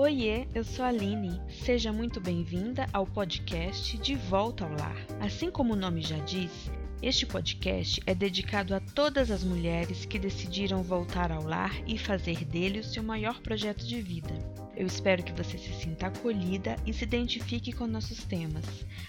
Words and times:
Oiê, 0.00 0.46
eu 0.54 0.62
sou 0.62 0.84
a 0.84 0.88
Aline. 0.90 1.40
Seja 1.48 1.92
muito 1.92 2.20
bem-vinda 2.20 2.86
ao 2.92 3.04
podcast 3.04 3.98
De 3.98 4.14
Volta 4.14 4.64
ao 4.64 4.70
Lar. 4.70 4.96
Assim 5.18 5.50
como 5.50 5.72
o 5.72 5.76
nome 5.76 6.02
já 6.02 6.18
diz, 6.18 6.70
este 7.00 7.24
podcast 7.24 8.02
é 8.06 8.14
dedicado 8.14 8.74
a 8.74 8.80
todas 8.80 9.30
as 9.30 9.44
mulheres 9.44 10.04
que 10.04 10.18
decidiram 10.18 10.82
voltar 10.82 11.30
ao 11.30 11.44
lar 11.44 11.72
e 11.86 11.96
fazer 11.96 12.44
dele 12.44 12.80
o 12.80 12.84
seu 12.84 13.04
maior 13.04 13.40
projeto 13.40 13.86
de 13.86 14.00
vida. 14.00 14.34
Eu 14.76 14.86
espero 14.86 15.22
que 15.22 15.32
você 15.32 15.56
se 15.56 15.72
sinta 15.74 16.08
acolhida 16.08 16.76
e 16.84 16.92
se 16.92 17.04
identifique 17.04 17.72
com 17.72 17.86
nossos 17.86 18.24
temas. 18.24 18.64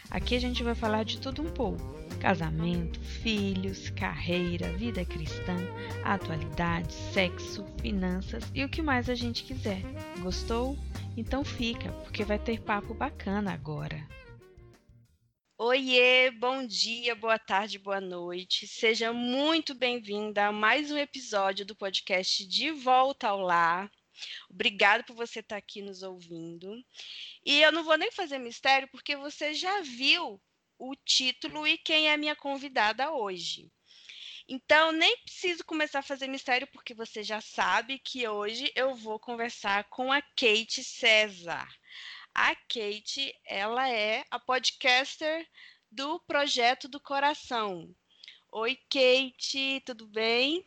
Aqui 0.09 0.35
a 0.35 0.39
gente 0.39 0.63
vai 0.63 0.75
falar 0.75 1.03
de 1.03 1.19
tudo 1.19 1.41
um 1.41 1.49
pouco: 1.49 1.83
casamento, 2.19 2.99
filhos, 2.99 3.89
carreira, 3.89 4.71
vida 4.73 5.03
cristã, 5.03 5.57
atualidade, 6.03 6.93
sexo, 6.93 7.65
finanças 7.81 8.43
e 8.53 8.63
o 8.63 8.69
que 8.69 8.83
mais 8.83 9.09
a 9.09 9.15
gente 9.15 9.43
quiser. 9.43 9.81
Gostou? 10.19 10.77
Então 11.17 11.43
fica, 11.43 11.91
porque 12.03 12.23
vai 12.23 12.37
ter 12.37 12.61
papo 12.61 12.93
bacana 12.93 13.51
agora. 13.51 14.18
Oiê, 15.61 16.31
bom 16.31 16.65
dia, 16.65 17.13
boa 17.13 17.37
tarde, 17.37 17.77
boa 17.77 17.99
noite. 17.99 18.65
Seja 18.65 19.11
muito 19.11 19.75
bem-vinda 19.75 20.45
a 20.45 20.51
mais 20.53 20.89
um 20.89 20.97
episódio 20.97 21.65
do 21.65 21.75
podcast 21.75 22.47
De 22.47 22.71
Volta 22.71 23.27
ao 23.27 23.41
Lar. 23.41 23.91
Obrigada 24.49 25.03
por 25.03 25.17
você 25.17 25.41
estar 25.41 25.57
aqui 25.57 25.81
nos 25.81 26.01
ouvindo. 26.01 26.73
E 27.45 27.61
eu 27.61 27.73
não 27.73 27.83
vou 27.83 27.97
nem 27.97 28.09
fazer 28.09 28.37
mistério, 28.37 28.87
porque 28.89 29.17
você 29.17 29.53
já 29.53 29.81
viu 29.81 30.41
o 30.77 30.95
título 30.95 31.67
e 31.67 31.77
quem 31.77 32.09
é 32.09 32.15
minha 32.15 32.37
convidada 32.37 33.11
hoje. 33.11 33.69
Então, 34.47 34.93
nem 34.93 35.17
preciso 35.23 35.65
começar 35.65 35.99
a 35.99 36.03
fazer 36.03 36.27
mistério, 36.27 36.69
porque 36.71 36.93
você 36.93 37.21
já 37.21 37.41
sabe 37.41 37.99
que 37.99 38.25
hoje 38.25 38.71
eu 38.77 38.95
vou 38.95 39.19
conversar 39.19 39.83
com 39.89 40.09
a 40.09 40.21
Kate 40.21 40.85
César. 40.85 41.67
A 42.41 42.55
Kate, 42.55 43.35
ela 43.45 43.89
é 43.89 44.23
a 44.31 44.39
podcaster 44.39 45.45
do 45.91 46.21
Projeto 46.21 46.87
do 46.87 46.97
Coração. 46.97 47.93
Oi, 48.53 48.77
Kate, 48.89 49.81
tudo 49.85 50.07
bem? 50.07 50.65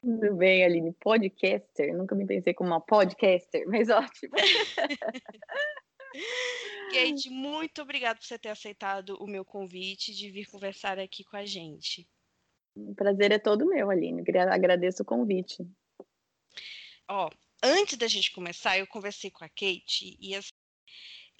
Tudo 0.00 0.34
bem, 0.36 0.64
Aline. 0.64 0.94
Podcaster. 0.94 1.94
Nunca 1.94 2.14
me 2.14 2.26
pensei 2.26 2.54
como 2.54 2.70
uma 2.70 2.80
podcaster, 2.80 3.68
mas 3.68 3.90
ótimo. 3.92 4.32
Kate, 6.90 7.28
muito 7.28 7.82
obrigada 7.82 8.18
por 8.18 8.24
você 8.24 8.38
ter 8.38 8.48
aceitado 8.48 9.18
o 9.20 9.26
meu 9.26 9.44
convite 9.44 10.14
de 10.14 10.30
vir 10.30 10.46
conversar 10.46 10.98
aqui 10.98 11.22
com 11.22 11.36
a 11.36 11.44
gente. 11.44 12.08
O 12.74 12.94
prazer 12.94 13.30
é 13.30 13.38
todo 13.38 13.66
meu, 13.66 13.90
Aline. 13.90 14.24
Agradeço 14.50 15.02
o 15.02 15.06
convite. 15.06 15.68
Ó, 17.06 17.28
antes 17.62 17.98
da 17.98 18.08
gente 18.08 18.32
começar, 18.32 18.78
eu 18.78 18.86
conversei 18.86 19.30
com 19.30 19.44
a 19.44 19.50
Kate 19.50 20.16
e 20.18 20.34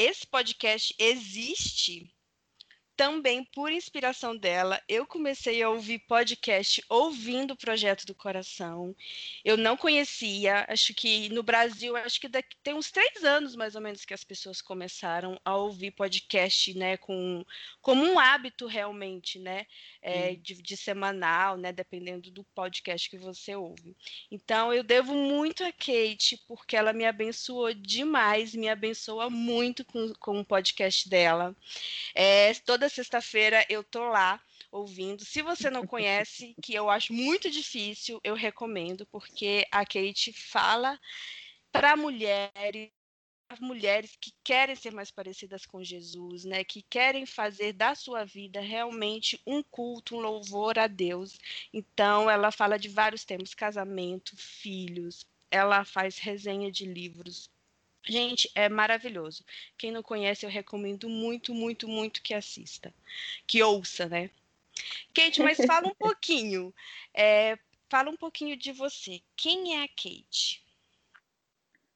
esse 0.01 0.27
podcast 0.27 0.95
existe 0.99 2.11
também 3.01 3.43
por 3.43 3.73
inspiração 3.73 4.37
dela, 4.37 4.79
eu 4.87 5.07
comecei 5.07 5.63
a 5.63 5.71
ouvir 5.71 6.01
podcast 6.01 6.85
ouvindo 6.87 7.53
o 7.53 7.57
Projeto 7.57 8.05
do 8.05 8.15
Coração. 8.15 8.95
Eu 9.43 9.57
não 9.57 9.75
conhecia, 9.75 10.67
acho 10.69 10.93
que 10.93 11.31
no 11.31 11.43
Brasil, 11.43 11.97
acho 11.97 12.21
que 12.21 12.29
daqui, 12.29 12.55
tem 12.63 12.75
uns 12.75 12.91
três 12.91 13.25
anos 13.25 13.57
mais 13.57 13.75
ou 13.75 13.81
menos 13.81 14.05
que 14.05 14.13
as 14.13 14.23
pessoas 14.23 14.61
começaram 14.61 15.41
a 15.47 15.57
ouvir 15.57 15.93
podcast, 15.93 16.75
né, 16.75 16.99
com, 16.99 17.43
como 17.81 18.05
um 18.05 18.19
hábito 18.19 18.67
realmente, 18.67 19.39
né, 19.39 19.65
é, 20.03 20.35
de, 20.35 20.61
de, 20.61 20.77
semanal, 20.77 21.57
né, 21.57 21.73
dependendo 21.73 22.31
do 22.31 22.45
podcast 22.55 23.09
que 23.09 23.17
você 23.17 23.57
ouve. 23.57 23.97
Então, 24.31 24.75
eu 24.75 24.83
devo 24.83 25.15
muito 25.15 25.65
a 25.65 25.73
Kate, 25.73 26.39
porque 26.47 26.77
ela 26.77 26.93
me 26.93 27.07
abençoou 27.07 27.73
demais, 27.73 28.55
me 28.55 28.69
abençoa 28.69 29.31
muito 29.31 29.87
com, 29.87 30.13
com 30.21 30.41
o 30.41 30.45
podcast 30.45 31.09
dela. 31.09 31.57
É, 32.15 32.53
toda 32.67 32.90
sexta-feira 32.91 33.65
eu 33.69 33.83
tô 33.83 34.09
lá 34.09 34.41
ouvindo. 34.71 35.25
Se 35.25 35.43
você 35.43 35.71
não 35.71 35.87
conhece, 35.89 36.55
que 36.63 36.75
eu 36.75 36.91
acho 36.91 37.13
muito 37.13 37.51
difícil, 37.51 38.21
eu 38.23 38.35
recomendo, 38.35 39.07
porque 39.07 39.67
a 39.71 39.85
Kate 39.85 40.33
fala 40.33 40.99
para 41.73 41.97
mulheres 41.97 42.91
mulheres 43.59 44.17
que 44.21 44.33
querem 44.45 44.77
ser 44.77 44.93
mais 44.93 45.11
parecidas 45.11 45.67
com 45.67 45.83
Jesus, 45.83 46.45
né, 46.45 46.63
que 46.63 46.83
querem 46.83 47.27
fazer 47.27 47.73
da 47.73 47.97
sua 47.97 48.25
vida 48.25 48.61
realmente 48.61 49.41
um 49.45 49.61
culto, 49.61 50.17
um 50.17 50.21
louvor 50.21 50.79
a 50.79 50.87
Deus. 50.87 51.37
Então, 51.73 52.31
ela 52.31 52.53
fala 52.53 52.79
de 52.79 52.89
vários 52.89 53.25
temas: 53.25 53.55
casamento, 53.55 54.37
filhos. 54.37 55.27
Ela 55.51 55.85
faz 55.85 56.19
resenha 56.19 56.71
de 56.71 56.85
livros 56.85 57.51
Gente, 58.11 58.51
é 58.57 58.69
maravilhoso. 58.69 59.45
Quem 59.79 59.93
não 59.93 60.03
conhece, 60.03 60.45
eu 60.45 60.51
recomendo 60.51 61.09
muito, 61.09 61.55
muito, 61.55 61.87
muito 61.87 62.21
que 62.21 62.35
assista, 62.35 62.93
que 63.47 63.63
ouça, 63.63 64.09
né? 64.09 64.31
Kate, 65.15 65.41
mas 65.41 65.59
fala 65.65 65.87
um 65.87 65.95
pouquinho, 65.95 66.75
é, 67.15 67.57
fala 67.89 68.11
um 68.11 68.17
pouquinho 68.17 68.57
de 68.57 68.73
você. 68.73 69.21
Quem 69.37 69.77
é 69.79 69.85
a 69.85 69.89
Kate? 69.89 70.61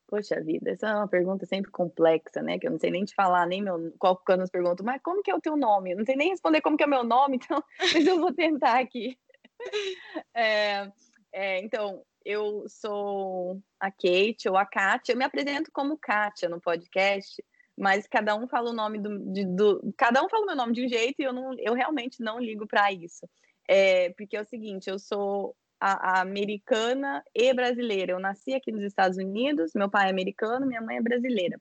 Poxa 0.06 0.40
vida, 0.40 0.70
essa 0.70 0.86
é 0.86 0.94
uma 0.94 1.08
pergunta 1.08 1.44
sempre 1.46 1.72
complexa, 1.72 2.40
né? 2.40 2.60
Que 2.60 2.68
eu 2.68 2.70
não 2.70 2.78
sei 2.78 2.92
nem 2.92 3.04
te 3.04 3.12
falar, 3.12 3.44
nem 3.44 3.60
meu, 3.60 3.92
qual 3.98 4.16
quando 4.16 4.42
as 4.42 4.50
perguntas, 4.50 4.86
mas 4.86 5.02
como 5.02 5.20
que 5.20 5.32
é 5.32 5.34
o 5.34 5.40
teu 5.40 5.56
nome? 5.56 5.90
Eu 5.90 5.98
não 5.98 6.04
sei 6.04 6.14
nem 6.14 6.28
responder 6.28 6.60
como 6.60 6.76
que 6.76 6.84
é 6.84 6.86
o 6.86 6.90
meu 6.90 7.02
nome, 7.02 7.40
então, 7.42 7.60
mas 7.92 8.06
eu 8.06 8.20
vou 8.20 8.32
tentar 8.32 8.78
aqui. 8.78 9.18
É, 10.34 10.92
é, 11.32 11.58
então, 11.60 12.04
eu 12.24 12.64
sou 12.68 13.62
a 13.78 13.90
Kate 13.90 14.48
ou 14.48 14.56
a 14.56 14.64
Kátia. 14.64 15.12
Eu 15.12 15.18
me 15.18 15.24
apresento 15.24 15.70
como 15.72 15.98
Kátia 15.98 16.48
no 16.48 16.60
podcast, 16.60 17.44
mas 17.76 18.06
cada 18.06 18.34
um 18.34 18.48
fala 18.48 18.70
o 18.70 18.74
nome 18.74 18.98
do, 18.98 19.18
de, 19.32 19.44
do 19.44 19.94
cada 19.96 20.24
um 20.24 20.28
fala 20.28 20.44
o 20.44 20.46
meu 20.46 20.56
nome 20.56 20.72
de 20.72 20.84
um 20.84 20.88
jeito 20.88 21.20
e 21.20 21.24
eu 21.24 21.32
não, 21.32 21.54
eu 21.58 21.74
realmente 21.74 22.22
não 22.22 22.38
ligo 22.38 22.66
para 22.66 22.92
isso. 22.92 23.28
É, 23.68 24.10
porque 24.10 24.36
é 24.36 24.42
o 24.42 24.46
seguinte, 24.46 24.88
eu 24.88 24.98
sou 24.98 25.56
a, 25.80 26.18
a, 26.18 26.20
americana 26.22 27.22
e 27.34 27.52
brasileira. 27.52 28.12
Eu 28.12 28.18
nasci 28.18 28.54
aqui 28.54 28.72
nos 28.72 28.82
Estados 28.82 29.18
Unidos, 29.18 29.72
meu 29.74 29.90
pai 29.90 30.06
é 30.06 30.10
americano, 30.10 30.66
minha 30.66 30.80
mãe 30.80 30.96
é 30.96 31.02
brasileira. 31.02 31.60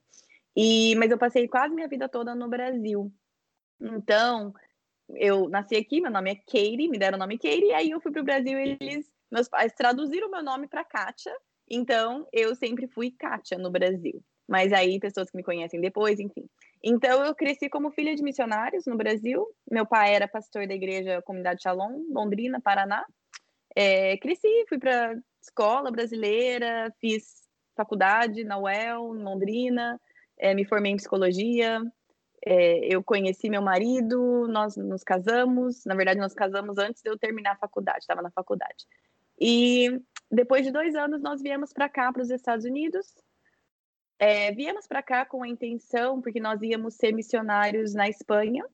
E 0.55 0.95
mas 0.95 1.11
eu 1.11 1.17
passei 1.17 1.47
quase 1.47 1.73
minha 1.73 1.87
vida 1.87 2.07
toda 2.07 2.35
no 2.35 2.47
Brasil. 2.47 3.11
Então, 3.81 4.53
eu 5.15 5.49
nasci 5.49 5.75
aqui, 5.75 5.99
meu 5.99 6.11
nome 6.11 6.31
é 6.31 6.35
Katie, 6.35 6.87
me 6.89 6.97
deram 6.97 7.17
o 7.17 7.19
nome 7.19 7.37
Katie, 7.37 7.65
e 7.65 7.73
aí 7.73 7.89
eu 7.89 7.99
fui 7.99 8.11
para 8.11 8.21
o 8.21 8.25
Brasil 8.25 8.57
e 8.59 8.77
eles 8.79 9.11
meus 9.33 9.49
pais 9.49 9.73
traduziram 9.73 10.29
meu 10.29 10.43
nome 10.43 10.67
para 10.67 10.83
Kátia, 10.83 11.35
então 11.69 12.27
eu 12.31 12.55
sempre 12.55 12.87
fui 12.87 13.11
Kátia 13.11 13.57
no 13.57 13.71
Brasil. 13.71 14.23
Mas 14.47 14.71
aí, 14.71 14.99
pessoas 14.99 15.31
que 15.31 15.37
me 15.37 15.43
conhecem 15.43 15.81
depois, 15.81 16.19
enfim. 16.19 16.47
Então, 16.83 17.25
eu 17.25 17.33
cresci 17.33 17.69
como 17.69 17.91
filha 17.91 18.13
de 18.13 18.21
missionários 18.21 18.85
no 18.85 18.97
Brasil. 18.97 19.47
Meu 19.71 19.85
pai 19.85 20.13
era 20.13 20.27
pastor 20.27 20.67
da 20.67 20.73
igreja 20.73 21.21
Comunidade 21.21 21.63
Shalom, 21.63 22.03
Londrina, 22.11 22.61
Paraná. 22.61 23.05
É, 23.75 24.17
cresci, 24.17 24.65
fui 24.67 24.77
para 24.77 25.15
escola 25.41 25.89
brasileira, 25.89 26.93
fiz 26.99 27.43
faculdade 27.75 28.43
na 28.43 28.59
UEL, 28.59 29.15
em 29.15 29.23
Londrina, 29.23 29.99
é, 30.37 30.53
me 30.53 30.65
formei 30.65 30.91
em 30.91 30.97
psicologia. 30.97 31.81
É, 32.45 32.93
eu 32.93 33.01
conheci 33.01 33.49
meu 33.49 33.61
marido, 33.61 34.47
nós 34.49 34.75
nos 34.75 35.03
casamos. 35.03 35.85
Na 35.85 35.95
verdade, 35.95 36.19
nós 36.19 36.33
casamos 36.33 36.77
antes 36.77 37.01
de 37.01 37.09
eu 37.09 37.17
terminar 37.17 37.53
a 37.53 37.57
faculdade, 37.57 37.99
estava 37.99 38.21
na 38.21 38.29
faculdade. 38.29 38.85
E 39.39 40.01
depois 40.31 40.65
de 40.65 40.71
dois 40.71 40.95
anos, 40.95 41.21
nós 41.21 41.41
viemos 41.41 41.71
para 41.71 41.89
cá, 41.89 42.11
para 42.11 42.21
os 42.21 42.29
Estados 42.29 42.65
Unidos. 42.65 43.13
É, 44.19 44.51
viemos 44.51 44.87
para 44.87 45.03
cá 45.03 45.25
com 45.25 45.43
a 45.43 45.47
intenção, 45.47 46.21
porque 46.21 46.39
nós 46.39 46.61
íamos 46.61 46.95
ser 46.95 47.11
missionários 47.11 47.93
na 47.93 48.07
Espanha. 48.09 48.65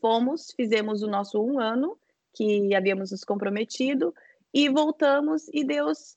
Fomos, 0.00 0.52
fizemos 0.56 1.02
o 1.02 1.08
nosso 1.08 1.42
um 1.42 1.58
ano, 1.58 1.98
que 2.34 2.74
havíamos 2.74 3.10
nos 3.10 3.24
comprometido, 3.24 4.14
e 4.52 4.68
voltamos, 4.68 5.48
e 5.52 5.64
Deus 5.64 6.16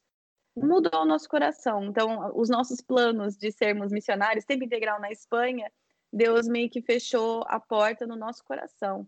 mudou 0.55 1.01
o 1.01 1.05
nosso 1.05 1.27
coração. 1.27 1.85
Então, 1.85 2.31
os 2.35 2.49
nossos 2.49 2.79
planos 2.81 3.35
de 3.35 3.51
sermos 3.51 3.91
missionários, 3.91 4.45
tempo 4.45 4.63
integral 4.63 4.99
na 4.99 5.11
Espanha, 5.11 5.71
Deus 6.11 6.47
meio 6.47 6.69
que 6.69 6.81
fechou 6.81 7.43
a 7.47 7.59
porta 7.59 8.05
no 8.05 8.15
nosso 8.15 8.43
coração. 8.43 9.07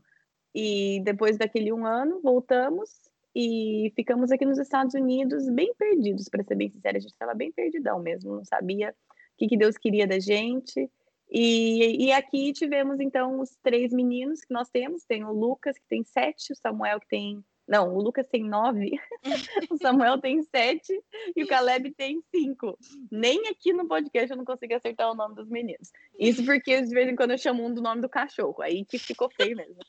E 0.53 1.01
depois 1.03 1.37
daquele 1.37 1.71
um 1.71 1.85
ano, 1.85 2.19
voltamos 2.21 2.89
e 3.35 3.91
ficamos 3.95 4.31
aqui 4.31 4.45
nos 4.45 4.57
Estados 4.57 4.93
Unidos 4.93 5.49
bem 5.49 5.73
perdidos, 5.75 6.29
para 6.29 6.43
ser 6.43 6.55
bem 6.55 6.69
sincera, 6.69 6.97
a 6.97 7.01
gente 7.01 7.11
estava 7.11 7.33
bem 7.33 7.51
perdidão 7.51 7.99
mesmo, 7.99 8.37
não 8.37 8.45
sabia 8.45 8.91
o 8.91 9.37
que, 9.37 9.47
que 9.47 9.57
Deus 9.57 9.77
queria 9.77 10.07
da 10.07 10.19
gente. 10.19 10.89
E, 11.29 12.05
e, 12.05 12.11
aqui 12.13 12.53
tivemos 12.53 12.99
então 12.99 13.41
os 13.41 13.57
três 13.61 13.91
meninos 13.91 14.41
que 14.41 14.53
nós 14.53 14.69
temos: 14.69 15.03
tem 15.03 15.25
o 15.25 15.33
Lucas, 15.33 15.77
que 15.77 15.87
tem 15.89 16.03
sete, 16.03 16.53
o 16.53 16.55
Samuel, 16.55 16.99
que 16.99 17.07
tem. 17.07 17.43
Não, 17.67 17.95
o 17.95 17.99
Lucas 17.99 18.27
tem 18.27 18.43
nove, 18.43 18.91
o 19.71 19.77
Samuel 19.77 20.21
tem 20.21 20.43
sete 20.43 20.93
e 21.35 21.43
o 21.43 21.47
Caleb 21.47 21.91
tem 21.95 22.21
cinco. 22.33 22.77
Nem 23.11 23.47
aqui 23.47 23.73
no 23.73 23.87
podcast 23.87 24.29
eu 24.29 24.37
não 24.37 24.45
consigo 24.45 24.75
acertar 24.75 25.11
o 25.11 25.15
nome 25.15 25.33
dos 25.33 25.49
meninos. 25.49 25.91
Isso 26.17 26.45
porque 26.45 26.79
de 26.79 26.93
vez 26.93 27.09
em 27.09 27.15
quando 27.15 27.31
eu 27.31 27.39
chamo 27.39 27.65
um 27.65 27.73
do 27.73 27.81
nome 27.81 28.01
do 28.01 28.07
cachorro, 28.07 28.61
aí 28.61 28.85
que 28.85 28.99
ficou 28.99 29.31
feio 29.31 29.57
mesmo. 29.57 29.79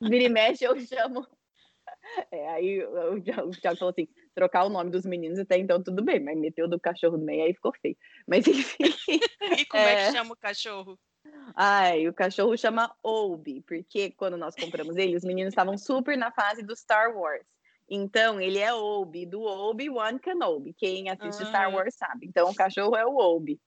Vira 0.00 0.24
e 0.24 0.28
mexe, 0.28 0.64
eu 0.64 0.78
chamo 0.78 1.26
É, 2.30 2.48
aí 2.48 2.84
o 2.84 3.20
Thiago 3.20 3.78
falou 3.78 3.90
assim: 3.90 4.08
trocar 4.34 4.64
o 4.64 4.68
nome 4.68 4.90
dos 4.90 5.04
meninos 5.04 5.38
até 5.38 5.58
então 5.58 5.82
tudo 5.82 6.02
bem, 6.02 6.20
mas 6.20 6.38
meteu 6.38 6.68
do 6.68 6.80
cachorro 6.80 7.16
no 7.16 7.24
meio 7.24 7.44
aí 7.44 7.54
ficou 7.54 7.72
feio. 7.80 7.96
Mas 8.26 8.46
enfim. 8.46 8.84
e 9.58 9.64
como 9.66 9.82
é... 9.82 9.92
é 9.92 10.06
que 10.06 10.12
chama 10.16 10.32
o 10.32 10.36
cachorro? 10.36 10.98
Ai, 11.54 12.08
o 12.08 12.14
cachorro 12.14 12.56
chama 12.56 12.94
Obi, 13.02 13.62
porque 13.66 14.10
quando 14.12 14.36
nós 14.36 14.54
compramos 14.54 14.96
ele, 14.96 15.16
os 15.16 15.24
meninos 15.24 15.52
estavam 15.52 15.76
super 15.76 16.16
na 16.16 16.30
fase 16.30 16.62
do 16.62 16.74
Star 16.74 17.14
Wars. 17.16 17.46
Então, 17.88 18.40
ele 18.40 18.58
é 18.58 18.72
Obi, 18.72 19.26
do 19.26 19.42
Obi-Wan 19.42 20.18
Kenobi. 20.18 20.72
Quem 20.74 21.10
assiste 21.10 21.42
ah. 21.42 21.46
Star 21.46 21.74
Wars 21.74 21.94
sabe. 21.96 22.26
Então, 22.26 22.48
o 22.48 22.54
cachorro 22.54 22.96
é 22.96 23.04
o 23.04 23.16
Obi. 23.16 23.60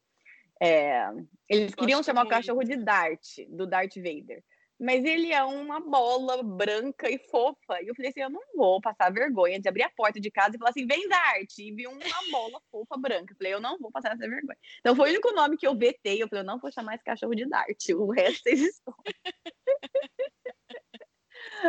É, 0.62 1.10
eles 1.50 1.76
queriam 1.76 2.02
chamar 2.02 2.22
muito. 2.22 2.34
o 2.34 2.36
cachorro 2.38 2.64
de 2.64 2.78
Dart, 2.78 3.22
do 3.50 3.68
Darth 3.68 3.96
Vader. 3.96 4.42
Mas 4.84 5.06
ele 5.06 5.32
é 5.32 5.42
uma 5.46 5.80
bola 5.80 6.44
branca 6.44 7.10
e 7.10 7.18
fofa. 7.18 7.82
E 7.82 7.88
eu 7.88 7.96
falei 7.96 8.10
assim: 8.10 8.20
eu 8.20 8.30
não 8.30 8.42
vou 8.54 8.82
passar 8.82 9.14
vergonha 9.14 9.58
de 9.58 9.70
abrir 9.70 9.84
a 9.84 9.90
porta 9.90 10.20
de 10.20 10.30
casa 10.30 10.56
e 10.56 10.60
falar 10.60 10.72
assim: 10.72 10.86
vem 10.86 11.08
Dart. 11.08 11.58
E 11.58 11.72
vi 11.72 11.88
uma 11.88 12.00
bola 12.30 12.60
fofa 12.70 12.98
branca. 12.98 13.32
Eu 13.32 13.38
falei: 13.38 13.54
eu 13.54 13.62
não 13.62 13.80
vou 13.80 13.90
passar 13.90 14.12
essa 14.12 14.28
vergonha. 14.28 14.58
Então 14.82 14.94
foi 14.94 15.08
o 15.08 15.12
único 15.14 15.32
nome 15.32 15.56
que 15.56 15.66
eu 15.66 15.74
vetei. 15.74 16.22
Eu 16.22 16.28
falei: 16.28 16.42
eu 16.42 16.46
não 16.46 16.60
vou 16.60 16.70
chamar 16.70 16.96
esse 16.96 17.04
cachorro 17.06 17.34
de 17.34 17.48
Dart. 17.48 17.90
O 17.96 18.12
resto 18.12 18.44
vocês 18.44 18.62
estão. 18.62 18.94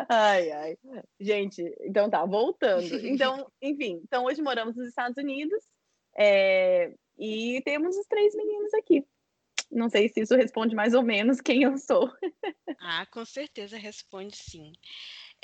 Ai, 0.09 0.51
ai. 0.51 0.79
Gente, 1.21 1.63
então 1.81 2.11
tá, 2.11 2.25
voltando. 2.25 2.85
Então, 3.07 3.51
enfim, 3.63 4.01
então 4.05 4.25
hoje 4.25 4.43
moramos 4.43 4.77
nos 4.77 4.89
Estados 4.89 5.17
Unidos 5.17 5.65
é, 6.17 6.93
e 7.19 7.61
temos 7.65 7.97
os 7.97 8.07
três 8.07 8.35
meninos 8.35 8.73
aqui. 8.75 9.05
Não 9.71 9.89
sei 9.89 10.09
se 10.09 10.21
isso 10.21 10.37
responde 10.37 10.75
mais 10.75 10.95
ou 10.95 11.03
menos 11.03 11.41
quem 11.41 11.63
eu 11.63 11.77
sou. 11.79 12.11
Ah, 12.87 13.07
com 13.07 13.25
certeza 13.25 13.79
responde 13.79 14.37
sim. 14.37 14.73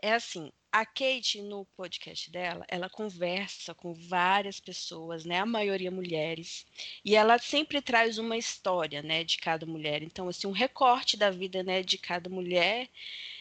É 0.02 0.12
assim, 0.12 0.52
a 0.72 0.86
Kate, 0.86 1.42
no 1.42 1.64
podcast 1.76 2.30
dela, 2.30 2.64
ela 2.68 2.88
conversa 2.88 3.74
com 3.74 3.92
várias 3.92 4.60
pessoas, 4.60 5.24
né? 5.24 5.38
A 5.38 5.46
maioria 5.46 5.90
mulheres. 5.90 6.66
E 7.04 7.16
ela 7.16 7.38
sempre 7.38 7.82
traz 7.82 8.18
uma 8.18 8.36
história, 8.36 9.02
né, 9.02 9.24
de 9.24 9.38
cada 9.38 9.66
mulher. 9.66 10.02
Então, 10.02 10.28
assim, 10.28 10.46
um 10.46 10.52
recorte 10.52 11.16
da 11.16 11.30
vida, 11.30 11.62
né, 11.62 11.82
de 11.82 11.98
cada 11.98 12.30
mulher 12.30 12.88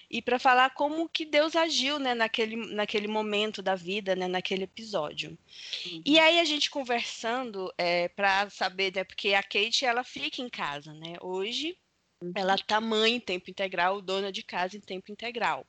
e 0.09 0.21
para 0.21 0.39
falar 0.39 0.71
como 0.71 1.07
que 1.07 1.23
Deus 1.23 1.55
agiu 1.55 1.99
né, 1.99 2.15
naquele, 2.15 2.55
naquele 2.73 3.07
momento 3.07 3.61
da 3.61 3.75
vida, 3.75 4.15
né, 4.15 4.27
naquele 4.27 4.63
episódio. 4.63 5.37
Uhum. 5.85 6.01
E 6.03 6.17
aí 6.17 6.39
a 6.39 6.45
gente 6.45 6.69
conversando 6.69 7.71
é, 7.77 8.07
para 8.07 8.49
saber, 8.49 8.93
né, 8.95 9.03
porque 9.03 9.33
a 9.33 9.43
Kate 9.43 9.85
ela 9.85 10.03
fica 10.03 10.41
em 10.41 10.49
casa, 10.49 10.93
né? 10.93 11.13
Hoje 11.21 11.77
uhum. 12.23 12.31
ela 12.33 12.57
tá 12.57 12.81
mãe 12.81 13.15
em 13.15 13.19
tempo 13.19 13.51
integral, 13.51 14.01
dona 14.01 14.31
de 14.31 14.41
casa 14.41 14.75
em 14.75 14.81
tempo 14.81 15.11
integral. 15.11 15.65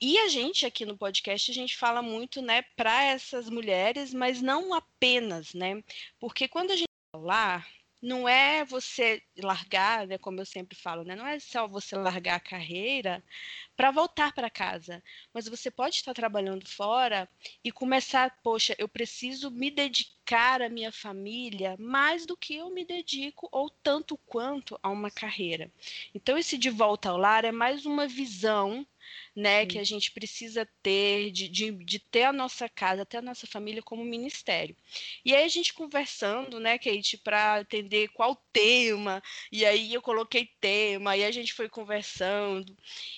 E 0.00 0.16
a 0.18 0.28
gente 0.28 0.64
aqui 0.64 0.86
no 0.86 0.96
podcast 0.96 1.50
a 1.50 1.54
gente 1.54 1.76
fala 1.76 2.00
muito, 2.00 2.40
né, 2.40 2.62
para 2.76 3.02
essas 3.04 3.50
mulheres, 3.50 4.14
mas 4.14 4.40
não 4.40 4.72
apenas, 4.72 5.52
né? 5.54 5.82
Porque 6.18 6.46
quando 6.46 6.70
a 6.70 6.76
gente 6.76 6.88
falar 7.12 7.68
não 8.02 8.28
é 8.28 8.64
você 8.64 9.22
largar, 9.36 10.06
né, 10.06 10.18
como 10.18 10.40
eu 10.40 10.46
sempre 10.46 10.76
falo, 10.76 11.04
né, 11.04 11.14
não 11.14 11.26
é 11.26 11.38
só 11.38 11.68
você 11.68 11.96
largar 11.96 12.36
a 12.36 12.40
carreira 12.40 13.22
para 13.76 13.90
voltar 13.90 14.32
para 14.32 14.50
casa, 14.50 15.02
mas 15.32 15.48
você 15.48 15.70
pode 15.70 15.96
estar 15.96 16.14
trabalhando 16.14 16.66
fora 16.68 17.28
e 17.64 17.70
começar, 17.72 18.38
poxa, 18.42 18.74
eu 18.78 18.88
preciso 18.88 19.50
me 19.50 19.70
dedicar 19.70 20.62
à 20.62 20.68
minha 20.68 20.92
família 20.92 21.76
mais 21.78 22.26
do 22.26 22.36
que 22.36 22.56
eu 22.56 22.70
me 22.70 22.84
dedico 22.84 23.48
ou 23.52 23.70
tanto 23.70 24.16
quanto 24.18 24.78
a 24.82 24.88
uma 24.90 25.10
carreira. 25.10 25.70
Então 26.14 26.38
esse 26.38 26.56
de 26.58 26.70
volta 26.70 27.10
ao 27.10 27.16
lar 27.16 27.44
é 27.44 27.52
mais 27.52 27.86
uma 27.86 28.06
visão 28.06 28.86
né, 29.34 29.66
que 29.66 29.78
a 29.78 29.84
gente 29.84 30.10
precisa 30.12 30.68
ter, 30.82 31.30
de, 31.30 31.48
de, 31.48 31.70
de, 31.72 31.98
ter 31.98 32.24
a 32.24 32.32
nossa 32.32 32.68
casa, 32.68 33.06
ter 33.06 33.18
a 33.18 33.22
nossa 33.22 33.46
família 33.46 33.82
como 33.82 34.04
ministério. 34.04 34.76
E 35.24 35.34
aí 35.34 35.44
a 35.44 35.48
gente 35.48 35.74
conversando, 35.74 36.58
né, 36.60 36.78
Kate, 36.78 37.18
para 37.18 37.60
entender 37.60 38.08
qual 38.08 38.36
tema, 38.52 39.22
e 39.50 39.64
aí 39.64 39.94
eu 39.94 40.02
coloquei 40.02 40.50
tema, 40.60 41.16
e 41.16 41.24
a 41.24 41.30
gente 41.30 41.52
foi 41.52 41.68
conversando, 41.68 42.76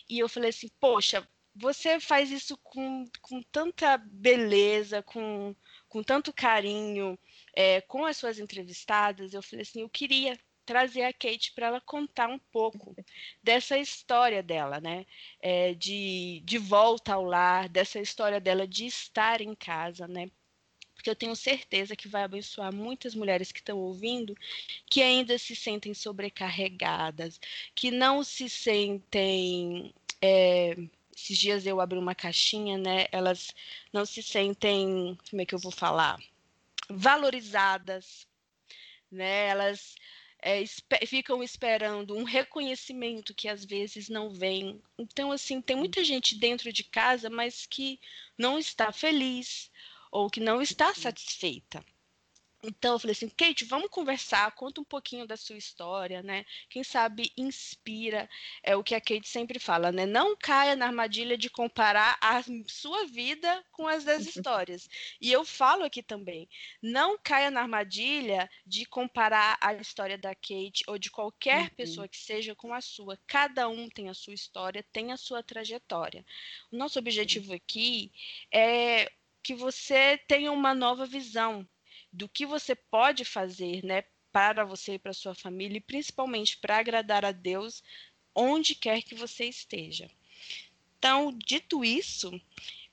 e 0.09 0.19
eu 0.19 0.29
falei 0.29 0.51
assim, 0.51 0.69
poxa, 0.81 1.27
você 1.55 2.01
faz 2.01 2.31
isso 2.31 2.57
com, 2.63 3.05
com 3.21 3.43
tanta 3.43 3.99
beleza, 3.99 5.03
com, 5.03 5.55
com 5.89 6.03
tanto 6.03 6.33
carinho, 6.33 7.19
é, 7.55 7.81
com 7.83 8.07
as 8.07 8.17
suas 8.17 8.39
entrevistadas, 8.39 9.35
eu 9.35 9.43
falei 9.43 9.63
assim, 9.63 9.83
eu 9.83 9.89
queria 9.91 10.39
trazer 10.65 11.03
a 11.03 11.13
Kate 11.13 11.53
para 11.53 11.67
ela 11.67 11.81
contar 11.81 12.29
um 12.29 12.39
pouco 12.39 12.95
dessa 13.43 13.79
história 13.79 14.43
dela, 14.43 14.81
né? 14.81 15.07
É, 15.41 15.75
de, 15.75 16.43
de 16.45 16.59
volta 16.59 17.15
ao 17.15 17.25
lar, 17.25 17.69
dessa 17.69 18.01
história 18.01 18.41
dela 18.41 18.67
de 18.67 18.87
estar 18.87 19.41
em 19.41 19.55
casa, 19.55 20.07
né? 20.07 20.31
Porque 20.95 21.11
eu 21.11 21.17
tenho 21.17 21.35
certeza 21.35 21.97
que 21.97 22.07
vai 22.07 22.23
abençoar 22.23 22.73
muitas 22.73 23.13
mulheres 23.15 23.51
que 23.51 23.59
estão 23.59 23.77
ouvindo 23.79 24.37
que 24.89 25.03
ainda 25.03 25.37
se 25.37 25.57
sentem 25.57 25.93
sobrecarregadas, 25.95 27.41
que 27.75 27.91
não 27.91 28.23
se 28.23 28.49
sentem. 28.49 29.93
É, 30.21 30.77
esses 31.15 31.37
dias 31.37 31.67
eu 31.67 31.81
abri 31.81 31.99
uma 31.99 32.15
caixinha, 32.15 32.79
né? 32.79 33.07
Elas 33.11 33.53
não 33.93 34.07
se 34.07 34.23
sentem, 34.23 35.19
como 35.29 35.43
é 35.43 35.45
que 35.45 35.55
eu 35.55 35.59
vou 35.59 35.73
falar? 35.73 36.21
Valorizadas, 36.89 38.27
né? 39.11 39.49
Elas 39.49 39.97
é, 40.43 40.61
esper 40.61 41.07
ficam 41.07 41.43
esperando 41.43 42.17
um 42.17 42.25
reconhecimento 42.25 43.35
que 43.35 43.49
às 43.49 43.65
vezes 43.65 44.09
não 44.09 44.31
vem. 44.31 44.83
Então, 44.99 45.31
assim, 45.31 45.63
tem 45.63 45.77
muita 45.77 46.03
gente 46.05 46.35
dentro 46.37 46.73
de 46.73 46.83
casa, 46.83 47.31
mas 47.31 47.65
que 47.65 48.01
não 48.37 48.59
está 48.59 48.93
feliz 48.93 49.71
ou 50.11 50.29
que 50.29 50.41
não 50.41 50.61
está 50.61 50.93
satisfeita. 50.95 51.85
Então 52.65 52.93
eu 52.93 52.99
falei 52.99 53.13
assim, 53.13 53.29
Kate, 53.29 53.65
vamos 53.65 53.91
conversar, 53.91 54.53
conta 54.53 54.81
um 54.81 54.85
pouquinho 54.85 55.27
da 55.27 55.37
sua 55.37 55.57
história, 55.57 56.23
né? 56.23 56.45
Quem 56.71 56.85
sabe 56.85 57.33
inspira, 57.37 58.31
é 58.63 58.77
o 58.77 58.85
que 58.85 58.95
a 58.95 59.01
Kate 59.01 59.29
sempre 59.29 59.59
fala, 59.59 59.91
né? 59.91 60.07
Não 60.07 60.37
caia 60.37 60.77
na 60.77 60.87
armadilha 60.87 61.37
de 61.37 61.51
comparar 61.51 62.17
a 62.21 62.41
sua 62.69 63.05
vida 63.07 63.65
com 63.73 63.89
as 63.89 64.05
das 64.05 64.27
histórias. 64.27 64.89
E 65.21 65.33
eu 65.33 65.45
falo 65.45 65.83
aqui 65.83 66.05
também, 66.05 66.49
não 66.81 67.19
caia 67.19 67.51
na 67.51 67.63
armadilha 67.63 68.49
de 68.65 68.87
comparar 68.87 69.59
a 69.61 69.75
história 69.75 70.17
da 70.17 70.33
Kate 70.33 70.85
ou 70.87 70.97
de 70.99 71.11
qualquer 71.11 71.63
uhum. 71.63 71.77
pessoa 71.77 72.07
que 72.07 72.17
seja 72.17 72.55
com 72.55 72.73
a 72.73 72.81
sua. 72.81 73.19
Cada 73.27 73.69
um 73.69 73.89
tem 73.89 74.09
a 74.09 74.15
sua 74.15 74.35
história, 74.35 74.87
tem 74.93 75.11
a 75.11 75.17
sua 75.17 75.43
trajetória. 75.43 76.25
O 76.71 76.77
nosso 76.77 76.97
objetivo 76.97 77.53
aqui 77.53 78.13
é 78.53 79.11
que 79.43 79.53
você 79.53 80.17
tenha 80.29 80.53
uma 80.53 80.73
nova 80.73 81.05
visão 81.05 81.69
do 82.13 82.29
que 82.29 82.45
você 82.45 82.75
pode 82.75 83.25
fazer, 83.25 83.85
né, 83.85 84.05
para 84.31 84.65
você 84.65 84.95
e 84.95 84.99
para 84.99 85.13
sua 85.13 85.35
família, 85.35 85.79
e 85.79 85.81
principalmente 85.81 86.59
para 86.59 86.79
agradar 86.79 87.25
a 87.25 87.33
Deus 87.33 87.83
onde 88.35 88.75
quer 88.75 89.03
que 89.03 89.15
você 89.15 89.45
esteja. 89.45 90.11
Então, 90.99 91.37
dito 91.37 91.85
isso, 91.85 92.31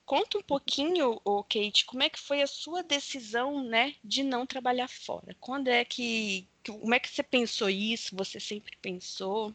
conta 0.06 0.38
um 0.38 0.42
pouquinho, 0.42 1.22
oh, 1.24 1.44
Kate, 1.44 1.86
como 1.86 2.04
é 2.04 2.10
que 2.10 2.20
foi 2.20 2.42
a 2.42 2.48
sua 2.48 2.82
decisão, 2.82 3.64
né, 3.64 3.96
de 4.04 4.24
não 4.24 4.46
trabalhar 4.46 4.88
fora? 4.88 5.36
Quando 5.40 5.68
é 5.68 5.86
que, 5.86 6.48
como 6.66 6.94
é 6.94 7.00
que 7.00 7.10
você 7.10 7.24
pensou 7.24 7.70
isso? 7.70 8.16
Você 8.16 8.40
sempre 8.40 8.76
pensou? 8.82 9.54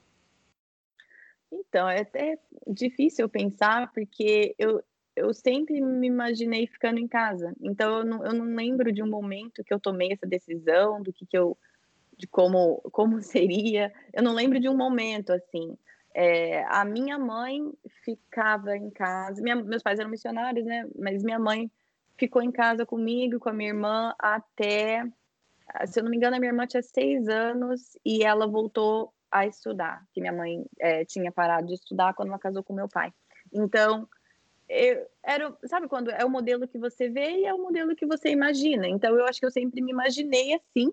Então, 1.51 1.89
é 1.89 2.01
até 2.01 2.39
difícil 2.67 3.29
pensar, 3.29 3.93
porque 3.93 4.55
eu, 4.59 4.83
eu 5.17 5.33
sempre 5.33 5.81
me 5.81 6.07
imaginei 6.07 6.67
ficando 6.67 6.99
em 6.99 7.07
casa. 7.07 7.55
Então 7.61 7.99
eu 7.99 8.05
não, 8.05 8.25
eu 8.25 8.33
não 8.33 8.55
lembro 8.55 8.93
de 8.93 9.03
um 9.03 9.09
momento 9.09 9.65
que 9.65 9.73
eu 9.73 9.81
tomei 9.81 10.13
essa 10.13 10.27
decisão, 10.27 11.03
do 11.03 11.13
que, 11.13 11.25
que 11.25 11.39
eu, 11.39 11.57
de 12.17 12.27
como, 12.27 12.81
como 12.93 13.21
seria. 13.23 13.93
Eu 14.13 14.23
não 14.23 14.35
lembro 14.35 14.59
de 14.59 14.69
um 14.69 14.77
momento 14.77 15.33
assim. 15.33 15.77
É, 16.13 16.65
a 16.69 16.85
minha 16.85 17.19
mãe 17.19 17.73
ficava 18.05 18.77
em 18.77 18.91
casa. 18.91 19.43
Minha, 19.43 19.57
meus 19.57 19.83
pais 19.83 19.99
eram 19.99 20.11
missionários, 20.11 20.65
né? 20.65 20.89
Mas 20.97 21.23
minha 21.23 21.39
mãe 21.39 21.71
ficou 22.17 22.43
em 22.43 22.53
casa 22.53 22.87
comigo, 22.87 23.41
com 23.41 23.49
a 23.49 23.53
minha 23.53 23.71
irmã 23.71 24.15
até, 24.19 25.05
se 25.87 25.99
eu 25.99 26.05
não 26.05 26.11
me 26.11 26.17
engano, 26.17 26.37
a 26.37 26.39
minha 26.39 26.51
irmã 26.51 26.67
tinha 26.67 26.83
seis 26.83 27.29
anos 27.29 27.99
e 28.05 28.23
ela 28.23 28.47
voltou 28.47 29.13
a 29.31 29.47
estudar. 29.47 30.05
Que 30.13 30.21
minha 30.21 30.33
mãe 30.33 30.65
é, 30.79 31.05
tinha 31.05 31.33
parado 31.33 31.67
de 31.67 31.75
estudar 31.75 32.15
quando 32.15 32.29
ela 32.29 32.39
casou 32.39 32.63
com 32.63 32.73
meu 32.73 32.89
pai. 32.89 33.13
Então 33.53 34.09
eu, 34.69 35.07
era, 35.23 35.57
sabe 35.65 35.89
quando 35.89 36.11
é 36.11 36.25
o 36.25 36.31
modelo 36.31 36.67
que 36.67 36.79
você 36.79 37.09
vê 37.09 37.41
e 37.41 37.45
é 37.45 37.55
o 37.55 37.63
modelo 37.63 37.95
que 37.95 38.07
você 38.07 38.31
imagina. 38.31 38.89
Então 38.89 39.15
eu 39.17 39.25
acho 39.27 39.41
que 39.41 39.47
eu 39.47 39.51
sempre 39.51 39.81
me 39.81 39.93
imaginei 39.93 40.55
assim. 40.55 40.93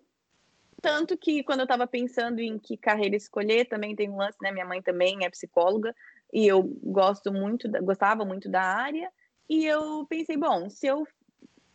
Tanto 0.82 1.16
que 1.16 1.44
quando 1.44 1.60
eu 1.60 1.66
estava 1.66 1.86
pensando 1.86 2.40
em 2.40 2.58
que 2.58 2.76
carreira 2.76 3.16
escolher, 3.16 3.66
também 3.66 3.96
tem 3.96 4.10
um 4.10 4.18
lance, 4.18 4.38
né? 4.42 4.52
Minha 4.52 4.66
mãe 4.66 4.82
também 4.82 5.24
é 5.24 5.30
psicóloga 5.30 5.96
e 6.34 6.48
eu 6.48 6.64
gosto 6.64 7.32
muito, 7.32 7.70
gostava 7.84 8.26
muito 8.26 8.50
da 8.50 8.62
área. 8.62 9.12
E 9.48 9.66
eu 9.66 10.06
pensei, 10.10 10.38
bom, 10.38 10.70
se 10.70 10.88
eu 10.88 11.06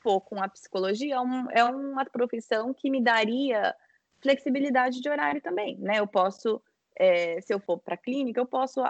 for 0.03 0.21
com 0.21 0.43
a 0.43 0.49
psicologia, 0.49 1.15
é, 1.15 1.21
um, 1.21 1.50
é 1.50 1.65
uma 1.65 2.05
profissão 2.05 2.75
que 2.75 2.91
me 2.91 3.03
daria 3.03 3.75
flexibilidade 4.21 5.00
de 5.00 5.09
horário 5.09 5.41
também, 5.41 5.76
né? 5.79 6.00
Eu 6.00 6.07
posso, 6.07 6.61
é, 6.97 7.41
se 7.41 7.55
eu 7.55 7.61
for 7.61 7.79
para 7.79 7.97
clínica, 7.97 8.41
eu 8.41 8.47
posso 8.47 8.81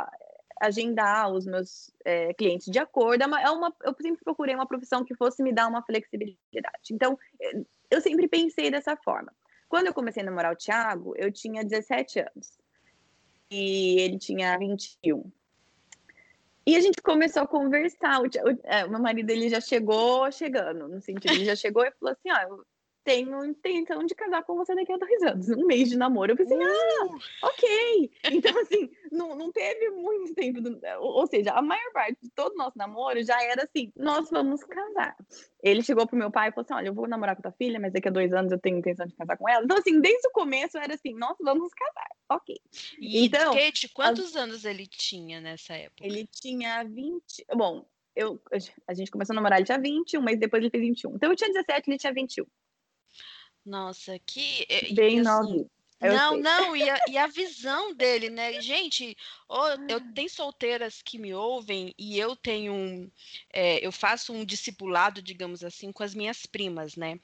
agendar 0.60 1.30
os 1.30 1.46
meus 1.46 1.90
é, 2.04 2.32
clientes 2.34 2.70
de 2.70 2.78
acordo. 2.78 3.22
É 3.22 3.26
uma, 3.26 3.40
é 3.40 3.50
uma, 3.50 3.74
eu 3.82 3.94
sempre 4.00 4.22
procurei 4.24 4.54
uma 4.54 4.66
profissão 4.66 5.04
que 5.04 5.14
fosse 5.14 5.42
me 5.42 5.52
dar 5.52 5.68
uma 5.68 5.82
flexibilidade. 5.82 6.92
Então, 6.92 7.18
é, 7.40 7.52
eu 7.90 8.00
sempre 8.00 8.26
pensei 8.28 8.70
dessa 8.70 8.96
forma. 8.96 9.32
Quando 9.68 9.86
eu 9.86 9.94
comecei 9.94 10.22
a 10.22 10.26
namorar 10.26 10.52
o 10.52 10.56
Thiago, 10.56 11.14
eu 11.16 11.32
tinha 11.32 11.64
17 11.64 12.20
anos. 12.20 12.58
E 13.50 14.00
ele 14.00 14.18
tinha 14.18 14.56
21. 14.58 15.30
E 16.66 16.74
a 16.74 16.80
gente 16.80 17.00
começou 17.00 17.42
a 17.42 17.46
conversar. 17.46 18.20
O, 18.20 18.24
o, 18.24 18.60
é, 18.64 18.84
o 18.84 18.90
meu 18.90 19.00
marido 19.00 19.30
ele 19.30 19.48
já 19.48 19.60
chegou 19.60 20.30
chegando, 20.32 20.88
no 20.88 21.00
sentido, 21.00 21.32
ele 21.32 21.44
já 21.44 21.54
chegou 21.56 21.84
e 21.84 21.92
falou 21.92 22.12
assim: 22.12 22.30
ó, 22.30 22.64
tenho 23.06 23.44
intenção 23.44 24.04
de 24.04 24.16
casar 24.16 24.42
com 24.42 24.56
você 24.56 24.74
daqui 24.74 24.92
a 24.92 24.96
dois 24.96 25.22
anos, 25.22 25.48
um 25.50 25.64
mês 25.64 25.88
de 25.88 25.96
namoro. 25.96 26.32
Eu 26.32 26.36
pensei, 26.36 26.58
uh! 26.58 26.60
ah, 26.60 27.46
ok. 27.46 28.10
Então, 28.32 28.60
assim, 28.60 28.90
não, 29.12 29.36
não 29.36 29.52
teve 29.52 29.90
muito 29.90 30.34
tempo. 30.34 30.60
Do... 30.60 30.76
Ou 30.98 31.24
seja, 31.28 31.52
a 31.52 31.62
maior 31.62 31.92
parte 31.92 32.18
de 32.20 32.28
todo 32.30 32.54
o 32.54 32.56
nosso 32.56 32.76
namoro 32.76 33.22
já 33.22 33.40
era 33.44 33.62
assim: 33.62 33.92
nós 33.94 34.28
vamos 34.28 34.64
casar. 34.64 35.16
Ele 35.62 35.82
chegou 35.82 36.04
pro 36.04 36.16
meu 36.16 36.32
pai 36.32 36.48
e 36.48 36.52
falou 36.52 36.64
assim: 36.64 36.74
olha, 36.74 36.88
eu 36.88 36.94
vou 36.94 37.06
namorar 37.06 37.36
com 37.36 37.42
tua 37.42 37.52
filha, 37.52 37.78
mas 37.78 37.92
daqui 37.92 38.08
a 38.08 38.10
dois 38.10 38.32
anos 38.32 38.50
eu 38.50 38.58
tenho 38.58 38.78
intenção 38.78 39.06
de 39.06 39.14
casar 39.14 39.36
com 39.36 39.48
ela. 39.48 39.64
Então, 39.64 39.78
assim, 39.78 40.00
desde 40.00 40.26
o 40.26 40.32
começo 40.32 40.76
era 40.76 40.94
assim: 40.94 41.14
nós 41.14 41.36
vamos 41.40 41.72
casar, 41.72 42.10
ok. 42.28 42.56
E, 42.98 43.24
então, 43.24 43.54
Kate, 43.54 43.88
quantos 43.90 44.34
as... 44.34 44.36
anos 44.36 44.64
ele 44.64 44.86
tinha 44.86 45.40
nessa 45.40 45.74
época? 45.74 46.04
Ele 46.04 46.26
tinha 46.26 46.82
20. 46.82 47.46
Bom, 47.54 47.86
eu, 48.16 48.40
a 48.88 48.94
gente 48.94 49.10
começou 49.10 49.32
a 49.32 49.36
namorar, 49.36 49.58
ele 49.58 49.66
tinha 49.66 49.78
20, 49.78 50.18
um 50.18 50.22
mês 50.22 50.40
depois 50.40 50.60
ele 50.60 50.70
fez 50.70 50.82
21. 50.82 51.14
Então 51.14 51.30
eu 51.30 51.36
tinha 51.36 51.52
17, 51.52 51.88
ele 51.88 51.98
tinha 51.98 52.12
21. 52.12 52.44
Nossa, 53.66 54.16
que. 54.20 54.64
Eh, 54.68 54.94
Bem 54.94 55.18
assim, 55.18 55.28
novinho. 55.28 55.70
não, 56.00 56.34
sei. 56.34 56.40
não, 56.40 56.76
e 56.76 56.88
a, 56.88 56.98
e 57.10 57.18
a, 57.18 57.26
visão 57.26 57.92
dele, 57.92 58.30
né? 58.30 58.60
Gente, 58.60 59.16
oh, 59.48 59.66
eu 59.88 60.00
tenho 60.14 60.30
solteiras 60.30 61.02
que 61.02 61.18
me 61.18 61.34
ouvem 61.34 61.92
e 61.98 62.16
eu 62.16 62.36
tenho 62.36 62.72
um. 62.72 63.10
É, 63.52 63.84
eu 63.84 63.90
faço 63.90 64.32
um 64.32 64.44
discipulado, 64.44 65.20
digamos 65.20 65.64
assim, 65.64 65.90
com 65.90 66.04
as 66.04 66.14
minhas 66.14 66.46
primas, 66.46 66.94
né? 66.94 67.18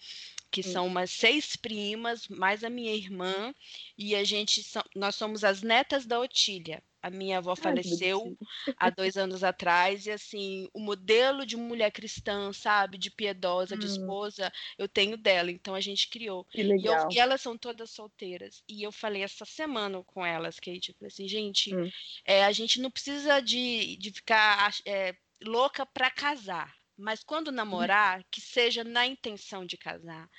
Que 0.50 0.64
são 0.64 0.86
umas 0.86 1.10
seis 1.10 1.54
primas, 1.54 2.26
mais 2.28 2.64
a 2.64 2.68
minha 2.68 2.94
irmã, 2.94 3.54
e 3.96 4.14
a 4.14 4.24
gente, 4.24 4.62
nós 4.94 5.14
somos 5.14 5.44
as 5.44 5.62
netas 5.62 6.04
da 6.04 6.20
Otília. 6.20 6.82
A 7.02 7.10
minha 7.10 7.38
avó 7.38 7.56
faleceu 7.56 8.38
há 8.76 8.88
dois 8.88 9.16
anos 9.16 9.42
atrás, 9.42 10.06
e 10.06 10.12
assim, 10.12 10.68
o 10.72 10.78
modelo 10.78 11.44
de 11.44 11.56
mulher 11.56 11.90
cristã, 11.90 12.52
sabe, 12.52 12.96
de 12.96 13.10
piedosa, 13.10 13.74
hum. 13.74 13.78
de 13.78 13.86
esposa, 13.86 14.52
eu 14.78 14.88
tenho 14.88 15.16
dela, 15.16 15.50
então 15.50 15.74
a 15.74 15.80
gente 15.80 16.08
criou. 16.08 16.44
Que 16.44 16.62
legal. 16.62 17.10
E, 17.10 17.14
eu, 17.14 17.16
e, 17.16 17.18
elas 17.18 17.40
são 17.40 17.58
todas 17.58 17.90
solteiras. 17.90 18.62
E 18.68 18.86
eu 18.86 18.92
falei 18.92 19.22
essa 19.22 19.44
semana 19.44 20.02
com 20.04 20.24
elas, 20.24 20.60
Kate, 20.60 20.90
eu 20.90 20.94
falei 20.94 21.08
assim, 21.08 21.26
gente, 21.26 21.74
hum. 21.74 21.90
é, 22.24 22.44
a 22.44 22.52
gente 22.52 22.80
não 22.80 22.90
precisa 22.90 23.40
de, 23.40 23.96
de 23.96 24.12
ficar 24.12 24.72
é, 24.86 25.16
louca 25.42 25.84
para 25.84 26.08
casar, 26.08 26.72
mas 26.96 27.24
quando 27.24 27.48
hum. 27.48 27.54
namorar, 27.54 28.20
hum. 28.20 28.24
que 28.30 28.40
seja 28.40 28.84
na 28.84 29.04
intenção 29.04 29.66
de 29.66 29.76
casar. 29.76 30.30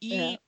E 0.00 0.14
é. 0.14 0.38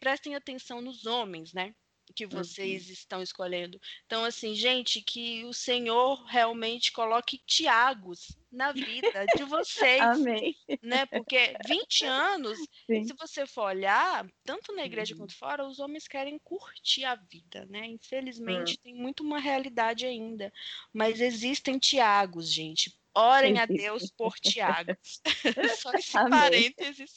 prestem 0.00 0.34
atenção 0.34 0.80
nos 0.80 1.04
homens, 1.04 1.52
né? 1.52 1.74
Que 2.14 2.26
vocês 2.26 2.86
uhum. 2.86 2.92
estão 2.92 3.22
escolhendo. 3.22 3.80
Então, 4.06 4.24
assim, 4.24 4.54
gente, 4.54 5.02
que 5.02 5.44
o 5.44 5.52
Senhor 5.52 6.24
realmente 6.24 6.92
coloque 6.92 7.42
Tiagos 7.46 8.36
na 8.50 8.72
vida 8.72 9.26
de 9.36 9.44
vocês. 9.44 10.00
Amém. 10.00 10.56
Né? 10.82 11.06
Porque 11.06 11.54
20 11.66 12.04
anos, 12.04 12.58
Sim. 12.86 13.04
se 13.04 13.14
você 13.14 13.46
for 13.46 13.66
olhar, 13.66 14.26
tanto 14.44 14.74
na 14.74 14.84
igreja 14.84 15.14
uhum. 15.14 15.20
quanto 15.20 15.36
fora, 15.36 15.66
os 15.66 15.78
homens 15.78 16.08
querem 16.08 16.38
curtir 16.38 17.04
a 17.04 17.14
vida, 17.14 17.66
né? 17.66 17.86
Infelizmente, 17.86 18.72
uhum. 18.72 18.82
tem 18.82 18.94
muito 18.94 19.22
uma 19.22 19.38
realidade 19.38 20.04
ainda. 20.06 20.52
Mas 20.92 21.20
existem 21.20 21.78
Tiagos, 21.78 22.52
gente. 22.52 22.98
Orem 23.14 23.58
a 23.58 23.66
Deus 23.66 24.10
por 24.10 24.34
Tiagos. 24.38 25.20
Só 25.82 25.92
esse 25.92 26.16
Amém. 26.16 26.30
parênteses. 26.30 27.12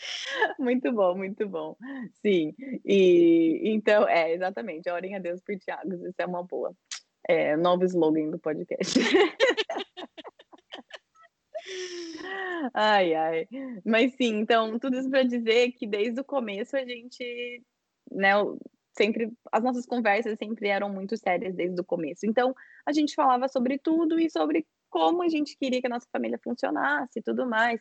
Muito 0.58 0.92
bom, 0.92 1.16
muito 1.16 1.48
bom. 1.48 1.76
Sim, 2.22 2.54
e 2.84 3.60
então, 3.64 4.08
é, 4.08 4.32
exatamente, 4.32 4.90
orem 4.90 5.14
a 5.14 5.18
Deus 5.18 5.40
por 5.40 5.56
Tiago, 5.58 5.94
isso 5.94 6.14
é 6.18 6.26
uma 6.26 6.42
boa. 6.42 6.74
É, 7.28 7.56
novo 7.56 7.84
slogan 7.84 8.30
do 8.30 8.38
podcast. 8.38 8.98
ai, 12.74 13.14
ai. 13.14 13.48
Mas 13.84 14.14
sim, 14.14 14.38
então, 14.38 14.78
tudo 14.78 14.98
isso 14.98 15.10
para 15.10 15.22
dizer 15.22 15.72
que 15.72 15.86
desde 15.86 16.20
o 16.20 16.24
começo 16.24 16.76
a 16.76 16.84
gente, 16.84 17.62
né, 18.10 18.32
sempre, 18.96 19.30
as 19.52 19.62
nossas 19.62 19.86
conversas 19.86 20.38
sempre 20.38 20.68
eram 20.68 20.90
muito 20.90 21.16
sérias 21.16 21.54
desde 21.54 21.80
o 21.80 21.84
começo. 21.84 22.26
Então, 22.26 22.54
a 22.86 22.92
gente 22.92 23.14
falava 23.14 23.48
sobre 23.48 23.78
tudo 23.78 24.18
e 24.18 24.30
sobre 24.30 24.66
como 24.88 25.22
a 25.22 25.28
gente 25.28 25.56
queria 25.56 25.80
que 25.80 25.86
a 25.86 25.90
nossa 25.90 26.08
família 26.10 26.40
funcionasse 26.42 27.20
e 27.20 27.22
tudo 27.22 27.46
mais. 27.46 27.80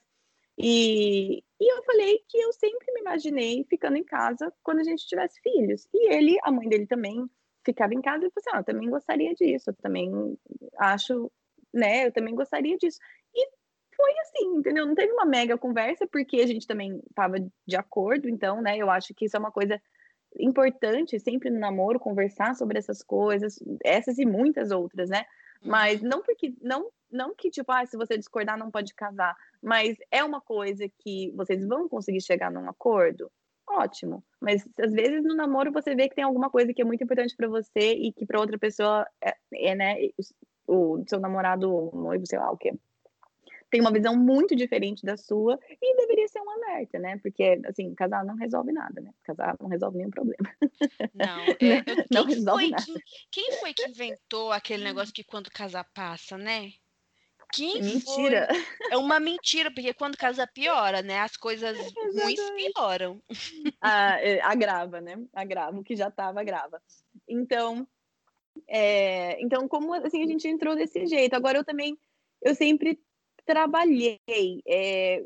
E, 0.62 1.38
e 1.60 1.74
eu 1.74 1.84
falei 1.84 2.20
que 2.28 2.38
eu 2.38 2.51
sempre 2.51 2.92
me 2.94 3.00
imaginei 3.00 3.66
ficando 3.70 3.96
em 3.96 4.04
casa 4.04 4.54
quando 4.62 4.80
a 4.80 4.84
gente 4.84 5.08
tivesse 5.08 5.39
filhos. 5.42 5.88
E 5.94 6.13
ele, 6.13 6.38
a 6.44 6.51
mãe 6.51 6.68
dele 6.68 6.86
também, 6.86 7.30
ficava 7.66 7.94
em 7.94 8.01
casa 8.01 8.25
e 8.25 8.30
falou 8.30 8.34
assim: 8.38 8.50
ah, 8.54 8.60
eu 8.60 8.63
também 8.66 8.89
gostaria 8.89 9.34
disso, 9.34 9.70
eu 9.70 9.75
também 9.75 10.38
acho, 10.78 11.32
né, 11.74 12.08
eu 12.08 12.12
também 12.12 12.36
gostaria 12.36 12.78
disso. 12.78 13.00
E 13.34 13.50
foi 13.96 14.12
assim, 14.20 14.58
entendeu? 14.58 14.86
Não 14.86 14.96
teve 14.96 15.13
uma 15.13 15.25
mega 15.25 15.58
conversa, 15.58 16.08
porque 16.08 16.42
a 16.42 16.48
gente 16.48 16.68
também 16.68 17.01
estava 17.10 17.38
de 17.66 17.75
acordo, 17.75 18.30
então, 18.30 18.62
né, 18.62 18.78
eu 18.78 18.89
acho 18.89 19.13
que 19.13 19.25
isso 19.25 19.38
é 19.38 19.39
uma 19.39 19.51
coisa 19.51 19.82
importante 20.38 21.20
sempre 21.20 21.50
no 21.50 21.60
namoro 21.60 22.00
conversar 22.00 22.56
sobre 22.56 22.78
essas 22.78 23.01
coisas, 23.01 23.60
essas 23.84 24.20
e 24.20 24.25
muitas 24.25 24.72
outras, 24.72 25.10
né? 25.10 25.25
Mas 25.62 26.01
uhum. 26.01 26.10
não 26.10 26.22
porque 26.22 26.54
não 26.62 26.89
não 27.12 27.36
que 27.36 27.50
tipo, 27.50 27.72
ah, 27.72 27.86
se 27.86 27.98
você 27.98 28.18
discordar 28.18 28.58
não 28.58 28.72
pode 28.72 28.94
casar, 28.94 29.36
mas 29.62 29.98
é 30.12 30.24
uma 30.24 30.42
coisa 30.42 30.88
que 31.00 31.32
vocês 31.36 31.66
vão 31.68 31.88
conseguir 31.88 32.22
chegar 32.22 32.51
num 32.51 32.70
acordo. 32.70 33.32
Ótimo. 33.68 34.24
Mas 34.42 34.68
às 34.80 34.92
vezes 34.92 35.24
no 35.24 35.36
namoro 35.36 35.72
você 35.72 35.96
vê 35.96 36.10
que 36.10 36.16
tem 36.16 36.24
alguma 36.24 36.50
coisa 36.50 36.74
que 36.74 36.82
é 36.82 36.86
muito 36.86 37.04
importante 37.04 37.36
para 37.36 37.48
você 37.48 37.94
e 37.94 38.12
que 38.12 38.25
para 38.25 38.39
outra 38.39 38.58
pessoa 38.58 39.06
é, 39.24 39.36
é 39.54 39.75
né, 39.75 39.96
o, 40.68 41.00
o 41.00 41.06
seu 41.08 41.20
namorado, 41.20 41.72
o 41.72 41.96
noivo, 41.96 42.25
sei 42.25 42.39
lá 42.39 42.51
o 42.51 42.58
quê 42.58 42.74
tem 43.70 43.82
uma 43.82 43.92
visão 43.92 44.16
muito 44.16 44.56
diferente 44.56 45.06
da 45.06 45.16
sua 45.16 45.60
e 45.82 45.96
deveria 45.96 46.28
ser 46.28 46.42
um 46.42 46.50
alerta, 46.50 47.00
né? 47.00 47.20
Porque, 47.22 47.60
assim, 47.66 47.94
casar 47.94 48.25
não 48.25 48.36
resolve 48.36 48.72
nada, 48.72 49.01
né? 49.01 49.12
Casar 49.24 49.56
não 49.60 49.70
resolve 49.70 49.98
nenhum 49.98 50.10
problema. 50.10 50.50
Não, 51.13 51.39
é, 51.62 52.06
não 52.12 52.25
quem, 52.25 52.44
foi 52.44 52.70
nada. 52.70 52.84
Que, 52.84 52.94
quem 53.32 53.51
foi 53.54 53.74
que 53.74 53.88
inventou 53.88 54.51
aquele 54.51 54.84
negócio 54.84 55.13
que 55.13 55.24
quando 55.24 55.50
casar 55.51 55.86
passa, 55.94 56.38
né? 56.38 56.72
Quem 57.51 57.82
mentira. 57.82 58.48
Foi? 58.48 58.91
É 58.91 58.98
uma 58.98 59.20
mentira, 59.20 59.72
porque 59.72 59.94
quando 59.94 60.18
casa 60.18 60.46
piora, 60.46 61.01
né? 61.01 61.20
As 61.20 61.36
coisas 61.36 61.77
ruins 62.13 62.39
pioram. 62.51 63.22
Ah, 63.82 64.18
agrava, 64.44 65.01
né? 65.01 65.15
Agrava, 65.34 65.79
o 65.79 65.84
que 65.84 65.96
já 65.96 66.10
estava 66.10 66.39
agrava. 66.39 66.82
Então, 67.27 67.88
é, 68.68 69.41
então 69.41 69.68
como 69.68 69.94
assim 69.94 70.24
a 70.24 70.27
gente 70.27 70.48
entrou 70.48 70.75
desse 70.75 71.06
jeito? 71.06 71.34
Agora 71.34 71.58
eu 71.58 71.63
também, 71.63 71.98
eu 72.41 72.53
sempre 72.53 73.00
trabalhei. 73.46 74.20
É, 74.68 75.24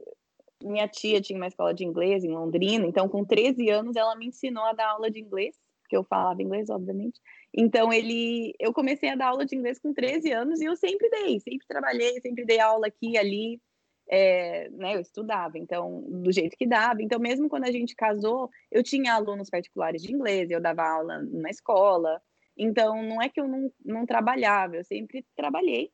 minha 0.63 0.87
tia 0.87 1.21
tinha 1.21 1.37
uma 1.37 1.47
escola 1.47 1.73
de 1.73 1.83
inglês 1.83 2.23
em 2.23 2.31
Londrina, 2.31 2.85
então 2.85 3.09
com 3.09 3.25
13 3.25 3.69
anos 3.69 3.95
ela 3.95 4.15
me 4.15 4.27
ensinou 4.27 4.63
a 4.63 4.73
dar 4.73 4.91
aula 4.91 5.11
de 5.11 5.19
inglês, 5.19 5.55
porque 5.93 5.97
eu 5.97 6.03
falava 6.03 6.41
inglês, 6.41 6.69
obviamente. 6.69 7.21
Então 7.53 7.93
ele, 7.93 8.55
eu 8.59 8.73
comecei 8.73 9.09
a 9.09 9.15
dar 9.15 9.27
aula 9.27 9.45
de 9.45 9.55
inglês 9.55 9.79
com 9.79 9.93
13 9.93 10.31
anos 10.31 10.59
e 10.59 10.65
eu 10.65 10.75
sempre 10.75 11.07
dei, 11.09 11.39
sempre 11.39 11.67
trabalhei, 11.67 12.19
sempre 12.19 12.45
dei 12.45 12.59
aula 12.59 12.87
aqui 12.87 13.11
e 13.11 13.17
ali. 13.17 13.61
É, 14.09 14.69
né, 14.71 14.95
eu 14.95 14.99
estudava, 14.99 15.57
então, 15.57 16.03
do 16.09 16.29
jeito 16.29 16.57
que 16.57 16.67
dava. 16.67 17.01
Então, 17.01 17.17
mesmo 17.19 17.47
quando 17.47 17.63
a 17.63 17.71
gente 17.71 17.95
casou, 17.95 18.49
eu 18.69 18.83
tinha 18.83 19.13
alunos 19.13 19.49
particulares 19.49 20.01
de 20.01 20.13
inglês, 20.13 20.51
eu 20.51 20.59
dava 20.59 20.83
aula 20.83 21.19
na 21.31 21.49
escola. 21.49 22.21
Então, 22.57 23.01
não 23.01 23.21
é 23.21 23.29
que 23.29 23.39
eu 23.39 23.47
não, 23.47 23.71
não 23.83 24.05
trabalhava, 24.05 24.75
eu 24.75 24.83
sempre 24.83 25.25
trabalhei. 25.37 25.89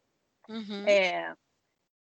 Uhum. 0.50 0.88
É, 0.88 1.36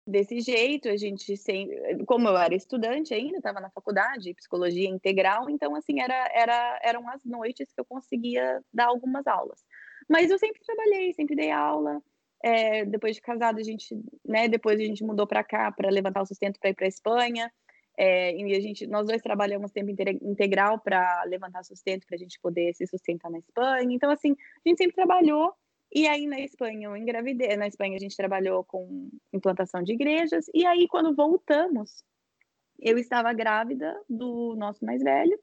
desse 0.07 0.39
jeito, 0.39 0.87
a 0.87 0.95
gente 0.95 1.35
sempre, 1.35 2.05
como 2.05 2.29
eu 2.29 2.37
era 2.37 2.55
estudante 2.55 3.13
ainda, 3.13 3.37
estava 3.37 3.59
na 3.59 3.69
faculdade, 3.69 4.33
psicologia 4.33 4.87
integral, 4.87 5.49
então 5.49 5.75
assim 5.75 5.99
era, 5.99 6.31
era 6.33 6.79
eram 6.81 7.07
as 7.09 7.23
noites 7.25 7.71
que 7.73 7.81
eu 7.81 7.85
conseguia 7.85 8.63
dar 8.73 8.87
algumas 8.87 9.27
aulas. 9.27 9.65
Mas 10.07 10.31
eu 10.31 10.39
sempre 10.39 10.61
trabalhei, 10.65 11.13
sempre 11.13 11.35
dei 11.35 11.51
aula. 11.51 12.01
É, 12.41 12.85
depois 12.85 13.15
de 13.15 13.21
casado 13.21 13.59
a 13.59 13.63
gente, 13.63 13.99
né, 14.23 14.47
depois 14.47 14.79
a 14.79 14.83
gente 14.83 15.03
mudou 15.03 15.27
para 15.27 15.43
cá 15.43 15.71
para 15.71 15.89
levantar 15.89 16.21
o 16.21 16.25
sustento 16.25 16.57
para 16.59 16.69
ir 16.69 16.73
para 16.75 16.87
Espanha. 16.87 17.51
É, 17.99 18.33
e 18.33 18.55
a 18.55 18.59
gente, 18.61 18.87
nós 18.87 19.07
dois 19.07 19.21
trabalhamos 19.21 19.71
tempo 19.71 19.89
integral 20.21 20.79
para 20.79 21.23
levantar 21.23 21.63
sustento 21.63 22.05
para 22.05 22.15
a 22.15 22.19
gente 22.19 22.39
poder 22.39 22.73
se 22.75 22.87
sustentar 22.87 23.29
na 23.29 23.39
Espanha. 23.39 23.93
Então 23.93 24.09
assim, 24.09 24.35
a 24.65 24.69
gente 24.69 24.77
sempre 24.77 24.95
trabalhou 24.95 25.53
e 25.93 26.07
aí 26.07 26.27
na 26.27 26.39
Espanha 26.39 26.87
eu 26.87 26.97
engravidei, 26.97 27.55
na 27.55 27.67
Espanha 27.67 27.95
a 27.95 27.99
gente 27.99 28.15
trabalhou 28.15 28.63
com 28.63 29.09
implantação 29.33 29.81
de 29.81 29.93
igrejas, 29.93 30.45
e 30.53 30.65
aí 30.65 30.87
quando 30.87 31.15
voltamos, 31.15 32.03
eu 32.79 32.97
estava 32.97 33.33
grávida 33.33 33.99
do 34.09 34.55
nosso 34.55 34.85
mais 34.85 35.01
velho, 35.01 35.37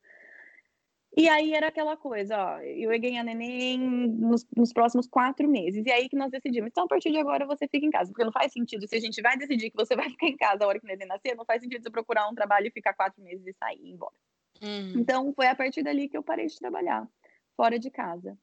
E 1.16 1.28
aí 1.28 1.52
era 1.54 1.68
aquela 1.68 1.96
coisa, 1.96 2.36
ó, 2.36 2.60
eu 2.60 2.92
ia 2.92 2.98
ganhar 2.98 3.22
neném 3.22 3.78
nos, 3.78 4.44
nos, 4.56 4.72
próximos 4.72 5.06
quatro 5.06 5.48
meses. 5.48 5.86
E 5.86 5.92
aí 5.92 6.08
que 6.08 6.16
nós 6.16 6.30
decidimos, 6.30 6.70
então 6.70 6.84
a 6.84 6.88
partir 6.88 7.12
de 7.12 7.18
agora 7.18 7.46
você 7.46 7.68
fica 7.68 7.86
em 7.86 7.90
casa. 7.90 8.10
Porque 8.10 8.24
não 8.24 8.32
faz 8.32 8.52
sentido, 8.52 8.86
se 8.88 8.96
a 8.96 9.00
gente 9.00 9.22
vai 9.22 9.36
decidir 9.36 9.70
que 9.70 9.76
você 9.76 9.94
vai 9.96 10.10
ficar 10.10 10.26
em 10.26 10.36
casa 10.36 10.64
a 10.64 10.66
hora 10.66 10.80
que 10.80 10.84
o 10.84 10.88
neném 10.88 11.06
nascer, 11.06 11.36
não 11.36 11.44
faz 11.44 11.62
sentido 11.62 11.82
você 11.82 11.90
procurar 11.90 12.28
um 12.28 12.34
trabalho 12.34 12.66
e 12.66 12.70
ficar 12.70 12.94
quatro 12.94 13.22
meses 13.22 13.46
e 13.46 13.52
sair 13.52 13.78
e 13.80 13.90
ir 13.90 13.92
embora. 13.92 14.14
Uhum. 14.60 15.00
Então 15.00 15.32
foi 15.34 15.46
a 15.46 15.54
partir 15.54 15.84
dali 15.84 16.08
que 16.08 16.16
eu 16.16 16.22
parei 16.22 16.46
de 16.46 16.58
trabalhar, 16.58 17.08
fora 17.56 17.78
de 17.78 17.90
casa. 17.90 18.36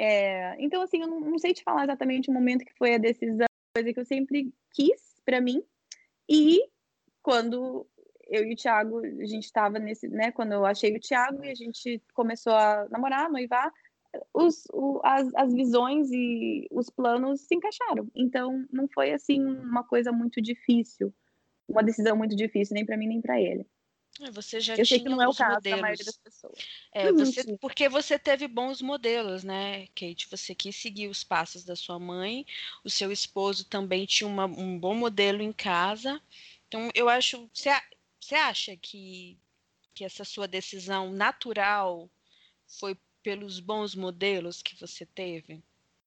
É, 0.00 0.54
então, 0.60 0.80
assim, 0.80 1.00
eu 1.02 1.08
não, 1.08 1.18
não, 1.18 1.38
sei 1.40 1.52
te 1.52 1.64
falar 1.64 1.82
exatamente 1.82 2.30
o 2.30 2.32
momento 2.32 2.64
que 2.64 2.72
foi 2.78 2.94
a 2.94 2.98
decisão, 2.98 3.48
coisa 3.74 3.92
que 3.92 3.98
eu 3.98 4.04
sempre 4.04 4.54
quis 4.72 5.20
para 5.24 5.40
mim. 5.40 5.60
E 6.28 6.62
quando 7.20 7.84
eu 8.28 8.44
e 8.44 8.52
o 8.52 8.56
Thiago, 8.56 9.00
a 9.00 9.24
gente 9.24 9.46
estava 9.46 9.80
nesse, 9.80 10.06
né, 10.06 10.30
quando 10.30 10.52
eu 10.52 10.64
achei 10.64 10.94
o 10.94 11.00
Thiago 11.00 11.44
e 11.44 11.50
a 11.50 11.54
gente 11.54 12.00
começou 12.14 12.52
a 12.52 12.86
namorar, 12.88 13.28
noivar, 13.28 13.72
os, 14.32 14.66
o, 14.72 15.00
as, 15.02 15.34
as 15.34 15.52
visões 15.52 16.12
e 16.12 16.68
os 16.70 16.88
planos 16.88 17.40
se 17.40 17.56
encaixaram. 17.56 18.08
Então, 18.14 18.64
não 18.72 18.86
foi 18.86 19.12
assim 19.12 19.44
uma 19.44 19.82
coisa 19.82 20.12
muito 20.12 20.40
difícil, 20.40 21.12
uma 21.68 21.82
decisão 21.82 22.16
muito 22.16 22.36
difícil, 22.36 22.74
nem 22.74 22.86
para 22.86 22.96
mim 22.96 23.08
nem 23.08 23.20
para 23.20 23.40
ele. 23.40 23.66
É, 24.20 24.30
você 24.30 24.60
já 24.60 24.76
eu 24.76 24.84
sei 24.84 24.98
que 24.98 25.08
não 25.08 25.22
é 25.22 25.28
o 25.28 25.34
caso 25.34 25.54
modelos. 25.54 25.76
da 25.76 25.82
maioria 25.82 26.04
das 26.04 26.16
pessoas. 26.16 26.58
É, 26.92 27.12
você, 27.12 27.56
porque 27.58 27.88
você 27.88 28.18
teve 28.18 28.48
bons 28.48 28.82
modelos, 28.82 29.44
né, 29.44 29.86
Kate? 29.88 30.28
Você 30.30 30.54
quis 30.54 30.74
seguir 30.74 31.08
os 31.08 31.22
passos 31.22 31.64
da 31.64 31.76
sua 31.76 31.98
mãe, 31.98 32.44
o 32.84 32.90
seu 32.90 33.12
esposo 33.12 33.64
também 33.68 34.06
tinha 34.06 34.26
uma, 34.26 34.46
um 34.46 34.78
bom 34.78 34.94
modelo 34.94 35.40
em 35.40 35.52
casa. 35.52 36.20
Então, 36.66 36.90
eu 36.94 37.08
acho. 37.08 37.48
Você, 37.52 37.70
você 38.20 38.34
acha 38.34 38.76
que, 38.76 39.38
que 39.94 40.04
essa 40.04 40.24
sua 40.24 40.48
decisão 40.48 41.10
natural 41.12 42.10
foi 42.66 42.98
pelos 43.22 43.60
bons 43.60 43.94
modelos 43.94 44.62
que 44.62 44.78
você 44.80 45.06
teve? 45.06 45.62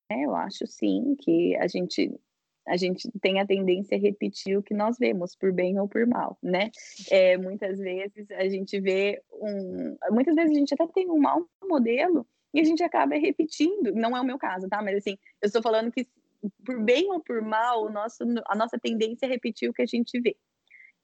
É, 0.09 0.25
eu 0.25 0.35
acho 0.35 0.67
sim 0.67 1.15
que 1.15 1.55
a 1.55 1.67
gente 1.67 2.19
a 2.67 2.77
gente 2.77 3.09
tem 3.21 3.39
a 3.39 3.45
tendência 3.45 3.97
a 3.97 3.99
repetir 3.99 4.57
o 4.57 4.63
que 4.63 4.73
nós 4.73 4.97
vemos, 4.97 5.35
por 5.35 5.51
bem 5.51 5.79
ou 5.79 5.87
por 5.87 6.05
mal, 6.05 6.37
né? 6.41 6.69
É, 7.09 7.37
muitas 7.37 7.79
vezes 7.79 8.29
a 8.31 8.47
gente 8.47 8.79
vê 8.79 9.21
um. 9.31 9.97
Muitas 10.11 10.35
vezes 10.35 10.51
a 10.51 10.59
gente 10.59 10.73
até 10.73 10.87
tem 10.87 11.09
um 11.09 11.19
mau 11.19 11.47
modelo 11.67 12.27
e 12.53 12.59
a 12.59 12.63
gente 12.63 12.83
acaba 12.83 13.15
repetindo. 13.15 13.93
Não 13.93 14.15
é 14.15 14.21
o 14.21 14.25
meu 14.25 14.37
caso, 14.37 14.69
tá? 14.69 14.81
Mas 14.81 14.97
assim, 14.97 15.17
eu 15.41 15.47
estou 15.47 15.61
falando 15.61 15.91
que 15.91 16.07
por 16.65 16.79
bem 16.83 17.11
ou 17.11 17.19
por 17.19 17.41
mal, 17.41 17.85
o 17.85 17.89
nosso, 17.89 18.23
a 18.47 18.55
nossa 18.55 18.79
tendência 18.79 19.25
é 19.25 19.29
repetir 19.29 19.69
o 19.69 19.73
que 19.73 19.81
a 19.81 19.85
gente 19.85 20.19
vê. 20.19 20.35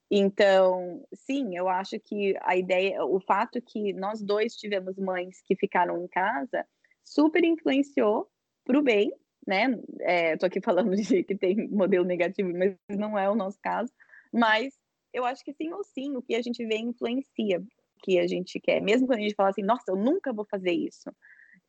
Então, 0.09 1.05
sim, 1.13 1.57
eu 1.57 1.67
acho 1.67 1.99
que 1.99 2.35
a 2.41 2.55
ideia, 2.55 3.03
o 3.03 3.19
fato 3.19 3.61
que 3.61 3.91
nós 3.93 4.21
dois 4.21 4.55
tivemos 4.55 4.97
mães 4.97 5.41
que 5.41 5.55
ficaram 5.55 6.01
em 6.01 6.07
casa, 6.07 6.65
super 7.03 7.43
influenciou 7.43 8.29
para 8.63 8.79
o 8.79 8.81
bem, 8.81 9.11
né? 9.47 9.79
É, 10.01 10.37
tô 10.37 10.45
aqui 10.45 10.61
falando 10.61 10.95
de 10.95 11.23
que 11.23 11.35
tem 11.35 11.67
modelo 11.69 12.05
negativo, 12.05 12.51
mas 12.55 12.75
não 12.89 13.17
é 13.17 13.29
o 13.29 13.35
nosso 13.35 13.57
caso. 13.61 13.91
Mas 14.31 14.73
eu 15.13 15.25
acho 15.25 15.43
que 15.43 15.53
sim 15.53 15.71
ou 15.71 15.83
sim, 15.83 16.15
o 16.15 16.21
que 16.21 16.35
a 16.35 16.41
gente 16.41 16.65
vê 16.65 16.77
influencia 16.77 17.59
o 17.59 17.99
que 18.03 18.19
a 18.19 18.27
gente 18.27 18.59
quer. 18.59 18.81
Mesmo 18.81 19.07
quando 19.07 19.19
a 19.19 19.23
gente 19.23 19.33
fala 19.33 19.49
assim, 19.49 19.63
nossa, 19.63 19.89
eu 19.89 19.95
nunca 19.95 20.31
vou 20.31 20.45
fazer 20.45 20.73
isso 20.73 21.09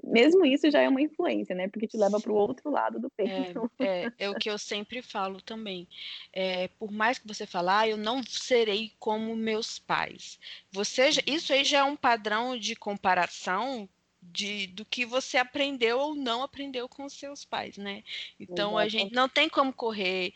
mesmo 0.03 0.45
isso 0.45 0.71
já 0.71 0.81
é 0.81 0.89
uma 0.89 1.01
influência, 1.01 1.55
né? 1.55 1.69
Porque 1.69 1.87
te 1.87 1.97
leva 1.97 2.21
para 2.21 2.33
o 2.33 2.37
outro 2.37 2.71
lado 2.71 2.99
do 2.99 3.11
peito. 3.11 3.71
É, 3.79 4.05
é, 4.05 4.13
é, 4.19 4.31
o 4.31 4.35
que 4.35 4.49
eu 4.49 4.59
sempre 4.59 5.03
falo 5.03 5.41
também. 5.43 5.89
É, 6.33 6.69
por 6.79 6.91
mais 6.91 7.19
que 7.19 7.27
você 7.27 7.47
falar, 7.47 7.81
ah, 7.81 7.89
eu 7.89 7.97
não 7.97 8.23
serei 8.23 8.93
como 8.99 9.35
meus 9.35 9.79
pais. 9.79 10.39
Você, 10.73 11.11
isso 11.27 11.53
aí 11.53 11.65
já 11.65 11.79
é 11.79 11.85
um 11.85 11.97
padrão 11.97 12.57
de 12.57 12.77
comparação 12.77 13.89
de, 14.33 14.67
do 14.69 14.85
que 14.85 15.05
você 15.05 15.37
aprendeu 15.37 15.99
ou 15.99 16.15
não 16.15 16.43
aprendeu 16.43 16.89
com 16.89 17.05
os 17.05 17.13
seus 17.13 17.45
pais, 17.45 17.77
né? 17.77 18.03
Então 18.39 18.71
Exato. 18.71 18.79
a 18.79 18.89
gente 18.89 19.15
não 19.15 19.29
tem 19.29 19.49
como 19.49 19.73
correr 19.73 20.33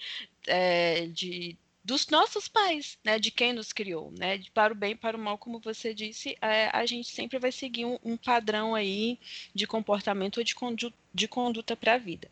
é, 0.46 1.06
de 1.06 1.56
dos 1.84 2.06
nossos 2.06 2.46
pais, 2.46 2.96
né, 3.04 3.18
de 3.18 3.30
quem 3.30 3.52
nos 3.52 3.72
criou, 3.72 4.12
né, 4.16 4.38
de 4.38 4.50
para 4.52 4.72
o 4.72 4.76
bem, 4.76 4.96
para 4.96 5.16
o 5.16 5.20
mal, 5.20 5.36
como 5.36 5.58
você 5.58 5.92
disse, 5.92 6.36
é, 6.40 6.68
a 6.72 6.86
gente 6.86 7.08
sempre 7.08 7.38
vai 7.40 7.50
seguir 7.50 7.84
um, 7.84 7.98
um, 8.04 8.16
padrão 8.16 8.74
aí 8.74 9.18
de 9.52 9.66
comportamento 9.66 10.38
ou 10.38 10.44
de, 10.44 10.54
condu 10.54 10.92
de 11.12 11.26
conduta 11.26 11.76
para 11.76 11.94
a 11.94 11.98
vida. 11.98 12.30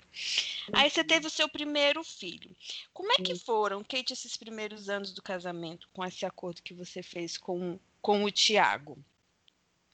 Aí 0.73 0.88
você 0.88 1.03
teve 1.03 1.27
o 1.27 1.31
seu 1.31 1.49
primeiro 1.49 2.05
filho. 2.05 2.55
Como 2.94 3.11
é 3.12 3.16
que 3.16 3.35
foram, 3.35 3.83
Kate, 3.83 4.12
esses 4.12 4.37
primeiros 4.37 4.88
anos 4.88 5.12
do 5.12 5.20
casamento, 5.20 5.88
com 5.92 6.05
esse 6.05 6.25
acordo 6.25 6.62
que 6.62 6.73
você 6.73 7.03
fez 7.03 7.37
com, 7.37 7.79
com 8.01 8.23
o 8.23 8.31
Tiago? 8.31 8.96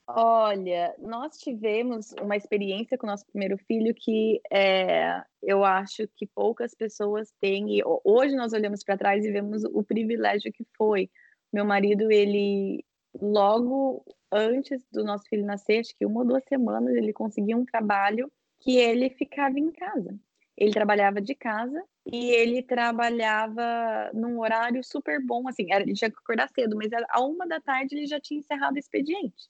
Olha, 0.08 0.94
nós 1.00 1.36
tivemos 1.36 2.12
uma 2.22 2.36
experiência 2.36 2.96
com 2.96 3.06
o 3.06 3.10
nosso 3.10 3.26
primeiro 3.26 3.58
filho 3.66 3.92
que 3.92 4.40
é, 4.52 5.20
eu 5.42 5.64
acho 5.64 6.06
que 6.16 6.26
poucas 6.28 6.74
pessoas 6.74 7.32
têm. 7.40 7.76
E 7.76 7.82
hoje 8.04 8.36
nós 8.36 8.52
olhamos 8.52 8.84
para 8.84 8.96
trás 8.96 9.24
e 9.24 9.32
vemos 9.32 9.64
o 9.64 9.82
privilégio 9.82 10.52
que 10.52 10.64
foi. 10.76 11.10
Meu 11.52 11.64
marido, 11.64 12.10
ele 12.10 12.84
logo 13.20 14.04
antes 14.30 14.86
do 14.92 15.02
nosso 15.04 15.24
filho 15.28 15.44
nascer, 15.44 15.80
acho 15.80 15.94
que 15.96 16.06
uma 16.06 16.20
ou 16.20 16.26
duas 16.26 16.44
semanas, 16.44 16.94
ele 16.94 17.12
conseguiu 17.12 17.58
um 17.58 17.64
trabalho 17.64 18.30
que 18.60 18.76
ele 18.76 19.10
ficava 19.10 19.58
em 19.58 19.72
casa. 19.72 20.16
Ele 20.56 20.72
trabalhava 20.72 21.20
de 21.20 21.34
casa 21.34 21.82
e 22.06 22.30
ele 22.30 22.62
trabalhava 22.62 24.10
num 24.14 24.38
horário 24.40 24.82
super 24.84 25.20
bom, 25.24 25.48
assim, 25.48 25.66
ele 25.72 25.92
tinha 25.94 26.10
que 26.10 26.16
acordar 26.18 26.48
cedo, 26.48 26.76
mas 26.76 26.90
a 27.10 27.20
uma 27.20 27.46
da 27.46 27.60
tarde 27.60 27.96
ele 27.96 28.06
já 28.06 28.20
tinha 28.20 28.38
encerrado 28.38 28.76
o 28.76 28.78
expediente. 28.78 29.48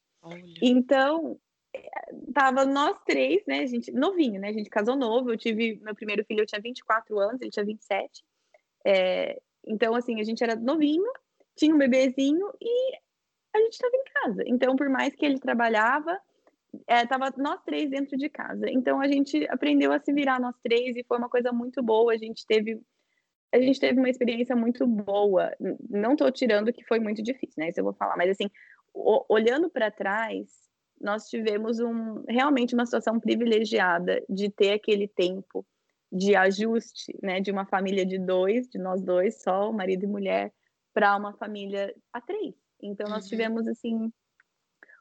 Então, 0.63 1.39
tava 2.35 2.65
nós 2.65 2.97
três, 3.05 3.45
né, 3.47 3.61
a 3.61 3.67
gente, 3.67 3.91
novinho, 3.93 4.41
né, 4.41 4.49
a 4.49 4.53
gente 4.53 4.71
casou 4.71 4.97
novo, 4.97 5.31
eu 5.31 5.37
tive, 5.37 5.79
meu 5.83 5.95
primeiro 5.95 6.25
filho 6.25 6.41
eu 6.41 6.47
tinha 6.47 6.61
24 6.61 7.19
anos, 7.19 7.41
ele 7.41 7.51
tinha 7.51 7.65
27, 7.65 8.25
é, 8.85 9.41
então, 9.67 9.95
assim, 9.95 10.21
a 10.21 10.25
gente 10.25 10.43
era 10.43 10.55
novinho, 10.55 11.11
tinha 11.57 11.75
um 11.75 11.79
bebezinho 11.79 12.51
e 12.61 12.97
a 13.55 13.59
gente 13.59 13.73
estava 13.73 13.95
em 13.95 14.05
casa, 14.23 14.43
então, 14.47 14.77
por 14.77 14.89
mais 14.89 15.15
que 15.15 15.25
ele 15.25 15.39
trabalhava, 15.39 16.19
é, 16.87 17.07
tava 17.07 17.33
nós 17.39 17.63
três 17.65 17.91
dentro 17.91 18.17
de 18.17 18.29
casa, 18.29 18.71
então 18.71 19.01
a 19.01 19.09
gente 19.09 19.47
aprendeu 19.49 19.93
a 19.93 19.99
se 19.99 20.13
virar 20.13 20.41
nós 20.41 20.55
três 20.63 20.97
e 20.97 21.05
foi 21.05 21.19
uma 21.19 21.29
coisa 21.29 21.53
muito 21.53 21.83
boa, 21.83 22.13
a 22.13 22.19
gente 22.19 22.47
teve 22.47 22.81
a 23.55 23.61
gente 23.61 23.81
teve 23.81 23.99
uma 23.99 24.11
experiência 24.11 24.55
muito 24.55 24.87
boa. 24.87 25.51
Não 25.89 26.13
estou 26.13 26.31
tirando 26.31 26.73
que 26.73 26.85
foi 26.85 26.99
muito 26.99 27.23
difícil, 27.23 27.55
né? 27.57 27.69
Isso 27.69 27.81
eu 27.81 27.85
vou 27.85 27.95
falar, 27.95 28.17
mas 28.17 28.29
assim, 28.29 28.51
olhando 29.29 29.69
para 29.69 29.91
trás, 29.91 30.49
nós 31.01 31.29
tivemos 31.29 31.79
um, 31.79 32.25
realmente 32.29 32.75
uma 32.75 32.87
situação 32.87 33.21
privilegiada 33.21 34.25
de 34.29 34.51
ter 34.51 34.73
aquele 34.73 35.07
tempo 35.07 35.67
de 36.11 36.35
ajuste, 36.35 37.17
né, 37.23 37.41
de 37.41 37.51
uma 37.51 37.67
família 37.67 38.07
de 38.07 38.19
dois, 38.19 38.69
de 38.69 38.79
nós 38.79 39.03
dois 39.03 39.43
só, 39.43 39.71
marido 39.73 40.05
e 40.05 40.09
mulher, 40.09 40.53
para 40.95 41.17
uma 41.17 41.35
família 41.35 41.95
a 42.13 42.21
três. 42.21 42.55
Então 42.83 43.09
nós 43.09 43.25
uhum. 43.25 43.31
tivemos 43.31 43.67
assim 43.67 44.11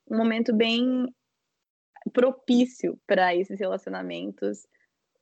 um 0.09 0.17
momento 0.17 0.53
bem 0.53 1.07
propício 2.11 2.99
para 3.07 3.35
esses 3.35 3.59
relacionamentos 3.59 4.67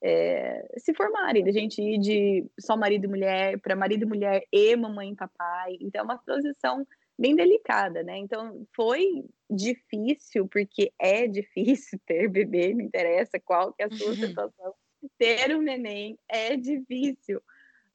é, 0.03 0.67
se 0.77 0.93
formarem, 0.93 1.47
a 1.47 1.51
gente 1.51 1.81
ir 1.81 1.97
de 1.97 2.45
só 2.59 2.75
marido 2.75 3.05
e 3.05 3.07
mulher 3.07 3.59
para 3.62 3.73
marido 3.73 4.03
e 4.03 4.05
mulher 4.05 4.43
e 4.51 4.75
mamãe 4.75 5.12
e 5.12 5.15
papai. 5.15 5.77
Então 5.79 6.01
é 6.01 6.03
uma 6.03 6.17
transição 6.17 6.86
bem 7.17 7.36
delicada, 7.36 8.04
né? 8.04 8.17
Então 8.17 8.65
foi 8.76 9.26
difícil, 9.49 10.47
porque 10.47 10.91
é 10.99 11.28
difícil 11.28 11.99
ter 12.06 12.28
bebê, 12.28 12.73
não 12.73 12.82
interessa 12.82 13.39
qual 13.39 13.73
que 13.73 13.84
é 13.84 13.86
a 13.86 13.91
sua 13.91 14.10
uhum. 14.10 14.15
situação. 14.15 14.73
Ter 15.17 15.56
um 15.56 15.62
neném 15.62 16.17
é 16.30 16.56
difícil, 16.56 17.41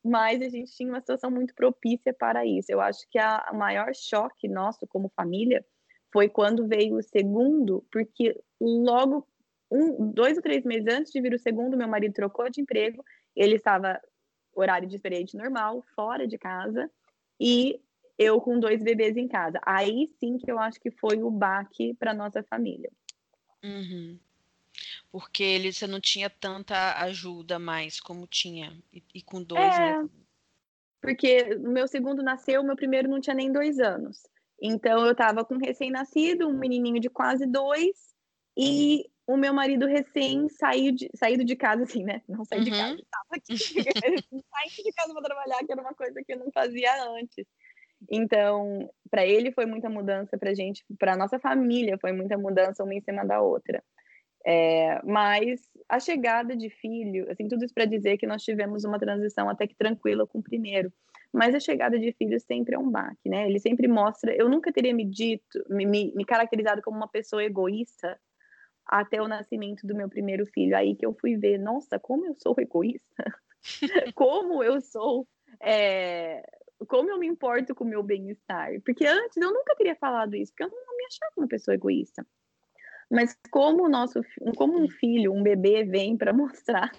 mas 0.05 0.43
a 0.43 0.49
gente 0.49 0.75
tinha 0.75 0.89
uma 0.89 1.01
situação 1.01 1.31
muito 1.31 1.55
propícia 1.55 2.13
para 2.13 2.45
isso. 2.45 2.71
Eu 2.71 2.81
acho 2.81 3.09
que 3.11 3.19
a, 3.19 3.39
a 3.47 3.53
maior 3.53 3.95
choque 3.95 4.47
nosso 4.47 4.87
como 4.87 5.13
família 5.17 5.65
foi 6.13 6.29
quando 6.29 6.67
veio 6.67 6.97
o 6.97 7.03
segundo, 7.03 7.85
porque 7.91 8.39
logo 8.61 9.27
um, 9.71 10.11
dois 10.13 10.37
ou 10.37 10.43
três 10.43 10.65
meses 10.65 10.87
antes 10.93 11.13
de 11.13 11.21
vir 11.21 11.35
o 11.35 11.39
segundo, 11.39 11.77
meu 11.77 11.89
marido 11.89 12.15
trocou 12.15 12.49
de 12.49 12.61
emprego, 12.61 13.05
ele 13.37 13.57
estava 13.57 14.01
horário 14.55 14.89
de 14.89 14.97
experiente 14.97 15.37
normal, 15.37 15.85
fora 15.95 16.27
de 16.27 16.39
casa, 16.39 16.91
e 17.41 17.81
eu 18.19 18.41
com 18.41 18.59
dois 18.59 18.83
bebês 18.83 19.17
em 19.17 19.29
casa. 19.29 19.61
Aí 19.65 20.11
sim 20.19 20.37
que 20.39 20.51
eu 20.51 20.59
acho 20.59 20.81
que 20.81 20.91
foi 20.91 21.23
o 21.23 21.31
baque 21.31 21.95
para 21.95 22.13
nossa 22.13 22.43
família. 22.43 22.91
Uhum. 23.63 24.19
Porque 25.11 25.43
ele 25.43 25.73
você 25.73 25.87
não 25.87 26.01
tinha 26.01 26.29
tanta 26.29 27.01
ajuda 27.01 27.59
mais 27.59 28.01
como 28.01 28.27
tinha 28.27 28.77
e, 28.93 29.03
e 29.15 29.23
com 29.23 29.43
dois, 29.43 29.63
é, 29.63 30.03
né? 30.03 30.09
Porque 31.01 31.55
o 31.55 31.71
meu 31.71 31.87
segundo 31.87 32.23
nasceu, 32.23 32.61
o 32.61 32.65
meu 32.65 32.77
primeiro 32.77 33.09
não 33.09 33.21
tinha 33.21 33.35
nem 33.35 33.53
dois 33.53 33.79
anos. 33.79 34.23
Então 34.61 35.07
eu 35.07 35.13
estava 35.13 35.45
com 35.45 35.55
um 35.55 35.65
recém-nascido, 35.65 36.49
um 36.49 36.59
menininho 36.59 37.01
de 37.01 37.09
quase 37.09 37.47
dois, 37.47 38.15
e 38.57 39.09
o 39.25 39.37
meu 39.37 39.55
marido 39.55 39.87
recém 39.87 40.49
saiu 40.49 40.91
de, 40.93 41.09
saído 41.15 41.45
de 41.45 41.55
casa, 41.55 41.85
assim, 41.85 42.03
né? 42.03 42.23
Não 42.29 42.45
saí 42.45 42.59
uhum. 42.59 42.65
de 42.67 42.71
casa, 42.71 42.95
estava 42.95 43.29
aqui, 43.31 43.57
saindo 43.57 44.85
de 44.85 44.93
casa 44.93 45.13
para 45.13 45.23
trabalhar, 45.23 45.65
que 45.65 45.73
era 45.73 45.81
uma 45.81 45.95
coisa 45.95 46.23
que 46.25 46.33
eu 46.33 46.39
não 46.39 46.51
fazia 46.51 47.05
antes. 47.05 47.47
Então, 48.11 48.89
para 49.11 49.27
ele 49.27 49.51
foi 49.53 49.67
muita 49.67 49.89
mudança, 49.89 50.39
para 50.39 50.55
gente, 50.55 50.85
para 50.99 51.17
nossa 51.17 51.39
família 51.39 51.99
foi 51.99 52.13
muita 52.13 52.37
mudança 52.39 52.85
uma 52.85 52.95
em 52.95 53.01
cima 53.01 53.25
da 53.25 53.41
outra. 53.41 53.83
É, 54.47 55.01
mas 55.05 55.61
a 55.89 55.99
chegada 55.99 56.57
de 56.57 56.71
filho, 56.71 57.31
assim, 57.31 57.49
tudo 57.49 57.65
isso 57.65 57.75
para 57.75 57.85
dizer 57.85 58.17
que 58.19 58.27
nós 58.27 58.43
tivemos 58.43 58.85
uma 58.85 58.99
transição 58.99 59.49
até 59.49 59.67
que 59.67 59.75
tranquila 59.75 60.27
com 60.27 60.39
o 60.39 60.43
primeiro. 60.43 60.93
Mas 61.33 61.55
a 61.55 61.61
chegada 61.61 61.99
de 61.99 62.13
filho 62.13 62.41
sempre 62.41 62.75
é 62.75 62.79
um 62.79 62.91
baque, 62.91 63.29
né? 63.29 63.47
Ele 63.47 63.59
sempre 63.59 63.87
mostra. 63.87 64.35
Eu 64.35 64.49
nunca 64.49 64.73
teria 64.73 64.95
me 64.95 65.05
dito, 65.05 65.63
me, 65.69 65.85
me 65.85 66.25
caracterizado 66.25 66.81
como 66.81 66.97
uma 66.97 67.09
pessoa 67.09 67.45
egoísta 67.45 68.19
até 68.87 69.21
o 69.21 69.29
nascimento 69.29 69.87
do 69.87 69.95
meu 69.95 70.09
primeiro 70.09 70.47
filho. 70.47 70.75
Aí 70.75 70.97
que 70.97 71.05
eu 71.05 71.13
fui 71.13 71.37
ver, 71.37 71.59
nossa, 71.59 71.99
como 71.99 72.25
eu 72.25 72.35
sou 72.35 72.55
egoísta, 72.59 73.25
como 74.15 74.63
eu 74.65 74.81
sou. 74.81 75.29
É, 75.61 76.43
como 76.87 77.11
eu 77.11 77.19
me 77.19 77.27
importo 77.27 77.75
com 77.75 77.85
o 77.85 77.89
meu 77.89 78.03
bem-estar. 78.03 78.71
Porque 78.85 79.07
antes 79.07 79.37
eu 79.37 79.53
nunca 79.53 79.75
teria 79.77 79.97
falado 79.97 80.35
isso, 80.35 80.53
porque 80.53 80.65
eu 80.65 80.71
não 80.71 80.97
me 80.97 81.05
achava 81.07 81.33
uma 81.37 81.49
pessoa 81.49 81.75
egoísta. 81.75 82.27
Mas 83.11 83.37
como 83.51 83.85
o 83.85 83.89
nosso, 83.89 84.21
como 84.57 84.79
um 84.79 84.89
filho, 84.89 85.33
um 85.33 85.43
bebê 85.43 85.83
vem 85.85 86.17
para 86.17 86.33
mostrar, 86.35 86.93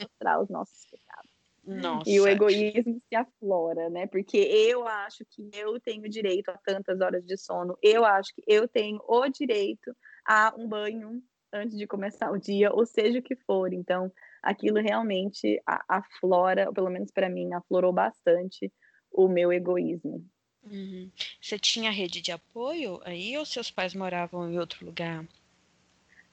mostrar 0.00 0.40
os 0.40 0.48
nossos 0.48 0.84
pecados. 0.86 1.30
Nossa. 1.66 2.08
E 2.08 2.20
o 2.20 2.28
egoísmo 2.28 3.00
se 3.08 3.16
aflora, 3.16 3.88
né? 3.88 4.06
Porque 4.06 4.36
eu 4.36 4.86
acho 4.86 5.24
que 5.30 5.50
eu 5.54 5.80
tenho 5.80 6.08
direito 6.08 6.50
a 6.50 6.58
tantas 6.58 7.00
horas 7.00 7.24
de 7.24 7.38
sono. 7.38 7.78
Eu 7.82 8.04
acho 8.04 8.34
que 8.34 8.42
eu 8.46 8.68
tenho 8.68 9.02
o 9.06 9.28
direito 9.28 9.94
a 10.26 10.54
um 10.58 10.68
banho 10.68 11.22
antes 11.52 11.76
de 11.78 11.86
começar 11.86 12.30
o 12.30 12.38
dia, 12.38 12.72
ou 12.72 12.84
seja 12.84 13.18
o 13.18 13.22
que 13.22 13.36
for. 13.36 13.72
Então, 13.72 14.12
aquilo 14.44 14.80
realmente 14.80 15.60
aflora, 15.88 16.72
pelo 16.72 16.90
menos 16.90 17.10
para 17.10 17.28
mim, 17.28 17.52
aflorou 17.54 17.92
bastante 17.92 18.70
o 19.10 19.26
meu 19.26 19.52
egoísmo. 19.52 20.24
Uhum. 20.70 21.10
Você 21.40 21.58
tinha 21.58 21.90
rede 21.90 22.20
de 22.20 22.30
apoio 22.30 23.00
aí 23.04 23.36
ou 23.36 23.44
seus 23.44 23.70
pais 23.70 23.94
moravam 23.94 24.50
em 24.50 24.58
outro 24.58 24.84
lugar? 24.84 25.26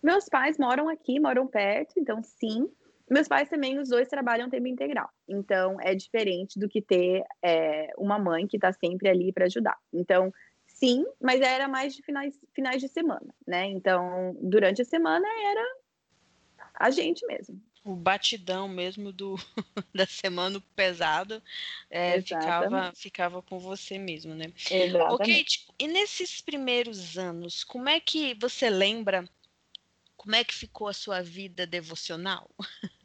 Meus 0.04 0.26
pais 0.26 0.58
moram 0.58 0.90
aqui, 0.90 1.20
moram 1.20 1.48
perto, 1.48 1.94
então 1.98 2.22
sim. 2.22 2.70
Meus 3.10 3.28
pais 3.28 3.50
também, 3.50 3.78
os 3.78 3.90
dois 3.90 4.08
trabalham 4.08 4.50
tempo 4.50 4.68
integral. 4.68 5.10
Então 5.28 5.78
é 5.82 5.96
diferente 5.96 6.60
do 6.60 6.68
que 6.68 6.82
ter 6.82 7.24
é, 7.42 7.94
uma 7.98 8.20
mãe 8.20 8.48
que 8.48 8.58
está 8.58 8.72
sempre 8.74 9.10
ali 9.10 9.32
para 9.32 9.46
ajudar. 9.46 9.78
Então, 9.94 10.34
sim, 10.66 11.06
mas 11.22 11.42
era 11.42 11.68
mais 11.68 11.96
de 11.96 12.02
finais, 12.02 12.38
finais 12.54 12.82
de 12.82 12.88
semana, 12.88 13.34
né? 13.46 13.66
Então, 13.68 14.36
durante 14.42 14.82
a 14.82 14.86
semana 14.86 15.28
era 15.46 15.82
a 16.74 16.90
gente 16.90 17.26
mesmo 17.28 17.62
o 17.84 17.96
batidão 17.96 18.68
mesmo 18.68 19.12
do 19.12 19.36
da 19.94 20.06
semana 20.06 20.62
pesado 20.76 21.42
é, 21.90 22.22
ficava 22.22 22.94
ficava 22.96 23.42
com 23.42 23.60
você 23.60 23.98
mesmo, 23.98 24.36
né? 24.36 24.54
Exatamente. 24.70 25.14
Ok, 25.14 25.44
tipo, 25.46 25.76
e 25.80 25.88
nesses 25.88 26.42
primeiros 26.42 27.18
anos, 27.18 27.64
como 27.64 27.90
é 27.90 28.00
que 28.00 28.36
você 28.36 28.70
lembra 28.70 29.28
como 30.16 30.36
é 30.36 30.44
que 30.44 30.54
ficou 30.54 30.88
a 30.88 30.94
sua 30.94 31.24
vida 31.24 31.66
devocional? 31.66 32.48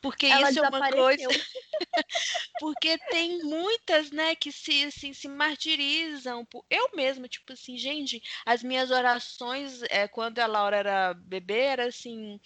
Porque 0.00 0.26
Ela 0.26 0.50
isso 0.50 0.64
é 0.64 0.68
uma 0.68 0.90
coisa. 0.90 1.28
Porque 2.60 2.98
tem 3.10 3.42
muitas, 3.42 4.10
né, 4.10 4.34
que 4.34 4.52
se, 4.52 4.84
assim, 4.84 5.12
se 5.12 5.28
martirizam. 5.28 6.46
Eu 6.70 6.90
mesma, 6.94 7.28
tipo 7.28 7.52
assim, 7.52 7.76
gente, 7.76 8.22
as 8.44 8.62
minhas 8.62 8.90
orações, 8.90 9.82
é, 9.90 10.08
quando 10.08 10.38
a 10.38 10.46
Laura 10.46 10.76
era 10.76 11.14
bebê, 11.14 11.60
era 11.60 11.86
assim: 11.86 12.40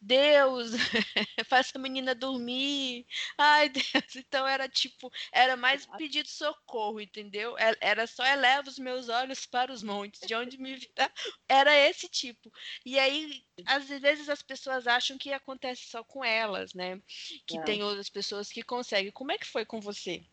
Deus, 0.00 0.72
faça 1.48 1.78
a 1.78 1.80
menina 1.80 2.14
dormir. 2.14 3.06
Ai, 3.38 3.68
Deus. 3.70 4.16
Então 4.16 4.46
era 4.46 4.68
tipo, 4.68 5.10
era 5.32 5.56
mais 5.56 5.86
pedido 5.86 6.28
socorro, 6.28 7.00
entendeu? 7.00 7.56
É, 7.58 7.74
era 7.80 8.06
só 8.06 8.24
eleva 8.24 8.68
os 8.68 8.78
meus 8.78 9.08
olhos 9.08 9.46
para 9.46 9.72
os 9.72 9.82
montes, 9.82 10.20
de 10.26 10.34
onde 10.34 10.58
me 10.58 10.76
virá. 10.76 11.10
Era 11.48 11.74
esse 11.74 12.08
tipo. 12.08 12.52
E 12.84 12.98
aí, 12.98 13.42
às 13.66 13.88
vezes, 13.88 14.28
as 14.28 14.42
pessoas 14.42 14.86
acham 14.86 15.18
que 15.18 15.32
acontece 15.32 15.86
só 15.88 16.04
com 16.04 16.24
elas, 16.24 16.65
né? 16.74 17.00
Que 17.46 17.58
é. 17.58 17.62
tem 17.62 17.82
outras 17.82 18.08
pessoas 18.08 18.50
que 18.50 18.62
conseguem. 18.62 19.12
Como 19.12 19.32
é 19.32 19.38
que 19.38 19.46
foi 19.46 19.64
com 19.64 19.80
você? 19.80 20.24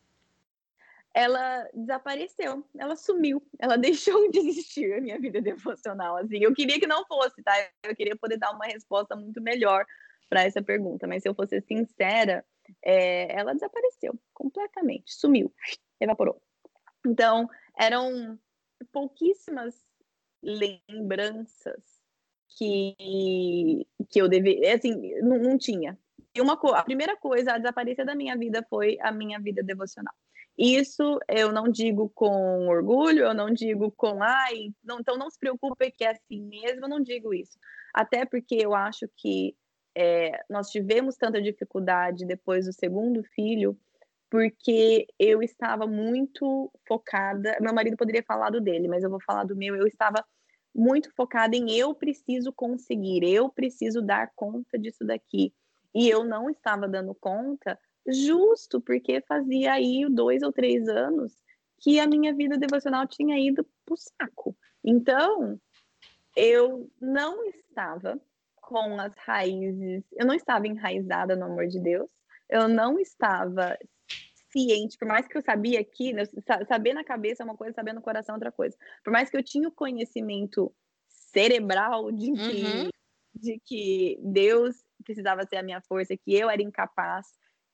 ela 1.13 1.69
desapareceu, 1.73 2.65
ela 2.75 2.95
sumiu, 2.95 3.41
ela 3.59 3.77
deixou 3.77 4.29
de 4.31 4.39
existir 4.39 4.93
a 4.93 5.01
minha 5.01 5.19
vida 5.19 5.41
devocional. 5.41 6.17
Assim, 6.17 6.39
eu 6.39 6.53
queria 6.53 6.79
que 6.79 6.87
não 6.87 7.05
fosse, 7.05 7.41
tá? 7.43 7.53
Eu 7.83 7.95
queria 7.95 8.15
poder 8.15 8.37
dar 8.37 8.51
uma 8.51 8.65
resposta 8.65 9.15
muito 9.15 9.39
melhor 9.39 9.85
para 10.29 10.43
essa 10.43 10.61
pergunta, 10.61 11.05
mas 11.05 11.21
se 11.21 11.29
eu 11.29 11.35
fosse 11.35 11.61
sincera, 11.61 12.43
é, 12.83 13.39
ela 13.39 13.53
desapareceu 13.53 14.19
completamente, 14.33 15.13
sumiu, 15.13 15.53
evaporou. 15.99 16.41
Então, 17.05 17.47
eram 17.77 18.39
pouquíssimas 18.91 19.75
lembranças 20.41 21.83
que, 22.57 23.85
que 24.09 24.19
eu 24.19 24.27
deveria, 24.27 24.75
assim, 24.75 25.13
não, 25.21 25.37
não 25.37 25.57
tinha. 25.57 25.97
E 26.35 26.41
uma, 26.41 26.53
a 26.53 26.83
primeira 26.83 27.15
coisa 27.15 27.53
a 27.53 27.57
desaparecer 27.57 28.05
da 28.05 28.15
minha 28.15 28.35
vida 28.37 28.65
foi 28.69 28.97
a 29.01 29.11
minha 29.11 29.39
vida 29.39 29.61
devocional. 29.61 30.13
Isso 30.57 31.19
eu 31.27 31.51
não 31.51 31.67
digo 31.67 32.11
com 32.13 32.67
orgulho, 32.67 33.23
eu 33.23 33.33
não 33.33 33.51
digo 33.51 33.91
com 33.91 34.21
ai, 34.21 34.71
não, 34.83 34.99
então 34.99 35.17
não 35.17 35.29
se 35.29 35.39
preocupe 35.39 35.91
que 35.91 36.03
é 36.03 36.11
assim 36.11 36.41
mesmo, 36.41 36.85
eu 36.85 36.89
não 36.89 37.01
digo 37.01 37.33
isso. 37.33 37.57
Até 37.93 38.25
porque 38.25 38.55
eu 38.55 38.75
acho 38.75 39.07
que 39.15 39.55
é, 39.95 40.43
nós 40.49 40.69
tivemos 40.69 41.15
tanta 41.15 41.41
dificuldade 41.41 42.25
depois 42.25 42.65
do 42.65 42.73
segundo 42.73 43.23
filho, 43.35 43.77
porque 44.29 45.07
eu 45.19 45.41
estava 45.43 45.85
muito 45.85 46.71
focada. 46.87 47.57
Meu 47.61 47.73
marido 47.73 47.97
poderia 47.97 48.23
falar 48.23 48.49
do 48.49 48.61
dele, 48.61 48.87
mas 48.87 49.03
eu 49.03 49.09
vou 49.09 49.21
falar 49.21 49.43
do 49.43 49.55
meu. 49.55 49.75
Eu 49.75 49.87
estava 49.87 50.23
muito 50.73 51.11
focada 51.15 51.55
em 51.55 51.71
eu 51.71 51.93
preciso 51.93 52.51
conseguir, 52.51 53.23
eu 53.23 53.49
preciso 53.49 54.01
dar 54.01 54.31
conta 54.35 54.77
disso 54.77 55.05
daqui. 55.05 55.53
E 55.93 56.09
eu 56.09 56.23
não 56.23 56.49
estava 56.49 56.87
dando 56.87 57.13
conta 57.13 57.79
justo 58.07 58.81
porque 58.81 59.21
fazia 59.21 59.73
aí 59.73 60.05
dois 60.09 60.43
ou 60.43 60.51
três 60.51 60.87
anos 60.87 61.33
que 61.79 61.99
a 61.99 62.07
minha 62.07 62.33
vida 62.33 62.57
devocional 62.57 63.07
tinha 63.07 63.37
ido 63.37 63.65
pro 63.85 63.95
saco. 63.97 64.55
Então, 64.83 65.59
eu 66.35 66.89
não 66.99 67.43
estava 67.45 68.19
com 68.55 68.99
as 68.99 69.13
raízes, 69.17 70.03
eu 70.13 70.25
não 70.25 70.33
estava 70.33 70.67
enraizada 70.67 71.35
no 71.35 71.45
amor 71.45 71.67
de 71.67 71.79
Deus, 71.79 72.09
eu 72.49 72.67
não 72.67 72.99
estava 72.99 73.77
ciente, 74.51 74.97
por 74.97 75.07
mais 75.07 75.27
que 75.27 75.37
eu 75.37 75.41
sabia 75.41 75.83
que, 75.83 76.13
né, 76.13 76.23
saber 76.67 76.93
na 76.93 77.03
cabeça 77.03 77.43
é 77.43 77.45
uma 77.45 77.57
coisa, 77.57 77.73
saber 77.73 77.93
no 77.93 78.01
coração 78.01 78.33
é 78.33 78.37
outra 78.37 78.51
coisa. 78.51 78.77
Por 79.03 79.11
mais 79.11 79.29
que 79.29 79.35
eu 79.35 79.43
tinha 79.43 79.67
o 79.67 79.71
conhecimento 79.71 80.73
cerebral 81.07 82.11
de 82.11 82.31
que, 82.31 82.63
uhum. 82.63 82.89
de 83.33 83.59
que 83.65 84.19
Deus 84.21 84.83
precisava 85.03 85.45
ser 85.45 85.57
a 85.57 85.63
minha 85.63 85.81
força, 85.81 86.17
que 86.17 86.33
eu 86.33 86.49
era 86.49 86.61
incapaz, 86.61 87.27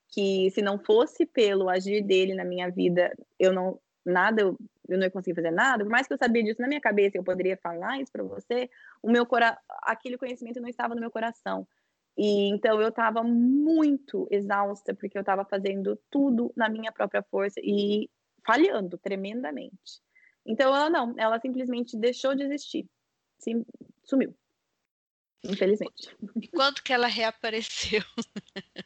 que 0.10 0.50
se 0.52 0.62
não 0.62 0.80
fosse 0.80 1.26
pelo 1.26 1.70
agir 1.70 2.02
dele 2.02 2.34
na 2.34 2.44
minha 2.44 2.70
vida, 2.70 3.16
eu 3.40 3.54
não 3.54 3.80
nada 4.06 4.42
eu, 4.42 4.58
não 4.88 5.04
ia 5.04 5.12
conseguir 5.12 5.36
fazer 5.36 5.52
nada. 5.52 5.84
Por 5.84 5.92
mais 5.92 6.08
que 6.08 6.14
eu 6.14 6.18
sabia 6.18 6.44
disso 6.44 6.62
na 6.62 6.68
minha 6.68 6.82
cabeça, 6.82 7.18
eu 7.18 7.24
poderia 7.24 7.58
falar 7.58 8.02
isso 8.02 8.12
para 8.12 8.24
você. 8.24 8.70
O 9.02 9.12
meu 9.12 9.26
cora 9.26 9.58
aquele 9.84 10.18
conhecimento 10.18 10.60
não 10.60 10.70
estava 10.70 10.96
no 10.96 11.02
meu 11.02 11.12
coração. 11.12 11.68
E 12.18 12.50
então 12.50 12.82
eu 12.82 12.90
estava 12.90 13.24
muito 13.24 14.28
exausta 14.32 14.94
porque 14.94 15.18
eu 15.18 15.22
estava 15.22 15.46
fazendo 15.46 15.98
tudo 16.10 16.52
na 16.56 16.68
minha 16.68 16.92
própria 16.92 17.24
força 17.24 17.60
e 17.64 18.10
falhando 18.46 18.98
tremendamente. 18.98 20.02
Então 20.46 20.76
ela 20.76 20.90
não, 20.90 21.14
ela 21.18 21.40
simplesmente 21.40 21.98
deixou 21.98 22.36
de 22.36 22.44
existir. 22.44 22.88
Sim, 23.38 23.64
sumiu. 24.04 24.36
Infelizmente. 25.44 26.16
E 26.42 26.48
quando 26.50 26.82
que 26.82 26.92
ela 26.92 27.08
reapareceu? 27.08 28.02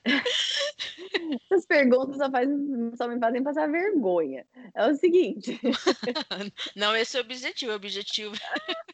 Essas 1.52 1.66
perguntas 1.66 2.18
só, 2.18 2.30
faz, 2.30 2.48
só 2.96 3.08
me 3.08 3.20
fazem 3.20 3.44
passar 3.44 3.72
vergonha. 3.72 4.46
É 4.76 4.88
o 4.88 4.96
seguinte. 4.96 5.60
Não, 6.76 6.96
esse 6.96 7.18
é 7.18 7.22
o 7.22 7.24
objetivo, 7.24 7.72
o 7.72 7.76
objetivo. 7.76 8.36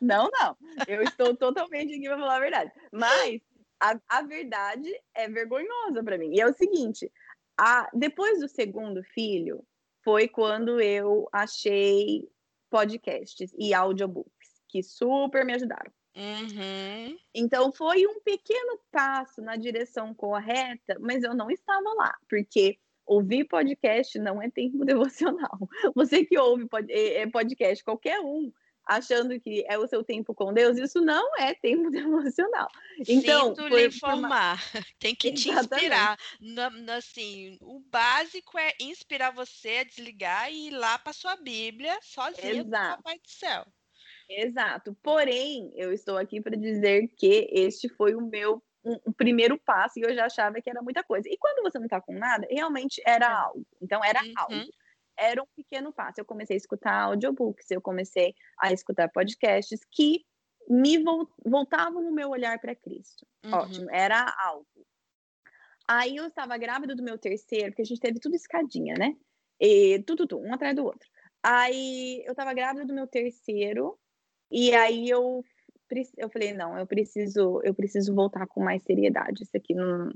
Não, 0.00 0.28
não. 0.38 0.56
Eu 0.86 1.02
estou 1.02 1.34
totalmente 1.34 1.94
aqui 1.94 2.06
para 2.06 2.18
falar 2.18 2.36
a 2.36 2.40
verdade. 2.40 2.72
Mas 2.92 3.40
a, 3.80 3.98
a 4.08 4.22
verdade 4.22 4.90
é 5.14 5.28
vergonhosa 5.28 6.02
para 6.02 6.18
mim. 6.18 6.34
E 6.34 6.40
é 6.40 6.46
o 6.46 6.52
seguinte: 6.52 7.10
a, 7.56 7.88
depois 7.94 8.40
do 8.40 8.48
segundo 8.48 9.02
filho, 9.02 9.64
foi 10.02 10.28
quando 10.28 10.80
eu 10.80 11.28
achei 11.32 12.28
podcasts 12.68 13.54
e 13.58 13.72
audiobooks 13.72 14.62
que 14.68 14.82
super 14.82 15.44
me 15.44 15.54
ajudaram. 15.54 15.92
Uhum. 16.16 17.18
Então 17.34 17.72
foi 17.72 18.06
um 18.06 18.20
pequeno 18.20 18.78
passo 18.92 19.42
na 19.42 19.56
direção 19.56 20.14
correta, 20.14 20.96
mas 21.00 21.24
eu 21.24 21.34
não 21.34 21.50
estava 21.50 21.92
lá, 21.94 22.14
porque 22.28 22.78
ouvir 23.06 23.44
podcast 23.44 24.18
não 24.18 24.40
é 24.40 24.50
tempo 24.50 24.84
devocional. 24.84 25.58
Você 25.94 26.24
que 26.24 26.38
ouve 26.38 26.66
é, 26.88 27.22
é 27.22 27.30
podcast, 27.30 27.82
qualquer 27.84 28.20
um, 28.20 28.52
achando 28.86 29.38
que 29.40 29.64
é 29.68 29.78
o 29.78 29.86
seu 29.86 30.04
tempo 30.04 30.34
com 30.34 30.52
Deus, 30.52 30.78
isso 30.78 31.00
não 31.00 31.36
é 31.36 31.54
tempo 31.54 31.90
devocional. 31.90 32.68
Então, 33.08 33.48
Sinto 33.48 33.68
lhe 33.68 33.86
informar, 33.86 34.58
tem 34.98 35.14
que 35.14 35.28
Exatamente. 35.28 35.68
te 35.68 35.74
inspirar. 35.74 36.18
Na, 36.40 36.96
assim, 36.96 37.58
o 37.60 37.80
básico 37.80 38.58
é 38.58 38.72
inspirar 38.80 39.30
você 39.30 39.78
a 39.78 39.84
desligar 39.84 40.52
e 40.52 40.68
ir 40.68 40.70
lá 40.70 40.98
para 40.98 41.12
sua 41.12 41.36
Bíblia 41.36 41.98
sozinha 42.02 42.62
Exato. 42.62 43.02
Papai 43.02 43.18
do 43.18 43.28
céu. 43.28 43.66
Exato. 44.28 44.96
Porém, 45.02 45.72
eu 45.74 45.92
estou 45.92 46.16
aqui 46.16 46.40
para 46.40 46.56
dizer 46.56 47.08
que 47.16 47.48
este 47.52 47.88
foi 47.88 48.14
o 48.14 48.20
meu 48.20 48.62
um, 48.84 48.98
um, 49.06 49.12
primeiro 49.12 49.58
passo 49.58 49.98
e 49.98 50.02
eu 50.02 50.14
já 50.14 50.26
achava 50.26 50.60
que 50.60 50.68
era 50.68 50.82
muita 50.82 51.02
coisa. 51.02 51.28
E 51.28 51.36
quando 51.38 51.62
você 51.62 51.78
não 51.78 51.86
está 51.86 52.00
com 52.00 52.12
nada, 52.14 52.46
realmente 52.50 53.02
era 53.06 53.26
é. 53.26 53.28
algo. 53.28 53.66
Então, 53.80 54.04
era 54.04 54.22
uhum. 54.22 54.32
algo 54.36 54.70
era 55.16 55.42
um 55.42 55.46
pequeno 55.56 55.92
passo. 55.92 56.20
Eu 56.20 56.24
comecei 56.24 56.56
a 56.56 56.58
escutar 56.58 57.02
audiobooks, 57.02 57.70
eu 57.70 57.80
comecei 57.80 58.34
a 58.60 58.72
escutar 58.72 59.08
podcasts 59.08 59.80
que 59.90 60.24
me 60.68 61.02
voltavam 61.44 62.06
o 62.08 62.12
meu 62.12 62.30
olhar 62.30 62.58
para 62.58 62.74
Cristo. 62.74 63.26
Uhum. 63.44 63.52
Ótimo, 63.52 63.90
era 63.90 64.34
algo. 64.44 64.66
Aí 65.86 66.16
eu 66.16 66.26
estava 66.26 66.56
grávida 66.56 66.94
do 66.94 67.02
meu 67.02 67.18
terceiro, 67.18 67.66
porque 67.66 67.82
a 67.82 67.84
gente 67.84 68.00
teve 68.00 68.18
tudo 68.18 68.34
escadinha, 68.34 68.94
né? 68.98 69.14
E 69.60 70.02
tudo, 70.02 70.26
tudo, 70.26 70.42
um 70.42 70.54
atrás 70.54 70.74
do 70.74 70.84
outro. 70.84 71.08
Aí 71.42 72.22
eu 72.24 72.32
estava 72.32 72.54
grávida 72.54 72.86
do 72.86 72.94
meu 72.94 73.06
terceiro, 73.06 73.98
e 74.50 74.74
aí 74.74 75.08
eu 75.08 75.42
eu 76.16 76.28
falei, 76.28 76.52
não, 76.52 76.76
eu 76.76 76.86
preciso, 76.86 77.60
eu 77.62 77.72
preciso 77.72 78.12
voltar 78.14 78.46
com 78.48 78.60
mais 78.60 78.82
seriedade. 78.82 79.44
Isso 79.44 79.56
aqui 79.56 79.74
não, 79.74 80.10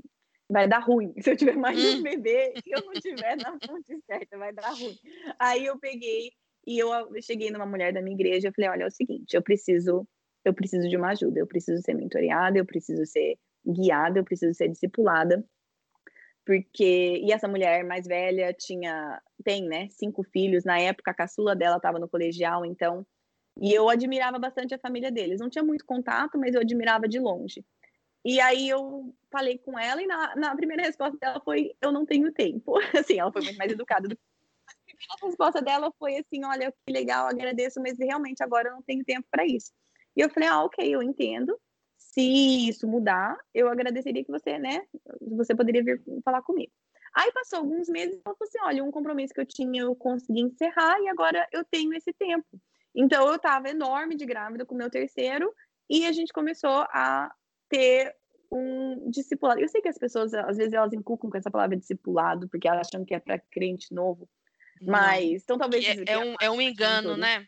vai 0.49 0.67
dar 0.67 0.79
ruim. 0.79 1.13
Se 1.21 1.31
eu 1.31 1.37
tiver 1.37 1.55
mais 1.55 1.77
um 1.77 2.01
bebê 2.01 2.53
e 2.65 2.75
eu 2.75 2.83
não 2.85 2.93
tiver 2.93 3.37
na 3.37 3.57
fonte 3.65 3.97
certa, 4.05 4.37
vai 4.37 4.51
dar 4.51 4.71
ruim. 4.71 4.97
Aí 5.39 5.65
eu 5.65 5.79
peguei 5.79 6.31
e 6.65 6.79
eu 6.79 6.89
cheguei 7.21 7.51
numa 7.51 7.65
mulher 7.65 7.93
da 7.93 8.01
minha 8.01 8.15
igreja, 8.15 8.47
eu 8.47 8.53
falei, 8.53 8.69
olha, 8.69 8.83
é 8.83 8.87
o 8.87 8.91
seguinte, 8.91 9.33
eu 9.35 9.41
preciso, 9.41 10.07
eu 10.43 10.53
preciso 10.53 10.89
de 10.89 10.97
uma 10.97 11.09
ajuda, 11.11 11.39
eu 11.39 11.47
preciso 11.47 11.81
ser 11.81 11.93
mentoreada, 11.93 12.57
eu 12.57 12.65
preciso 12.65 13.05
ser 13.05 13.37
guiada, 13.65 14.19
eu 14.19 14.23
preciso 14.23 14.53
ser 14.53 14.67
discipulada. 14.67 15.43
Porque 16.45 17.21
e 17.23 17.31
essa 17.31 17.47
mulher 17.47 17.83
mais 17.83 18.07
velha 18.07 18.53
tinha 18.53 19.21
tem, 19.43 19.67
né, 19.67 19.87
cinco 19.91 20.23
filhos, 20.23 20.63
na 20.63 20.79
época 20.79 21.11
a 21.11 21.13
caçula 21.13 21.55
dela 21.55 21.77
estava 21.77 21.99
no 21.99 22.09
colegial, 22.09 22.65
então 22.65 23.05
e 23.61 23.73
eu 23.73 23.89
admirava 23.89 24.39
bastante 24.39 24.73
a 24.73 24.79
família 24.79 25.11
deles. 25.11 25.39
Não 25.39 25.49
tinha 25.49 25.63
muito 25.63 25.85
contato, 25.85 26.37
mas 26.37 26.55
eu 26.55 26.61
admirava 26.61 27.07
de 27.07 27.19
longe. 27.19 27.65
E 28.23 28.39
aí 28.39 28.67
eu 28.67 29.13
falei 29.31 29.57
com 29.57 29.77
ela 29.79 30.01
e 30.01 30.07
na, 30.07 30.35
na 30.35 30.55
primeira 30.55 30.83
resposta 30.83 31.17
dela 31.17 31.41
foi 31.43 31.71
eu 31.81 31.91
não 31.91 32.05
tenho 32.05 32.31
tempo. 32.31 32.73
Assim, 32.97 33.19
ela 33.19 33.31
foi 33.31 33.41
muito 33.43 33.57
mais 33.57 33.71
educada 33.71 34.07
do 34.07 34.15
que 34.15 34.21
a 35.23 35.27
resposta 35.27 35.61
dela 35.61 35.91
foi 35.97 36.17
assim, 36.17 36.43
olha, 36.43 36.73
que 36.85 36.91
legal, 36.93 37.27
agradeço, 37.27 37.79
mas 37.81 37.97
realmente 37.97 38.43
agora 38.43 38.69
eu 38.69 38.73
não 38.73 38.81
tenho 38.81 39.03
tempo 39.03 39.25
para 39.31 39.45
isso. 39.45 39.71
E 40.15 40.21
eu 40.21 40.29
falei, 40.29 40.49
ah, 40.49 40.63
ok, 40.63 40.87
eu 40.87 41.01
entendo. 41.01 41.57
Se 41.97 42.21
isso 42.67 42.87
mudar, 42.87 43.37
eu 43.53 43.69
agradeceria 43.69 44.23
que 44.23 44.31
você, 44.31 44.57
né, 44.57 44.81
você 45.21 45.55
poderia 45.55 45.83
vir 45.83 46.01
falar 46.23 46.41
comigo. 46.41 46.71
Aí 47.13 47.31
passou 47.31 47.59
alguns 47.59 47.87
meses 47.87 48.15
e 48.15 48.21
ela 48.25 48.35
falou 48.35 48.47
assim, 48.47 48.59
olha, 48.61 48.83
um 48.83 48.91
compromisso 48.91 49.33
que 49.33 49.41
eu 49.41 49.45
tinha 49.45 49.81
eu 49.81 49.95
consegui 49.95 50.41
encerrar 50.41 50.99
e 51.01 51.07
agora 51.07 51.47
eu 51.51 51.63
tenho 51.65 51.93
esse 51.93 52.13
tempo. 52.13 52.45
Então 52.95 53.27
eu 53.27 53.35
estava 53.35 53.69
enorme 53.69 54.15
de 54.15 54.25
grávida 54.25 54.65
com 54.65 54.75
o 54.75 54.77
meu 54.77 54.89
terceiro 54.89 55.53
e 55.89 56.05
a 56.05 56.11
gente 56.11 56.33
começou 56.33 56.85
a 56.91 57.31
ter 57.69 58.15
um 58.51 59.09
discipulado. 59.09 59.59
Eu 59.59 59.67
sei 59.67 59.81
que 59.81 59.89
as 59.89 59.97
pessoas, 59.97 60.33
às 60.33 60.57
vezes, 60.57 60.73
elas 60.73 60.93
inculcam 60.93 61.29
com 61.29 61.37
essa 61.37 61.51
palavra 61.51 61.77
discipulado, 61.77 62.49
porque 62.49 62.67
elas 62.67 62.87
acham 62.87 63.05
que 63.05 63.13
é 63.13 63.19
para 63.19 63.39
crente 63.51 63.93
novo. 63.93 64.27
Mas, 64.81 65.43
então 65.43 65.57
talvez. 65.57 65.85
É, 65.85 66.03
é, 66.07 66.17
um, 66.17 66.35
é 66.41 66.49
um 66.49 66.61
engano, 66.61 67.15
né? 67.15 67.45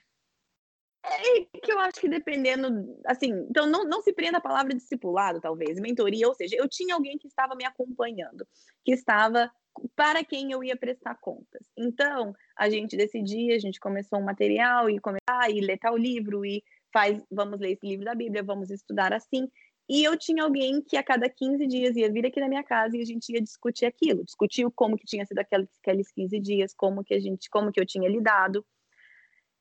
É 1.04 1.60
que 1.60 1.72
eu 1.72 1.80
acho 1.80 2.00
que 2.00 2.08
dependendo, 2.08 2.96
assim, 3.08 3.32
então 3.50 3.66
não, 3.66 3.84
não 3.86 4.04
se 4.04 4.14
prenda 4.14 4.38
a 4.38 4.42
palavra 4.42 4.76
discipulado, 4.76 5.42
talvez, 5.42 5.80
mentoria, 5.80 6.28
ou 6.28 6.36
seja, 6.36 6.56
eu 6.56 6.70
tinha 6.70 6.94
alguém 6.94 7.18
que 7.18 7.28
estava 7.28 7.56
me 7.56 7.66
acompanhando, 7.66 8.48
que 8.86 8.92
estava 8.92 9.52
para 9.96 10.24
quem 10.24 10.52
eu 10.52 10.64
ia 10.64 10.76
prestar 10.76 11.16
contas. 11.16 11.68
Então, 11.78 12.34
a 12.58 12.70
gente 12.70 12.96
decidia, 12.98 13.56
a 13.56 13.60
gente 13.60 13.80
começou 13.80 14.20
um 14.20 14.24
material 14.24 14.90
e 14.90 15.00
começar 15.00 15.50
e 15.50 15.62
ler 15.62 15.78
tal 15.78 15.98
livro 15.98 16.46
e 16.46 16.64
faz, 16.94 17.24
vamos 17.32 17.60
ler 17.60 17.72
esse 17.72 17.86
livro 17.86 18.06
da 18.06 18.16
Bíblia, 18.16 18.44
vamos 18.44 18.70
estudar 18.70 19.14
assim. 19.14 19.48
E 19.90 20.04
eu 20.04 20.18
tinha 20.18 20.44
alguém 20.44 20.82
que 20.82 20.96
a 20.96 21.04
cada 21.04 21.30
15 21.30 21.68
dias 21.68 21.96
ia 21.96 22.12
vir 22.12 22.26
aqui 22.26 22.40
na 22.40 22.48
minha 22.48 22.64
casa 22.64 22.96
e 22.96 23.02
a 23.02 23.06
gente 23.06 23.32
ia 23.34 23.42
discutir 23.42 23.86
aquilo, 23.86 24.24
discutir 24.24 24.66
como 24.76 24.98
que 24.98 25.06
tinha 25.06 25.26
sido 25.26 25.40
aqueles, 25.40 25.70
aqueles 25.82 26.12
15 26.12 26.40
dias, 26.40 26.74
como 26.74 27.04
que 27.04 27.14
a 27.14 27.20
gente, 27.20 27.50
como 27.50 27.72
que 27.72 27.80
eu 27.80 27.86
tinha 27.86 28.10
lidado. 28.10 28.66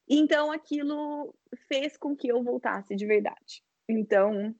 Então 0.08 0.52
aquilo 0.52 1.34
fez 1.68 1.96
com 1.96 2.16
que 2.16 2.28
eu 2.28 2.42
voltasse 2.42 2.94
de 2.94 3.06
verdade. 3.06 3.62
Então, 3.88 4.54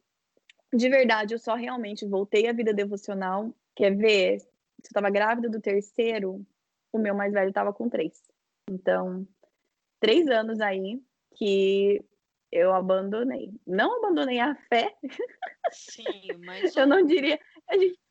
de 0.75 0.89
verdade, 0.89 1.35
eu 1.35 1.39
só 1.39 1.55
realmente 1.55 2.07
voltei 2.07 2.49
à 2.49 2.53
vida 2.53 2.73
devocional. 2.73 3.55
Quer 3.77 3.97
ver? 3.97 4.39
Se 4.83 4.89
eu 4.89 4.91
estava 4.91 5.11
grávida 5.11 5.49
do 5.49 5.61
terceiro, 5.61 6.45
o 6.93 6.99
meu 6.99 7.15
mais 7.15 7.33
velho 7.33 7.49
estava 7.49 7.73
com 7.73 7.89
três. 7.89 8.23
Então, 8.69 9.27
três 10.01 10.29
anos 10.29 10.61
aí 10.61 11.03
que 11.37 12.05
eu 12.53 12.73
abandonei. 12.73 13.53
Não 13.67 13.99
abandonei 13.99 14.41
a 14.41 14.55
fé. 14.69 14.95
Sim, 15.71 16.29
mas. 16.45 16.75
eu 16.77 16.87
não 16.87 17.05
diria. 17.05 17.39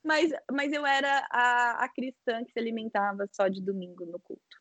Mas, 0.04 0.32
mas 0.52 0.72
eu 0.72 0.86
era 0.86 1.28
a, 1.30 1.84
a 1.84 1.90
cristã 1.90 2.44
que 2.46 2.52
se 2.52 2.60
alimentava 2.60 3.28
só 3.32 3.48
de 3.48 3.62
domingo 3.62 4.06
no 4.06 4.20
culto. 4.20 4.58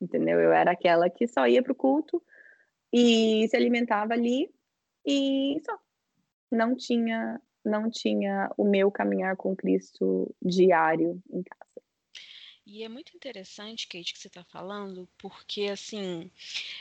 Entendeu? 0.00 0.40
Eu 0.40 0.52
era 0.52 0.72
aquela 0.72 1.08
que 1.08 1.28
só 1.28 1.46
ia 1.46 1.62
para 1.62 1.72
o 1.72 1.76
culto 1.76 2.22
e 2.92 3.46
se 3.48 3.56
alimentava 3.56 4.12
ali 4.12 4.50
e 5.06 5.60
só. 5.64 5.78
Não 6.50 6.76
tinha, 6.76 7.40
não 7.66 7.90
tinha 7.90 8.50
o 8.56 8.64
meu 8.64 8.90
caminhar 8.90 9.36
com 9.36 9.56
Cristo 9.56 10.32
diário 10.40 11.20
em 11.30 11.42
casa. 11.42 11.65
E 12.68 12.82
é 12.82 12.88
muito 12.88 13.14
interessante, 13.14 13.86
Kate, 13.86 14.12
que 14.12 14.18
você 14.18 14.26
está 14.26 14.42
falando, 14.42 15.08
porque 15.18 15.66
assim, 15.66 16.28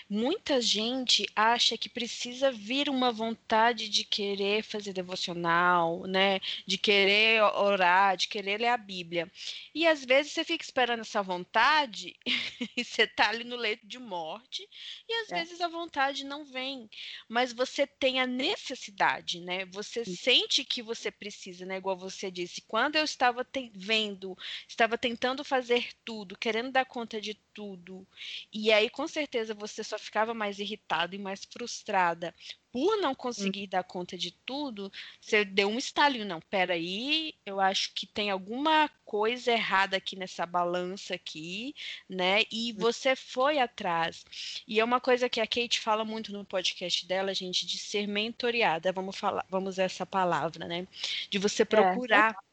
muita 0.09 0.59
gente 0.59 1.27
acha 1.35 1.77
que 1.77 1.87
precisa 1.87 2.51
vir 2.51 2.89
uma 2.89 3.11
vontade 3.11 3.87
de 3.87 4.03
querer 4.03 4.63
fazer 4.63 4.93
devocional, 4.93 6.07
né? 6.07 6.39
De 6.65 6.79
querer 6.79 7.43
orar, 7.43 8.17
de 8.17 8.27
querer 8.27 8.59
ler 8.59 8.69
a 8.69 8.77
Bíblia. 8.77 9.31
E 9.75 9.85
às 9.85 10.03
vezes 10.03 10.31
você 10.31 10.43
fica 10.43 10.63
esperando 10.63 11.01
essa 11.01 11.21
vontade 11.21 12.15
e 12.75 12.83
você 12.83 13.03
está 13.03 13.29
ali 13.29 13.43
no 13.43 13.55
leito 13.55 13.85
de 13.85 13.99
morte, 13.99 14.67
e 15.07 15.13
às 15.21 15.31
é. 15.31 15.35
vezes 15.35 15.61
a 15.61 15.67
vontade 15.67 16.25
não 16.25 16.43
vem. 16.43 16.89
Mas 17.29 17.53
você 17.53 17.85
tem 17.85 18.19
a 18.19 18.25
necessidade, 18.25 19.39
né? 19.39 19.65
Você 19.67 20.03
Sim. 20.03 20.15
sente 20.15 20.65
que 20.65 20.81
você 20.81 21.11
precisa, 21.11 21.63
né? 21.63 21.77
Igual 21.77 21.95
você 21.95 22.31
disse, 22.31 22.59
quando 22.61 22.95
eu 22.95 23.03
estava 23.03 23.45
vendo, 23.71 24.35
estava 24.67 24.97
tentando 24.97 25.43
fazer 25.43 25.74
fazer 25.75 25.89
tudo, 26.03 26.38
querendo 26.38 26.71
dar 26.71 26.85
conta 26.85 27.19
de 27.19 27.33
tudo. 27.53 28.05
E 28.51 28.71
aí, 28.71 28.89
com 28.89 29.07
certeza, 29.07 29.53
você 29.53 29.83
só 29.83 29.97
ficava 29.97 30.33
mais 30.33 30.59
irritado 30.59 31.15
e 31.15 31.19
mais 31.19 31.45
frustrada 31.45 32.33
por 32.71 32.97
não 32.97 33.15
conseguir 33.15 33.63
hum. 33.63 33.69
dar 33.69 33.83
conta 33.83 34.17
de 34.17 34.31
tudo. 34.31 34.91
Você 35.21 35.45
deu 35.45 35.69
um 35.69 35.77
estalinho, 35.77 36.25
não, 36.25 36.41
peraí, 36.41 37.33
eu 37.45 37.61
acho 37.61 37.93
que 37.93 38.05
tem 38.05 38.29
alguma 38.29 38.89
coisa 39.05 39.53
errada 39.53 39.95
aqui 39.95 40.17
nessa 40.17 40.45
balança 40.45 41.15
aqui, 41.15 41.73
né? 42.09 42.43
E 42.51 42.73
hum. 42.73 42.75
você 42.77 43.15
foi 43.15 43.59
atrás. 43.59 44.25
E 44.67 44.79
é 44.79 44.83
uma 44.83 44.99
coisa 44.99 45.29
que 45.29 45.39
a 45.39 45.47
Kate 45.47 45.79
fala 45.79 46.03
muito 46.03 46.33
no 46.33 46.43
podcast 46.43 47.07
dela, 47.07 47.33
gente, 47.33 47.65
de 47.65 47.77
ser 47.77 48.07
mentoriada. 48.07 48.91
Vamos 48.91 49.15
falar, 49.15 49.45
vamos 49.49 49.75
usar 49.75 49.83
essa 49.83 50.05
palavra, 50.05 50.67
né? 50.67 50.85
De 51.29 51.38
você 51.38 51.63
é, 51.63 51.65
procurar 51.65 52.33
é, 52.33 52.44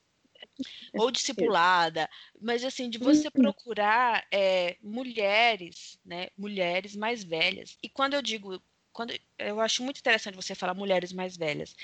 ou 0.94 1.10
discipulada, 1.12 2.08
mas 2.40 2.64
assim, 2.64 2.88
de 2.90 2.98
você 2.98 3.28
uhum. 3.28 3.42
procurar 3.42 4.26
é, 4.30 4.76
mulheres, 4.82 5.98
né? 6.04 6.28
Mulheres 6.36 6.96
mais 6.96 7.24
velhas. 7.24 7.76
E 7.82 7.88
quando 7.88 8.14
eu 8.14 8.22
digo, 8.22 8.62
quando 8.92 9.14
eu 9.38 9.60
acho 9.60 9.82
muito 9.82 9.98
interessante 9.98 10.36
você 10.36 10.54
falar 10.54 10.74
mulheres 10.74 11.12
mais 11.12 11.36
velhas. 11.36 11.74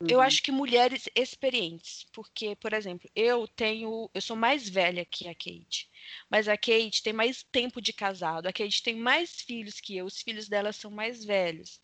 Uhum. 0.00 0.08
Eu 0.08 0.20
acho 0.20 0.42
que 0.42 0.50
mulheres 0.50 1.08
experientes, 1.14 2.06
porque, 2.12 2.56
por 2.56 2.72
exemplo, 2.72 3.08
eu 3.14 3.46
tenho, 3.46 4.10
eu 4.12 4.20
sou 4.20 4.36
mais 4.36 4.68
velha 4.68 5.04
que 5.04 5.28
a 5.28 5.34
Kate, 5.34 5.88
mas 6.28 6.48
a 6.48 6.56
Kate 6.56 7.02
tem 7.02 7.12
mais 7.12 7.44
tempo 7.44 7.80
de 7.80 7.92
casado, 7.92 8.46
a 8.46 8.52
Kate 8.52 8.82
tem 8.82 8.96
mais 8.96 9.40
filhos 9.40 9.80
que 9.80 9.96
eu, 9.96 10.06
os 10.06 10.20
filhos 10.20 10.48
dela 10.48 10.72
são 10.72 10.90
mais 10.90 11.24
velhos. 11.24 11.80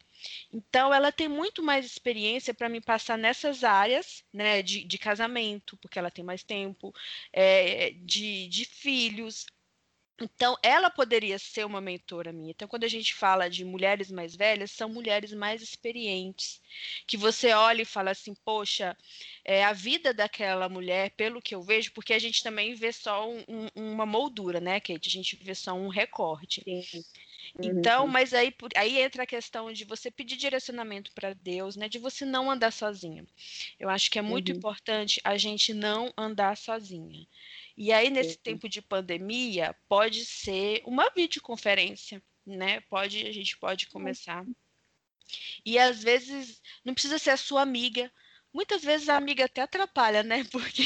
Então, 0.53 0.93
ela 0.93 1.13
tem 1.13 1.29
muito 1.29 1.63
mais 1.63 1.85
experiência 1.87 2.55
para 2.55 2.69
me 2.69 2.81
passar 2.81 3.19
nessas 3.19 3.65
áreas, 3.65 4.25
né, 4.33 4.63
de, 4.63 4.85
de 4.85 4.99
casamento, 4.99 5.77
porque 5.79 5.99
ela 5.99 6.11
tem 6.11 6.25
mais 6.25 6.43
tempo, 6.43 6.93
é, 7.33 7.91
de, 7.93 8.49
de 8.49 8.65
filhos. 8.65 9.47
Então, 10.21 10.57
ela 10.65 10.91
poderia 10.91 11.39
ser 11.39 11.65
uma 11.65 11.81
mentora 11.81 12.33
minha. 12.33 12.51
Então, 12.51 12.67
quando 12.67 12.83
a 12.85 12.89
gente 12.89 13.15
fala 13.15 13.49
de 13.49 13.65
mulheres 13.65 14.11
mais 14.11 14.35
velhas, 14.35 14.73
são 14.73 14.89
mulheres 14.89 15.33
mais 15.33 15.63
experientes, 15.63 16.61
que 17.07 17.17
você 17.17 17.53
olha 17.53 17.83
e 17.83 17.85
fala 17.85 18.11
assim, 18.11 18.35
poxa, 18.45 18.97
é, 19.45 19.65
a 19.65 19.73
vida 19.73 20.13
daquela 20.13 20.69
mulher, 20.69 21.11
pelo 21.13 21.41
que 21.41 21.55
eu 21.55 21.63
vejo, 21.63 21.93
porque 21.93 22.13
a 22.13 22.19
gente 22.19 22.43
também 22.43 22.75
vê 22.75 22.93
só 22.93 23.31
um, 23.31 23.45
um, 23.49 23.69
uma 23.93 24.05
moldura, 24.07 24.61
né, 24.61 24.81
Kate? 24.81 25.09
A 25.09 25.13
gente 25.13 25.37
vê 25.37 25.55
só 25.55 25.73
um 25.73 25.89
recorte. 25.89 26.63
Sim. 26.65 27.03
Então, 27.61 28.05
uhum. 28.05 28.11
mas 28.11 28.35
aí, 28.35 28.55
aí 28.77 28.99
entra 29.01 29.23
a 29.23 29.27
questão 29.27 29.73
de 29.73 29.85
você 29.85 30.11
pedir 30.11 30.37
direcionamento 30.37 31.13
para 31.13 31.35
Deus, 31.35 31.77
né? 31.77 31.89
De 31.89 31.99
você 31.99 32.25
não 32.25 32.51
andar 32.51 32.73
sozinha. 32.73 33.27
Eu 33.79 33.89
acho 33.89 34.11
que 34.11 34.19
é 34.19 34.23
muito 34.23 34.51
uhum. 34.51 34.59
importante 34.59 35.21
a 35.25 35.37
gente 35.37 35.73
não 35.73 36.13
andar 36.17 36.57
sozinha. 36.57 37.27
E 37.77 37.93
aí, 37.93 38.11
nesse 38.11 38.37
uhum. 38.37 38.43
tempo 38.43 38.69
de 38.69 38.83
pandemia, 38.83 39.75
pode 39.89 40.25
ser 40.25 40.83
uma 40.85 41.11
videoconferência, 41.11 42.23
né? 42.47 42.81
Pode, 42.83 43.27
a 43.27 43.33
gente 43.33 43.57
pode 43.57 43.87
começar. 43.87 44.45
E 45.65 45.79
às 45.79 46.03
vezes 46.03 46.61
não 46.85 46.95
precisa 46.95 47.19
ser 47.19 47.31
a 47.31 47.37
sua 47.37 47.63
amiga. 47.63 48.11
Muitas 48.53 48.83
vezes 48.83 49.09
a 49.09 49.17
amiga 49.17 49.45
até 49.45 49.61
atrapalha, 49.61 50.23
né? 50.23 50.45
Porque 50.51 50.85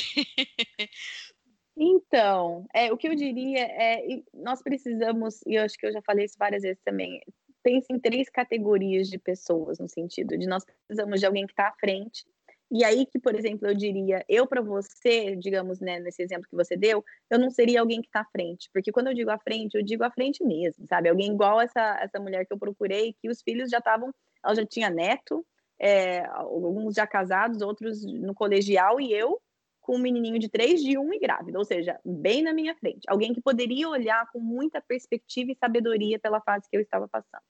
então, 1.76 2.66
é, 2.74 2.92
o 2.92 2.96
que 2.96 3.08
eu 3.08 3.14
diria 3.14 3.60
é, 3.60 4.22
nós 4.34 4.62
precisamos, 4.62 5.40
e 5.46 5.54
eu 5.54 5.64
acho 5.64 5.76
que 5.78 5.86
eu 5.86 5.92
já 5.92 6.02
falei 6.02 6.24
isso 6.24 6.36
várias 6.38 6.62
vezes 6.62 6.80
também, 6.84 7.20
pense 7.62 7.86
em 7.92 7.98
três 7.98 8.28
categorias 8.28 9.08
de 9.08 9.18
pessoas, 9.18 9.78
no 9.78 9.88
sentido 9.88 10.36
de 10.36 10.46
nós 10.46 10.64
precisamos 10.64 11.20
de 11.20 11.26
alguém 11.26 11.46
que 11.46 11.52
está 11.52 11.68
à 11.68 11.72
frente, 11.72 12.24
e 12.74 12.84
aí 12.84 13.04
que, 13.04 13.18
por 13.18 13.34
exemplo, 13.34 13.68
eu 13.68 13.74
diria, 13.74 14.24
eu 14.26 14.46
para 14.46 14.62
você, 14.62 15.36
digamos, 15.36 15.78
né, 15.78 16.00
nesse 16.00 16.22
exemplo 16.22 16.48
que 16.48 16.56
você 16.56 16.74
deu, 16.74 17.04
eu 17.30 17.38
não 17.38 17.50
seria 17.50 17.80
alguém 17.80 18.00
que 18.00 18.08
está 18.08 18.20
à 18.20 18.24
frente, 18.24 18.70
porque 18.72 18.90
quando 18.90 19.08
eu 19.08 19.14
digo 19.14 19.30
à 19.30 19.38
frente, 19.38 19.74
eu 19.74 19.82
digo 19.82 20.02
à 20.02 20.10
frente 20.10 20.42
mesmo, 20.42 20.86
sabe? 20.88 21.10
Alguém 21.10 21.32
igual 21.32 21.60
essa, 21.60 21.98
essa 22.00 22.18
mulher 22.18 22.46
que 22.46 22.52
eu 22.52 22.58
procurei, 22.58 23.14
que 23.20 23.28
os 23.28 23.42
filhos 23.42 23.68
já 23.68 23.76
estavam, 23.76 24.10
ela 24.42 24.54
já 24.54 24.64
tinha 24.64 24.88
neto, 24.88 25.44
é, 25.78 26.24
alguns 26.24 26.94
já 26.94 27.06
casados, 27.06 27.60
outros 27.60 28.06
no 28.06 28.34
colegial, 28.34 28.98
e 28.98 29.12
eu 29.12 29.38
com 29.82 29.96
um 29.96 29.98
menininho 29.98 30.38
de 30.38 30.48
três, 30.48 30.80
de 30.80 30.96
um 30.96 31.12
e 31.12 31.18
grávida, 31.18 31.58
ou 31.58 31.64
seja, 31.64 32.00
bem 32.04 32.42
na 32.42 32.54
minha 32.54 32.74
frente. 32.76 33.02
Alguém 33.08 33.34
que 33.34 33.42
poderia 33.42 33.88
olhar 33.88 34.30
com 34.32 34.38
muita 34.38 34.80
perspectiva 34.80 35.50
e 35.50 35.56
sabedoria 35.56 36.18
pela 36.18 36.40
fase 36.40 36.68
que 36.70 36.76
eu 36.76 36.80
estava 36.80 37.08
passando. 37.08 37.42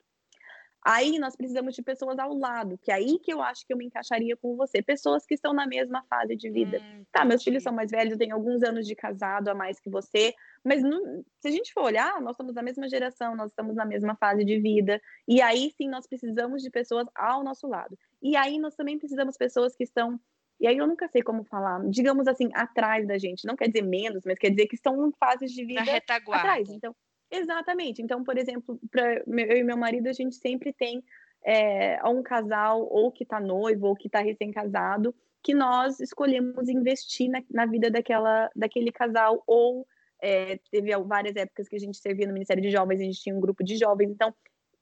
Aí 0.85 1.17
nós 1.17 1.33
precisamos 1.33 1.75
de 1.75 1.81
pessoas 1.81 2.19
ao 2.19 2.33
lado, 2.37 2.77
que 2.77 2.91
é 2.91 2.95
aí 2.95 3.17
que 3.17 3.31
eu 3.31 3.41
acho 3.41 3.65
que 3.65 3.71
eu 3.71 3.77
me 3.77 3.85
encaixaria 3.85 4.35
com 4.35 4.57
você. 4.57 4.81
Pessoas 4.81 5.25
que 5.25 5.33
estão 5.33 5.53
na 5.53 5.65
mesma 5.65 6.03
fase 6.09 6.35
de 6.35 6.49
vida. 6.49 6.81
Hum, 6.81 7.05
tá, 7.09 7.23
meus 7.23 7.41
filhos 7.41 7.63
são 7.63 7.71
mais 7.71 7.89
velhos, 7.89 8.11
eu 8.11 8.17
tenho 8.17 8.35
alguns 8.35 8.61
anos 8.63 8.85
de 8.85 8.93
casado 8.93 9.47
a 9.47 9.55
mais 9.55 9.79
que 9.79 9.89
você, 9.89 10.33
mas 10.61 10.83
não, 10.83 11.23
se 11.39 11.47
a 11.47 11.51
gente 11.51 11.71
for 11.71 11.83
olhar, 11.83 12.19
nós 12.21 12.35
somos 12.35 12.53
da 12.53 12.61
mesma 12.61 12.89
geração, 12.89 13.33
nós 13.33 13.51
estamos 13.51 13.75
na 13.75 13.85
mesma 13.85 14.15
fase 14.17 14.43
de 14.43 14.59
vida. 14.59 15.01
E 15.25 15.41
aí 15.41 15.73
sim 15.77 15.87
nós 15.87 16.05
precisamos 16.05 16.61
de 16.61 16.69
pessoas 16.69 17.07
ao 17.15 17.45
nosso 17.45 17.65
lado. 17.65 17.97
E 18.21 18.35
aí 18.35 18.59
nós 18.59 18.75
também 18.75 18.99
precisamos 18.99 19.35
de 19.35 19.39
pessoas 19.39 19.73
que 19.77 19.85
estão 19.85 20.19
e 20.59 20.67
aí 20.67 20.77
eu 20.77 20.87
nunca 20.87 21.07
sei 21.07 21.21
como 21.21 21.43
falar, 21.43 21.81
digamos 21.89 22.27
assim, 22.27 22.49
atrás 22.53 23.07
da 23.07 23.17
gente. 23.17 23.45
Não 23.45 23.55
quer 23.55 23.67
dizer 23.67 23.83
menos, 23.83 24.23
mas 24.25 24.37
quer 24.37 24.49
dizer 24.49 24.67
que 24.67 24.75
estão 24.75 25.07
em 25.07 25.11
fases 25.19 25.51
de 25.51 25.65
vida 25.65 25.81
atrás. 25.81 26.69
Então, 26.69 26.95
exatamente. 27.29 28.01
Então, 28.01 28.23
por 28.23 28.37
exemplo, 28.37 28.79
para 28.89 29.23
eu 29.25 29.57
e 29.57 29.63
meu 29.63 29.77
marido, 29.77 30.07
a 30.07 30.13
gente 30.13 30.35
sempre 30.35 30.71
tem 30.71 31.03
é, 31.45 31.99
um 32.07 32.23
casal 32.23 32.87
ou 32.89 33.11
que 33.11 33.23
está 33.23 33.39
noivo 33.39 33.87
ou 33.87 33.95
que 33.95 34.07
está 34.07 34.19
recém-casado, 34.19 35.13
que 35.41 35.53
nós 35.53 35.99
escolhemos 35.99 36.69
investir 36.69 37.29
na, 37.29 37.43
na, 37.51 37.65
vida 37.65 37.91
daquela, 37.91 38.49
daquele 38.55 38.91
casal 38.91 39.43
ou 39.45 39.85
é, 40.21 40.57
teve 40.71 40.95
várias 41.03 41.35
épocas 41.35 41.67
que 41.67 41.75
a 41.75 41.79
gente 41.79 41.97
servia 41.97 42.25
no 42.25 42.33
Ministério 42.33 42.63
de 42.63 42.71
Jovens, 42.71 43.01
a 43.01 43.03
gente 43.03 43.21
tinha 43.21 43.35
um 43.35 43.41
grupo 43.41 43.61
de 43.61 43.75
jovens, 43.75 44.11
então 44.11 44.33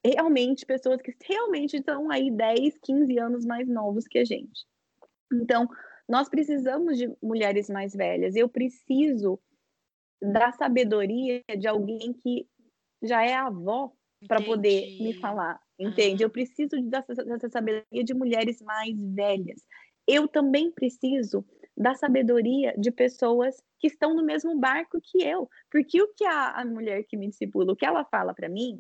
realmente 0.06 0.66
pessoas 0.66 1.02
que 1.02 1.16
realmente 1.24 1.78
estão 1.78 2.12
aí 2.12 2.30
10, 2.30 2.78
15 2.80 3.20
anos 3.20 3.46
mais 3.46 3.68
novos 3.68 4.08
que 4.08 4.20
a 4.20 4.26
gente. 4.26 4.66
Então, 5.32 5.68
nós 6.08 6.30
precisamos 6.30 6.98
de 6.98 7.10
mulheres 7.22 7.70
mais 7.70 7.94
velhas. 7.94 8.36
Eu 8.36 8.50
preciso 8.50 9.40
da 10.22 10.52
sabedoria 10.52 11.42
de 11.58 11.68
alguém 11.68 12.14
que 12.14 12.48
já 13.02 13.24
é 13.24 13.34
avó 13.34 13.92
para 14.28 14.42
poder 14.42 15.02
me 15.02 15.14
falar, 15.14 15.60
entende? 15.80 16.24
Eu 16.24 16.30
preciso 16.30 16.80
dessa, 16.84 17.16
dessa 17.16 17.50
sabedoria 17.50 18.04
de 18.04 18.14
mulheres 18.14 18.62
mais 18.62 18.96
velhas. 18.96 19.66
Eu 20.08 20.28
também 20.28 20.72
preciso 20.72 21.44
da 21.76 21.96
sabedoria 21.96 22.76
de 22.78 22.92
pessoas 22.92 23.56
que 23.80 23.88
estão 23.88 24.14
no 24.14 24.24
mesmo 24.24 24.60
barco 24.60 25.00
que 25.02 25.24
eu, 25.24 25.50
porque 25.72 26.00
o 26.02 26.14
que 26.14 26.26
a, 26.26 26.62
a 26.62 26.66
mulher 26.66 27.04
que 27.04 27.18
me 27.18 27.28
discipula, 27.28 27.74
o 27.74 27.76
que 27.76 27.86
ela 27.86 28.06
fala 28.06 28.34
para 28.34 28.50
mim, 28.50 28.80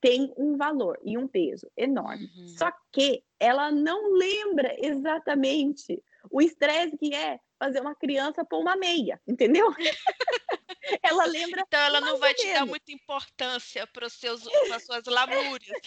tem 0.00 0.32
um 0.36 0.56
valor 0.56 0.98
e 1.04 1.18
um 1.18 1.28
peso 1.28 1.70
enorme. 1.76 2.30
Uhum. 2.36 2.48
Só 2.48 2.72
que 2.92 3.22
ela 3.38 3.70
não 3.70 4.14
lembra 4.14 4.74
exatamente 4.78 6.02
o 6.30 6.40
estresse 6.40 6.96
que 6.96 7.14
é 7.14 7.38
fazer 7.58 7.80
uma 7.80 7.94
criança 7.94 8.44
pôr 8.44 8.60
uma 8.60 8.76
meia, 8.76 9.20
entendeu? 9.26 9.66
ela 11.02 11.26
lembra. 11.26 11.62
Então 11.66 11.80
ela 11.80 12.00
não 12.00 12.18
vai 12.18 12.32
te 12.34 12.50
dar 12.52 12.66
muita 12.66 12.90
importância 12.90 13.86
para 13.86 14.06
os 14.06 14.14
seus 14.14 14.42
para 14.68 14.80
suas 14.80 15.04
lamúrias. 15.04 15.80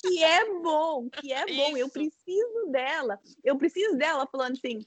que 0.00 0.22
é 0.22 0.44
bom, 0.60 1.08
que 1.08 1.32
é 1.32 1.46
bom. 1.46 1.70
Isso. 1.70 1.78
Eu 1.78 1.88
preciso 1.88 2.66
dela. 2.70 3.18
Eu 3.42 3.56
preciso 3.56 3.96
dela 3.96 4.28
falando 4.30 4.52
assim: 4.52 4.84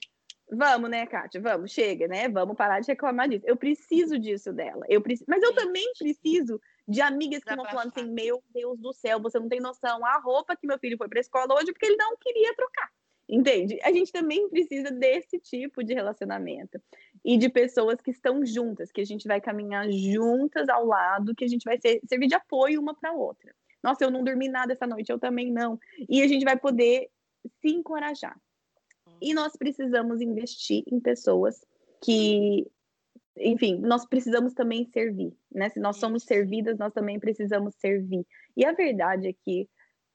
Vamos, 0.50 0.90
né, 0.90 1.06
Kátia? 1.06 1.40
Vamos, 1.40 1.72
chega, 1.72 2.06
né? 2.06 2.28
Vamos 2.28 2.56
parar 2.56 2.80
de 2.80 2.86
reclamar 2.86 3.28
disso. 3.28 3.44
Eu 3.46 3.56
preciso 3.56 4.18
disso 4.18 4.52
dela. 4.52 4.84
Eu 4.88 5.00
preciso... 5.00 5.24
Mas 5.28 5.42
eu 5.42 5.54
também 5.54 5.90
preciso 5.98 6.60
de 6.86 7.00
amigas 7.00 7.42
que 7.42 7.54
vão 7.54 7.64
falando 7.64 7.92
assim: 7.94 8.10
Meu 8.10 8.42
Deus 8.52 8.78
do 8.78 8.92
céu, 8.92 9.20
você 9.20 9.38
não 9.38 9.48
tem 9.48 9.60
noção. 9.60 10.04
A 10.04 10.18
roupa 10.18 10.56
que 10.56 10.66
meu 10.66 10.78
filho 10.78 10.96
foi 10.96 11.08
para 11.08 11.18
a 11.18 11.22
escola 11.22 11.54
hoje 11.54 11.72
porque 11.72 11.86
ele 11.86 11.96
não 11.96 12.16
queria 12.16 12.54
trocar. 12.54 12.90
Entende? 13.26 13.78
A 13.82 13.90
gente 13.90 14.12
também 14.12 14.48
precisa 14.50 14.90
desse 14.90 15.38
tipo 15.38 15.82
de 15.82 15.94
relacionamento 15.94 16.78
e 17.24 17.38
de 17.38 17.48
pessoas 17.48 17.98
que 18.00 18.10
estão 18.10 18.44
juntas, 18.44 18.92
que 18.92 19.00
a 19.00 19.04
gente 19.04 19.26
vai 19.26 19.40
caminhar 19.40 19.90
juntas 19.90 20.68
ao 20.68 20.84
lado, 20.84 21.34
que 21.34 21.44
a 21.44 21.48
gente 21.48 21.64
vai 21.64 21.80
ser, 21.80 22.00
servir 22.06 22.26
de 22.26 22.34
apoio 22.34 22.80
uma 22.80 22.94
para 22.94 23.12
outra. 23.12 23.54
Nossa, 23.82 24.04
eu 24.04 24.10
não 24.10 24.22
dormi 24.22 24.48
nada 24.48 24.74
essa 24.74 24.86
noite, 24.86 25.10
eu 25.10 25.18
também 25.18 25.50
não. 25.50 25.78
E 26.08 26.22
a 26.22 26.28
gente 26.28 26.44
vai 26.44 26.58
poder 26.58 27.08
se 27.60 27.68
encorajar. 27.68 28.38
E 29.20 29.32
nós 29.32 29.56
precisamos 29.56 30.20
investir 30.20 30.84
em 30.86 31.00
pessoas 31.00 31.64
que, 32.02 32.66
enfim, 33.36 33.78
nós 33.80 34.06
precisamos 34.06 34.54
também 34.54 34.84
servir, 34.86 35.32
né? 35.50 35.68
Se 35.68 35.80
nós 35.80 35.96
somos 35.96 36.22
servidas, 36.24 36.78
nós 36.78 36.92
também 36.92 37.18
precisamos 37.18 37.74
servir. 37.76 38.24
E 38.56 38.64
a 38.64 38.72
verdade 38.72 39.28
é 39.28 39.32
que 39.32 39.68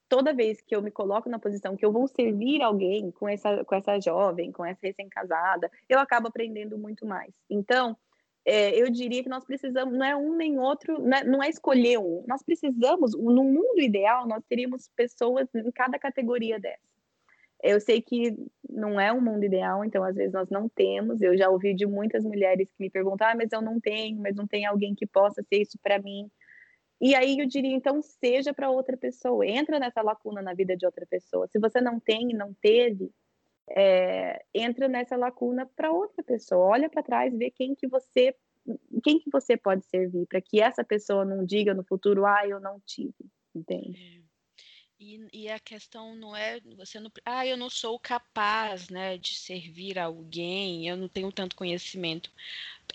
toda 0.08 0.34
vez 0.34 0.60
que 0.62 0.76
eu 0.76 0.82
me 0.82 0.90
coloco 0.90 1.30
na 1.30 1.38
posição 1.38 1.78
que 1.78 1.86
eu 1.86 1.92
vou 1.92 2.08
servir 2.08 2.62
alguém 2.62 3.12
com 3.12 3.30
essa, 3.30 3.64
com 3.64 3.76
essa 3.76 4.00
jovem, 4.00 4.52
com 4.52 4.66
essa 4.66 4.80
recém-casada, 4.82 5.70
eu 5.88 6.00
acabo 6.00 6.28
aprendendo 6.28 6.78
muito 6.78 7.06
mais. 7.06 7.32
Então, 7.50 7.96
é, 8.44 8.72
eu 8.76 8.90
diria 8.90 9.22
que 9.22 9.30
nós 9.30 9.46
precisamos, 9.46 9.94
não 9.94 10.06
é 10.06 10.16
um 10.16 10.36
nem 10.36 10.58
outro, 10.58 11.00
não 11.00 11.18
é, 11.18 11.24
não 11.24 11.44
é 11.44 11.50
escolher 11.50 12.00
um, 12.00 12.24
nós 12.28 12.42
precisamos, 12.42 13.14
no 13.16 13.44
mundo 13.44 13.80
ideal, 13.80 14.28
nós 14.28 14.44
teríamos 14.50 14.90
pessoas 14.96 15.48
em 15.54 15.72
cada 15.72 16.00
categoria 16.00 16.60
dessa. 16.60 16.89
Eu 17.62 17.80
sei 17.80 18.02
que 18.02 18.36
não 18.70 19.00
é 19.00 19.12
um 19.12 19.22
mundo 19.22 19.44
ideal, 19.44 19.84
então 19.84 20.04
às 20.04 20.16
vezes 20.16 20.34
nós 20.34 20.50
não 20.50 20.70
temos. 20.70 21.22
Eu 21.22 21.38
já 21.38 21.50
ouvi 21.50 21.74
de 21.74 21.86
muitas 21.86 22.24
mulheres 22.24 22.72
que 22.72 22.82
me 22.82 22.90
perguntam: 22.90 23.28
ah, 23.28 23.36
mas 23.36 23.52
eu 23.52 23.62
não 23.62 23.80
tenho, 23.80 24.18
mas 24.20 24.36
não 24.36 24.48
tem 24.48 24.66
alguém 24.66 24.96
que 24.96 25.06
possa 25.06 25.44
ser 25.44 25.62
isso 25.62 25.78
para 25.82 26.00
mim. 26.00 26.30
E 27.02 27.16
aí 27.16 27.40
eu 27.40 27.48
diria, 27.48 27.74
então, 27.74 28.02
seja 28.02 28.54
para 28.54 28.70
outra 28.70 28.98
pessoa, 28.98 29.46
entra 29.48 29.80
nessa 29.80 30.02
lacuna 30.02 30.42
na 30.42 30.54
vida 30.54 30.76
de 30.76 30.86
outra 30.86 31.06
pessoa. 31.06 31.48
Se 31.48 31.58
você 31.58 31.80
não 31.80 31.98
tem 32.00 32.32
e 32.32 32.34
não 32.34 32.54
teve, 32.54 33.10
é, 33.70 34.44
entra 34.54 34.88
nessa 34.88 35.16
lacuna 35.16 35.66
para 35.76 35.92
outra 35.92 36.22
pessoa. 36.24 36.66
Olha 36.66 36.90
para 36.90 37.04
trás, 37.04 37.34
vê 37.38 37.50
quem 37.52 37.74
que 37.74 37.88
você, 37.88 38.36
quem 39.04 39.20
que 39.20 39.30
você 39.32 39.56
pode 39.56 39.86
servir, 39.86 40.26
para 40.28 40.42
que 40.42 40.62
essa 40.62 40.84
pessoa 40.84 41.24
não 41.24 41.46
diga 41.46 41.74
no 41.74 41.86
futuro, 41.86 42.26
ah, 42.26 42.46
eu 42.46 42.60
não 42.60 42.82
tive, 42.86 43.26
entende? 43.56 44.19
E, 45.00 45.28
e, 45.32 45.50
a 45.50 45.60
questão 45.60 46.14
não 46.14 46.36
é 46.36 46.60
você 46.76 47.00
não, 47.00 47.10
ah, 47.26 47.48
eu 47.48 47.56
não 47.56 47.70
sou 47.70 47.98
capaz, 47.98 48.90
né, 48.90 49.18
de 49.18 49.34
servir 49.34 49.98
alguém, 49.98 50.90
eu 50.90 50.98
não 50.98 51.08
tenho 51.08 51.32
tanto 51.32 51.56
conhecimento 51.56 52.30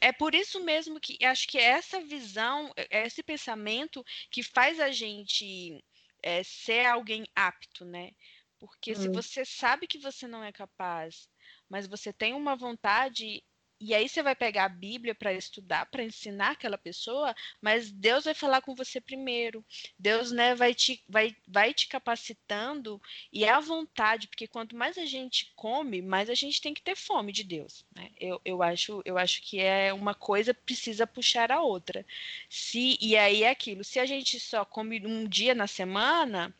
é 0.01 0.13
por 0.13 0.35
isso 0.35 0.63
mesmo 0.63 1.01
que 1.01 1.17
acho 1.25 1.49
que 1.49 1.59
é 1.59 1.65
essa 1.65 2.01
visão, 2.01 2.73
é, 2.77 3.01
é 3.01 3.07
esse 3.07 3.23
pensamento 3.23 4.05
que 4.31 4.43
faz 4.43 4.81
a 4.81 4.91
gente 4.91 5.83
é, 6.23 6.43
ser 6.43 6.87
alguém 6.87 7.27
apto, 7.35 7.85
né? 7.85 8.11
Porque 8.59 8.93
hum. 8.93 8.97
se 8.97 9.09
você 9.09 9.45
sabe 9.45 9.87
que 9.87 9.99
você 9.99 10.27
não 10.27 10.43
é 10.43 10.53
capaz, 10.53 11.29
mas 11.69 11.87
você 11.87 12.13
tem 12.13 12.35
uma 12.35 12.57
vontade, 12.57 13.43
e 13.81 13.95
aí 13.95 14.09
você 14.09 14.23
vai 14.23 14.35
pegar 14.35 14.65
a 14.65 14.69
Bíblia 14.69 15.15
para 15.15 15.33
estudar, 15.33 15.87
para 15.87 16.03
ensinar 16.03 16.53
aquela 16.53 16.79
pessoa, 16.79 17.35
mas 17.61 17.91
Deus 17.91 18.25
vai 18.25 18.35
falar 18.35 18.61
com 18.63 18.75
você 18.75 19.01
primeiro. 19.01 19.65
Deus, 19.99 20.31
né, 20.33 20.55
vai 20.55 20.75
te 20.75 21.03
vai, 21.09 21.37
vai 21.47 21.75
te 21.75 21.89
capacitando 21.89 23.01
e 23.33 23.45
é 23.45 23.51
a 23.51 23.61
vontade, 23.61 24.29
porque 24.29 24.47
quanto 24.47 24.77
mais 24.77 24.97
a 24.99 25.05
gente 25.05 25.53
come, 25.57 26.01
mais 26.03 26.31
a 26.31 26.35
gente 26.35 26.61
tem 26.61 26.73
que 26.75 26.83
ter 26.83 26.97
fome 26.97 27.33
de 27.33 27.45
Deus, 27.45 27.85
né? 27.95 28.11
Eu, 28.19 28.41
eu 28.45 28.63
acho 28.63 29.03
eu 29.05 29.19
acho 29.19 29.43
que 29.43 29.61
é 29.61 29.93
uma 29.93 30.15
coisa 30.15 30.55
precisa 30.55 31.07
puxar 31.07 31.51
a 31.53 31.61
outra. 31.63 32.07
Se 32.49 32.97
e 33.01 33.17
aí 33.17 33.43
é 33.43 33.51
aquilo, 33.51 33.85
se 33.85 33.99
a 33.99 34.07
gente 34.07 34.39
só 34.41 34.65
come 34.65 35.05
um 35.07 35.27
dia 35.29 35.55
na 35.55 35.67
semana, 35.67 36.55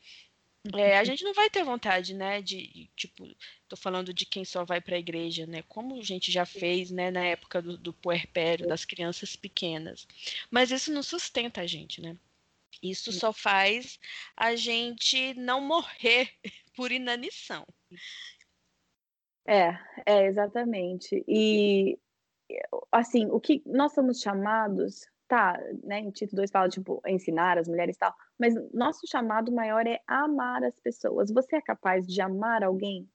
é, 0.73 0.99
a 0.99 1.05
gente 1.05 1.23
não 1.25 1.35
vai 1.35 1.51
ter 1.51 1.63
vontade, 1.63 2.15
né, 2.15 2.41
de, 2.41 2.89
tipo, 2.97 3.29
tô 3.69 3.77
falando 3.77 4.15
de 4.15 4.25
quem 4.25 4.45
só 4.45 4.65
vai 4.65 4.81
para 4.81 4.97
a 4.97 4.99
igreja, 4.99 5.47
né, 5.47 5.63
como 5.69 5.99
a 5.99 6.03
gente 6.03 6.33
já 6.33 6.47
fez, 6.47 6.91
né, 6.91 7.11
na 7.11 7.25
época 7.25 7.61
do, 7.61 7.77
do 7.77 7.93
puerpério, 7.93 8.67
das 8.67 8.85
crianças 8.85 9.37
pequenas. 9.37 10.07
Mas 10.51 10.71
isso 10.71 10.93
não 10.93 11.03
sustenta 11.03 11.61
a 11.61 11.67
gente, 11.67 12.01
né? 12.01 12.17
Isso 12.83 13.13
só 13.13 13.33
faz 13.33 13.99
a 14.37 14.57
gente 14.57 15.35
não 15.35 15.61
morrer 15.61 16.31
por 16.75 16.91
inanição. 16.91 17.67
É, 19.47 19.79
é 20.07 20.27
exatamente. 20.27 21.23
E 21.29 21.99
assim, 22.91 23.27
o 23.27 23.41
que 23.41 23.63
nós 23.67 23.93
somos 23.93 24.21
chamados, 24.21 25.07
tá, 25.29 25.59
né, 25.83 26.01
em 26.01 26.11
Tito 26.11 26.37
2 26.37 26.51
fala 26.51 26.69
tipo 26.69 27.01
ensinar 27.07 27.59
as 27.59 27.69
mulheres 27.69 27.97
e 27.97 27.99
tal, 27.99 28.15
mas 28.39 28.55
nosso 28.73 29.01
chamado 29.07 29.53
maior 29.53 29.87
é 29.87 30.01
amar 30.07 30.65
as 30.65 30.79
pessoas. 30.81 31.31
Você 31.33 31.57
é 31.57 31.61
capaz 31.63 32.07
de 32.07 32.21
amar 32.21 32.63
alguém? 32.65 33.09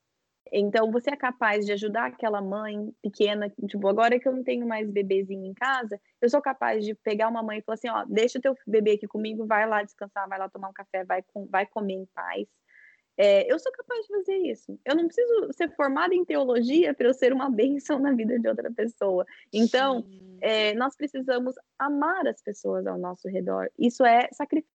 Então, 0.52 0.90
você 0.90 1.10
é 1.10 1.16
capaz 1.16 1.64
de 1.64 1.72
ajudar 1.72 2.06
aquela 2.06 2.40
mãe 2.42 2.90
pequena, 3.02 3.48
tipo, 3.68 3.86
agora 3.88 4.18
que 4.18 4.26
eu 4.26 4.32
não 4.32 4.42
tenho 4.42 4.66
mais 4.66 4.90
bebezinho 4.90 5.44
em 5.46 5.54
casa, 5.54 6.00
eu 6.20 6.28
sou 6.28 6.42
capaz 6.42 6.84
de 6.84 6.94
pegar 6.94 7.28
uma 7.28 7.42
mãe 7.42 7.58
e 7.58 7.62
falar 7.62 7.74
assim, 7.74 7.88
ó, 7.88 8.04
deixa 8.08 8.38
o 8.38 8.42
teu 8.42 8.54
bebê 8.66 8.92
aqui 8.92 9.06
comigo, 9.06 9.46
vai 9.46 9.66
lá 9.68 9.82
descansar, 9.82 10.28
vai 10.28 10.38
lá 10.38 10.48
tomar 10.48 10.70
um 10.70 10.72
café, 10.72 11.04
vai, 11.04 11.22
com, 11.22 11.46
vai 11.46 11.66
comer 11.66 11.94
em 11.94 12.06
paz. 12.14 12.48
É, 13.22 13.52
eu 13.52 13.58
sou 13.58 13.70
capaz 13.72 14.00
de 14.06 14.08
fazer 14.08 14.36
isso. 14.38 14.78
Eu 14.84 14.96
não 14.96 15.06
preciso 15.06 15.52
ser 15.52 15.70
formada 15.76 16.14
em 16.14 16.24
teologia 16.24 16.94
para 16.94 17.06
eu 17.06 17.12
ser 17.12 17.32
uma 17.32 17.50
bênção 17.50 17.98
na 17.98 18.12
vida 18.12 18.38
de 18.38 18.48
outra 18.48 18.72
pessoa. 18.72 19.26
Então, 19.52 20.06
é, 20.40 20.72
nós 20.74 20.96
precisamos 20.96 21.54
amar 21.78 22.26
as 22.26 22.40
pessoas 22.40 22.86
ao 22.86 22.98
nosso 22.98 23.28
redor. 23.28 23.70
Isso 23.78 24.04
é 24.04 24.28
sacrifício. 24.32 24.72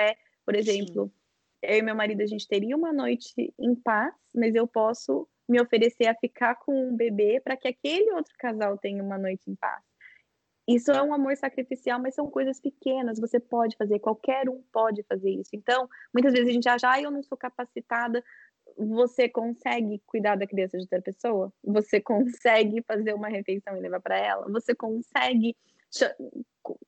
É, 0.00 0.16
por 0.44 0.56
exemplo, 0.56 1.04
Sim 1.04 1.22
eu 1.62 1.78
e 1.78 1.82
meu 1.82 1.94
marido, 1.94 2.22
a 2.22 2.26
gente 2.26 2.48
teria 2.48 2.76
uma 2.76 2.92
noite 2.92 3.54
em 3.58 3.74
paz, 3.76 4.12
mas 4.34 4.54
eu 4.54 4.66
posso 4.66 5.28
me 5.48 5.60
oferecer 5.60 6.06
a 6.08 6.14
ficar 6.14 6.56
com 6.56 6.88
um 6.88 6.96
bebê 6.96 7.40
para 7.40 7.56
que 7.56 7.68
aquele 7.68 8.10
outro 8.12 8.34
casal 8.36 8.76
tenha 8.76 9.02
uma 9.02 9.16
noite 9.16 9.48
em 9.48 9.54
paz. 9.54 9.80
Isso 10.66 10.92
é 10.92 11.02
um 11.02 11.12
amor 11.12 11.36
sacrificial, 11.36 12.00
mas 12.00 12.14
são 12.14 12.30
coisas 12.30 12.60
pequenas, 12.60 13.18
você 13.18 13.40
pode 13.40 13.76
fazer, 13.76 13.98
qualquer 13.98 14.48
um 14.48 14.62
pode 14.72 15.02
fazer 15.04 15.30
isso. 15.30 15.50
Então, 15.54 15.88
muitas 16.14 16.32
vezes 16.32 16.48
a 16.48 16.52
gente 16.52 16.68
acha, 16.68 16.90
ah, 16.90 17.00
eu 17.00 17.10
não 17.10 17.22
sou 17.22 17.36
capacitada. 17.36 18.22
Você 18.78 19.28
consegue 19.28 20.00
cuidar 20.06 20.36
da 20.36 20.46
criança 20.46 20.78
de 20.78 20.84
outra 20.84 21.02
pessoa? 21.02 21.52
Você 21.64 22.00
consegue 22.00 22.82
fazer 22.82 23.12
uma 23.12 23.28
refeição 23.28 23.76
e 23.76 23.80
levar 23.80 24.00
para 24.00 24.16
ela? 24.16 24.48
Você 24.50 24.74
consegue 24.74 25.56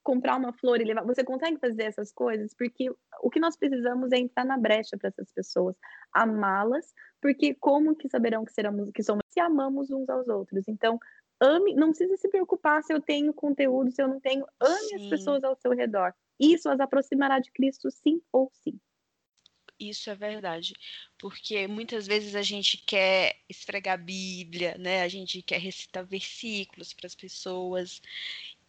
comprar 0.02 0.36
uma 0.36 0.52
flor 0.52 0.80
e 0.80 0.84
levar. 0.84 1.04
Você 1.04 1.24
consegue 1.24 1.58
fazer 1.58 1.82
essas 1.82 2.12
coisas 2.12 2.54
porque 2.54 2.90
o 3.22 3.28
que 3.28 3.40
nós 3.40 3.56
precisamos 3.56 4.12
é 4.12 4.18
entrar 4.18 4.44
na 4.44 4.56
brecha 4.56 4.96
para 4.96 5.08
essas 5.08 5.30
pessoas, 5.32 5.76
amá-las, 6.12 6.94
porque 7.20 7.54
como 7.54 7.96
que 7.96 8.08
saberão 8.08 8.44
que 8.44 8.52
seremos 8.52 8.90
que 8.92 9.02
somos 9.02 9.22
se 9.28 9.40
amamos 9.40 9.90
uns 9.90 10.08
aos 10.08 10.28
outros? 10.28 10.68
Então, 10.68 10.98
ame, 11.45 11.74
não 11.74 11.88
precisa 11.88 12.16
se 12.16 12.28
preocupar 12.28 12.82
se 12.82 12.92
eu 12.92 13.01
tenho 13.01 13.32
conteúdo, 13.34 13.90
se 13.90 14.03
eu 14.03 14.09
não 14.09 14.20
tenho, 14.20 14.47
ame 14.61 14.88
sim. 14.88 14.95
as 14.97 15.07
pessoas 15.09 15.45
ao 15.45 15.55
seu 15.57 15.72
redor. 15.72 16.12
Isso 16.38 16.68
as 16.68 16.80
aproximará 16.80 17.38
de 17.38 17.51
Cristo 17.53 17.90
sim 17.90 18.20
ou 18.32 18.51
sim. 18.53 18.78
Isso 19.78 20.09
é 20.09 20.14
verdade, 20.14 20.72
porque 21.18 21.66
muitas 21.66 22.07
vezes 22.07 22.36
a 22.36 22.42
gente 22.42 22.78
quer 22.86 23.40
esfregar 23.49 23.95
a 23.95 24.03
Bíblia, 24.03 24.76
né? 24.78 25.03
A 25.03 25.09
gente 25.09 25.42
quer 25.42 25.59
recitar 25.59 26.07
versículos 26.07 26.92
para 26.95 27.09
as 27.09 27.14
pessoas 27.14 28.01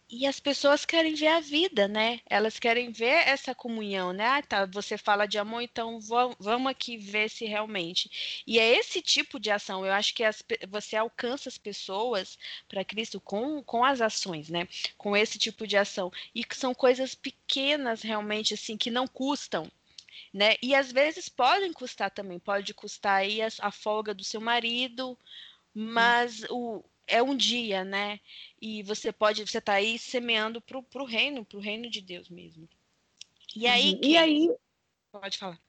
e 0.08 0.24
as 0.24 0.38
pessoas 0.38 0.84
querem 0.84 1.14
ver 1.14 1.26
a 1.28 1.40
vida, 1.40 1.88
né? 1.88 2.20
Elas 2.30 2.60
querem 2.60 2.92
ver 2.92 3.26
essa 3.26 3.54
comunhão, 3.54 4.12
né? 4.12 4.24
Ah, 4.24 4.42
tá, 4.42 4.64
você 4.64 4.96
fala 4.96 5.26
de 5.26 5.36
amor, 5.36 5.62
então 5.62 5.98
vamos 6.38 6.70
aqui 6.70 6.96
ver 6.96 7.28
se 7.28 7.44
realmente. 7.44 8.42
E 8.46 8.58
é 8.58 8.78
esse 8.78 9.02
tipo 9.02 9.40
de 9.40 9.50
ação, 9.50 9.84
eu 9.84 9.92
acho 9.92 10.14
que 10.14 10.22
as, 10.22 10.44
você 10.68 10.96
alcança 10.96 11.48
as 11.48 11.58
pessoas 11.58 12.38
para 12.68 12.84
Cristo 12.84 13.20
com, 13.20 13.62
com 13.64 13.84
as 13.84 14.00
ações, 14.00 14.48
né? 14.48 14.68
Com 14.96 15.16
esse 15.16 15.38
tipo 15.38 15.66
de 15.66 15.76
ação. 15.76 16.12
E 16.32 16.44
que 16.44 16.56
são 16.56 16.72
coisas 16.72 17.14
pequenas, 17.14 18.02
realmente, 18.02 18.54
assim, 18.54 18.76
que 18.76 18.90
não 18.90 19.08
custam. 19.08 19.70
Né? 20.32 20.54
E 20.62 20.74
às 20.74 20.92
vezes 20.92 21.28
podem 21.28 21.72
custar 21.72 22.10
também, 22.10 22.38
pode 22.38 22.72
custar 22.74 23.20
aí 23.20 23.42
a, 23.42 23.48
a 23.60 23.70
folga 23.70 24.14
do 24.14 24.24
seu 24.24 24.40
marido, 24.40 25.18
mas 25.74 26.44
o, 26.48 26.84
é 27.06 27.22
um 27.22 27.36
dia, 27.36 27.84
né? 27.84 28.20
E 28.60 28.82
você 28.82 29.12
pode, 29.12 29.46
você 29.46 29.58
está 29.58 29.74
aí 29.74 29.98
semeando 29.98 30.60
para 30.60 30.78
o 30.78 31.04
reino, 31.04 31.44
para 31.44 31.58
o 31.58 31.60
reino 31.60 31.88
de 31.88 32.00
Deus 32.00 32.28
mesmo. 32.28 32.68
E 33.54 33.66
aí, 33.66 33.94
uhum. 33.94 34.00
e 34.02 34.16
aí, 34.16 34.56
pode 35.12 35.38
falar. 35.38 35.60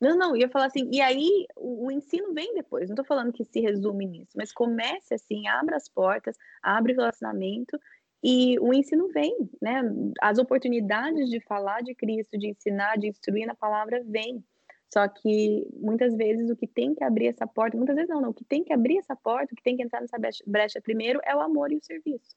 Não, 0.00 0.16
não, 0.16 0.36
ia 0.36 0.48
falar 0.48 0.66
assim, 0.66 0.90
e 0.92 1.00
aí 1.00 1.46
o, 1.56 1.86
o 1.86 1.90
ensino 1.90 2.34
vem 2.34 2.54
depois, 2.54 2.88
não 2.88 2.94
estou 2.94 3.04
falando 3.04 3.32
que 3.32 3.44
se 3.44 3.60
resume 3.60 4.06
nisso, 4.06 4.32
mas 4.36 4.52
comece 4.52 5.14
assim, 5.14 5.46
abra 5.48 5.76
as 5.76 5.88
portas, 5.88 6.36
abre 6.62 6.92
o 6.92 6.96
relacionamento 6.96 7.80
e 8.22 8.58
o 8.58 8.74
ensino 8.74 9.08
vem, 9.08 9.48
né? 9.60 9.82
As 10.20 10.38
oportunidades 10.38 11.30
de 11.30 11.40
falar 11.40 11.82
de 11.82 11.94
Cristo, 11.94 12.36
de 12.36 12.48
ensinar, 12.48 12.98
de 12.98 13.08
instruir 13.08 13.46
na 13.46 13.54
palavra 13.54 14.02
vem. 14.04 14.44
Só 14.92 15.06
que 15.08 15.66
muitas 15.74 16.14
vezes 16.16 16.48
o 16.50 16.56
que 16.56 16.66
tem 16.66 16.94
que 16.94 17.02
abrir 17.02 17.26
essa 17.26 17.46
porta, 17.46 17.76
muitas 17.76 17.96
vezes 17.96 18.08
não, 18.08 18.20
não, 18.20 18.30
o 18.30 18.34
que 18.34 18.44
tem 18.44 18.62
que 18.62 18.72
abrir 18.72 18.98
essa 18.98 19.16
porta, 19.16 19.52
o 19.52 19.56
que 19.56 19.62
tem 19.62 19.76
que 19.76 19.82
entrar 19.82 20.00
nessa 20.00 20.16
brecha 20.46 20.80
primeiro 20.80 21.20
é 21.24 21.34
o 21.34 21.40
amor 21.40 21.72
e 21.72 21.76
o 21.76 21.82
serviço. 21.82 22.36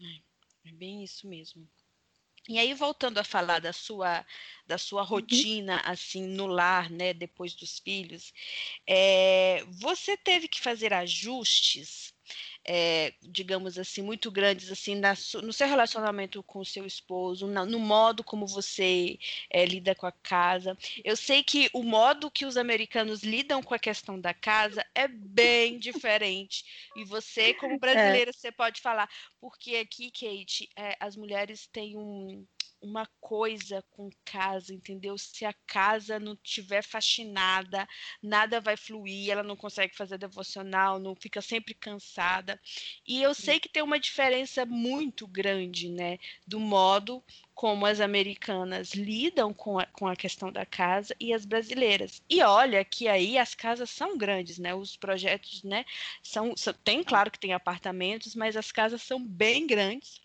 É, 0.00 0.70
é 0.70 0.72
bem 0.72 1.04
isso 1.04 1.28
mesmo. 1.28 1.68
E 2.48 2.58
aí 2.58 2.72
voltando 2.74 3.18
a 3.18 3.24
falar 3.24 3.60
da 3.60 3.72
sua 3.72 4.24
da 4.66 4.78
sua 4.78 5.02
uhum. 5.02 5.08
rotina 5.08 5.74
uhum. 5.74 5.82
assim 5.84 6.26
no 6.26 6.46
lar, 6.46 6.90
né, 6.90 7.12
depois 7.12 7.54
dos 7.54 7.78
filhos, 7.78 8.32
é, 8.86 9.62
você 9.68 10.16
teve 10.16 10.48
que 10.48 10.60
fazer 10.60 10.92
ajustes 10.92 12.14
é, 12.64 13.14
digamos 13.22 13.78
assim, 13.78 14.02
muito 14.02 14.30
grandes 14.30 14.70
assim 14.70 14.94
na, 14.94 15.14
no 15.42 15.52
seu 15.52 15.66
relacionamento 15.66 16.42
com 16.42 16.60
o 16.60 16.64
seu 16.64 16.86
esposo, 16.86 17.46
na, 17.46 17.64
no 17.64 17.78
modo 17.78 18.22
como 18.22 18.46
você 18.46 19.18
é, 19.48 19.64
lida 19.64 19.94
com 19.94 20.06
a 20.06 20.12
casa. 20.12 20.76
Eu 21.04 21.16
sei 21.16 21.42
que 21.42 21.70
o 21.72 21.82
modo 21.82 22.30
que 22.30 22.44
os 22.44 22.56
americanos 22.56 23.22
lidam 23.22 23.62
com 23.62 23.74
a 23.74 23.78
questão 23.78 24.20
da 24.20 24.34
casa 24.34 24.84
é 24.94 25.08
bem 25.08 25.78
diferente. 25.78 26.64
E 26.96 27.04
você, 27.04 27.54
como 27.54 27.74
é. 27.74 27.78
brasileira, 27.78 28.30
é. 28.30 28.32
você 28.32 28.52
pode 28.52 28.80
falar, 28.80 29.08
porque 29.40 29.76
aqui, 29.76 30.10
Kate, 30.10 30.68
é, 30.76 30.96
as 31.00 31.16
mulheres 31.16 31.66
têm 31.66 31.96
um 31.96 32.46
uma 32.80 33.06
coisa 33.20 33.84
com 33.90 34.10
casa, 34.24 34.72
entendeu? 34.72 35.16
Se 35.18 35.44
a 35.44 35.52
casa 35.66 36.18
não 36.18 36.36
tiver 36.36 36.82
faxinada, 36.82 37.86
nada 38.22 38.60
vai 38.60 38.76
fluir, 38.76 39.30
ela 39.30 39.42
não 39.42 39.56
consegue 39.56 39.94
fazer 39.96 40.18
devocional, 40.18 40.98
não 40.98 41.14
fica 41.14 41.42
sempre 41.42 41.74
cansada. 41.74 42.60
E 43.06 43.22
eu 43.22 43.34
sei 43.34 43.60
que 43.60 43.68
tem 43.68 43.82
uma 43.82 44.00
diferença 44.00 44.64
muito 44.64 45.26
grande, 45.26 45.88
né, 45.88 46.18
do 46.46 46.58
modo 46.58 47.22
como 47.54 47.84
as 47.84 48.00
americanas 48.00 48.94
lidam 48.94 49.52
com 49.52 49.78
a, 49.78 49.84
com 49.84 50.08
a 50.08 50.16
questão 50.16 50.50
da 50.50 50.64
casa 50.64 51.14
e 51.20 51.34
as 51.34 51.44
brasileiras. 51.44 52.22
E 52.28 52.42
olha 52.42 52.82
que 52.84 53.06
aí 53.06 53.36
as 53.36 53.54
casas 53.54 53.90
são 53.90 54.16
grandes, 54.16 54.58
né? 54.58 54.74
Os 54.74 54.96
projetos, 54.96 55.62
né, 55.62 55.84
são, 56.22 56.56
são 56.56 56.72
tem 56.72 57.04
claro 57.04 57.30
que 57.30 57.38
tem 57.38 57.52
apartamentos, 57.52 58.34
mas 58.34 58.56
as 58.56 58.72
casas 58.72 59.02
são 59.02 59.22
bem 59.22 59.66
grandes 59.66 60.20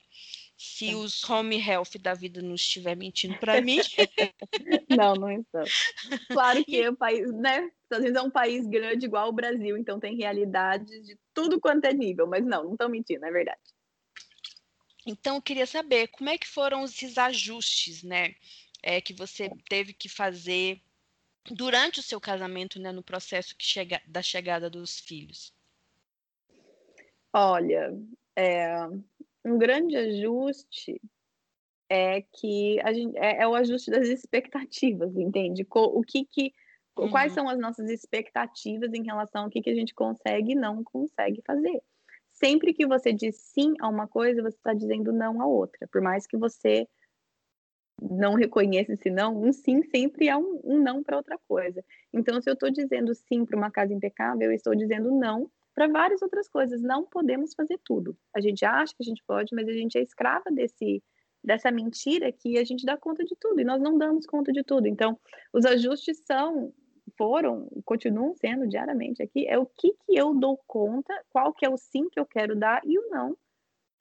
se 0.58 0.90
é. 0.90 0.96
os 0.96 1.28
home 1.30 1.58
health 1.58 1.98
da 2.00 2.14
vida 2.14 2.42
não 2.42 2.56
estiver 2.56 2.96
mentindo 2.96 3.38
para 3.38 3.62
mim. 3.62 3.80
não, 4.90 5.14
não 5.16 5.32
estão. 5.32 5.64
Claro 6.30 6.64
que 6.66 6.78
e... 6.78 6.90
o 6.90 6.96
país, 6.96 7.32
né? 7.34 7.70
Às 7.90 8.00
vezes 8.00 8.16
é 8.16 8.22
um 8.22 8.30
país 8.30 8.66
grande 8.66 9.06
igual 9.06 9.30
o 9.30 9.34
Brasil, 9.34 9.78
então 9.78 10.00
tem 10.00 10.16
realidades 10.16 11.06
de 11.06 11.18
tudo 11.34 11.60
quanto 11.60 11.86
é 11.86 11.94
nível, 11.94 12.28
mas 12.28 12.44
não, 12.46 12.64
não 12.64 12.72
estão 12.74 12.90
mentindo, 12.90 13.26
é 13.26 13.32
verdade. 13.32 13.62
Então, 15.06 15.36
eu 15.36 15.42
queria 15.42 15.68
saber 15.68 16.08
como 16.08 16.30
é 16.30 16.38
que 16.38 16.48
foram 16.48 16.84
esses 16.84 17.18
ajustes, 17.18 18.02
né? 18.02 18.34
É, 18.82 19.00
que 19.00 19.14
você 19.14 19.50
teve 19.70 19.94
que 19.94 20.10
fazer 20.10 20.82
durante 21.52 22.00
o 22.00 22.04
seu 22.04 22.20
casamento, 22.20 22.80
né, 22.80 22.92
no 22.92 23.04
processo 23.04 23.56
que 23.56 23.66
chega, 23.66 24.02
da 24.08 24.22
chegada 24.22 24.70
dos 24.70 25.00
filhos. 25.00 25.54
Olha, 27.32 27.94
é, 28.36 28.76
um 29.46 29.58
grande 29.58 29.96
ajuste 29.96 31.00
é 31.88 32.22
que 32.22 32.80
a 32.82 32.92
gente, 32.92 33.16
é, 33.18 33.44
é 33.44 33.48
o 33.48 33.54
ajuste 33.54 33.92
das 33.92 34.08
expectativas, 34.08 35.16
entende? 35.16 35.66
O 35.70 36.02
que 36.02 36.26
que 36.26 36.52
uhum. 36.98 37.10
quais 37.12 37.32
são 37.32 37.48
as 37.48 37.60
nossas 37.60 37.90
expectativas 37.90 38.92
em 38.94 39.04
relação 39.04 39.44
ao 39.44 39.50
que, 39.50 39.62
que 39.62 39.70
a 39.70 39.76
gente 39.76 39.94
consegue 39.94 40.54
e 40.54 40.56
não 40.56 40.84
consegue 40.84 41.42
fazer. 41.46 41.82
Sempre 42.32 42.74
que 42.74 42.88
você 42.88 43.14
diz 43.14 43.38
sim 43.38 43.76
a 43.80 43.88
uma 43.88 44.08
coisa, 44.08 44.42
você 44.42 44.58
está 44.58 44.74
dizendo 44.74 45.14
não 45.14 45.42
a 45.42 45.46
outra. 45.46 45.88
Por 45.88 46.02
mais 46.02 46.26
que 46.26 46.36
você 46.36 46.88
não 48.02 48.34
reconheça 48.34 48.92
esse 48.92 49.10
não, 49.10 49.42
um 49.42 49.54
sim 49.54 49.82
sempre 49.84 50.28
é 50.28 50.36
um, 50.36 50.60
um 50.64 50.82
não 50.82 51.02
para 51.02 51.18
outra 51.18 51.40
coisa. 51.48 51.84
Então, 52.12 52.42
se 52.42 52.50
eu 52.50 52.54
estou 52.54 52.70
dizendo 52.70 53.14
sim 53.14 53.46
para 53.46 53.56
uma 53.56 53.72
casa 53.72 53.94
impecável, 53.94 54.50
eu 54.50 54.56
estou 54.56 54.76
dizendo 54.76 55.12
não 55.12 55.50
para 55.76 55.88
várias 55.88 56.22
outras 56.22 56.48
coisas. 56.48 56.82
Não 56.82 57.04
podemos 57.04 57.54
fazer 57.54 57.78
tudo. 57.84 58.18
A 58.34 58.40
gente 58.40 58.66
acha 58.66 58.96
que 58.96 59.04
a 59.04 59.06
gente 59.06 59.22
pode, 59.28 59.54
mas 59.54 59.68
a 59.68 59.74
gente 59.74 59.98
é 59.98 60.02
escrava 60.02 60.50
desse 60.50 61.04
dessa 61.44 61.70
mentira 61.70 62.32
que 62.32 62.58
a 62.58 62.64
gente 62.64 62.84
dá 62.88 62.98
conta 62.98 63.24
de 63.24 63.36
tudo 63.40 63.62
e 63.62 63.64
nós 63.64 63.80
não 63.80 64.00
damos 64.00 64.26
conta 64.26 64.52
de 64.52 64.64
tudo. 64.64 64.88
Então, 64.88 65.20
os 65.54 65.64
ajustes 65.64 66.24
são 66.26 66.74
foram 67.16 67.70
continuam 67.86 68.34
sendo 68.36 68.68
diariamente 68.68 69.22
aqui 69.22 69.48
é 69.48 69.60
o 69.60 69.66
que 69.68 69.92
que 69.92 70.18
eu 70.18 70.34
dou 70.34 70.60
conta, 70.66 71.14
qual 71.30 71.54
que 71.54 71.64
é 71.64 71.70
o 71.70 71.78
sim 71.78 72.10
que 72.10 72.20
eu 72.20 72.26
quero 72.26 72.56
dar 72.56 72.82
e 72.84 72.98
o 72.98 73.10
não, 73.12 73.38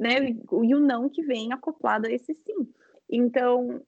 né? 0.01 0.31
E 0.31 0.75
o 0.75 0.81
não 0.81 1.11
que 1.11 1.23
vem 1.23 1.53
acoplado 1.53 2.07
a 2.07 2.11
esse 2.11 2.33
sim. 2.35 2.67
Então, 3.11 3.83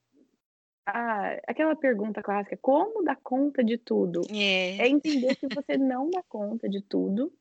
ah, 0.85 1.41
aquela 1.47 1.75
pergunta 1.75 2.23
clássica, 2.23 2.59
como 2.61 3.03
dar 3.03 3.17
conta 3.23 3.65
de 3.65 3.79
tudo? 3.79 4.21
É. 4.31 4.77
É 4.77 4.89
entender 4.89 5.35
que 5.37 5.47
você 5.47 5.79
não 5.79 6.11
dá 6.11 6.23
conta 6.29 6.69
de 6.69 6.83
tudo 6.83 7.33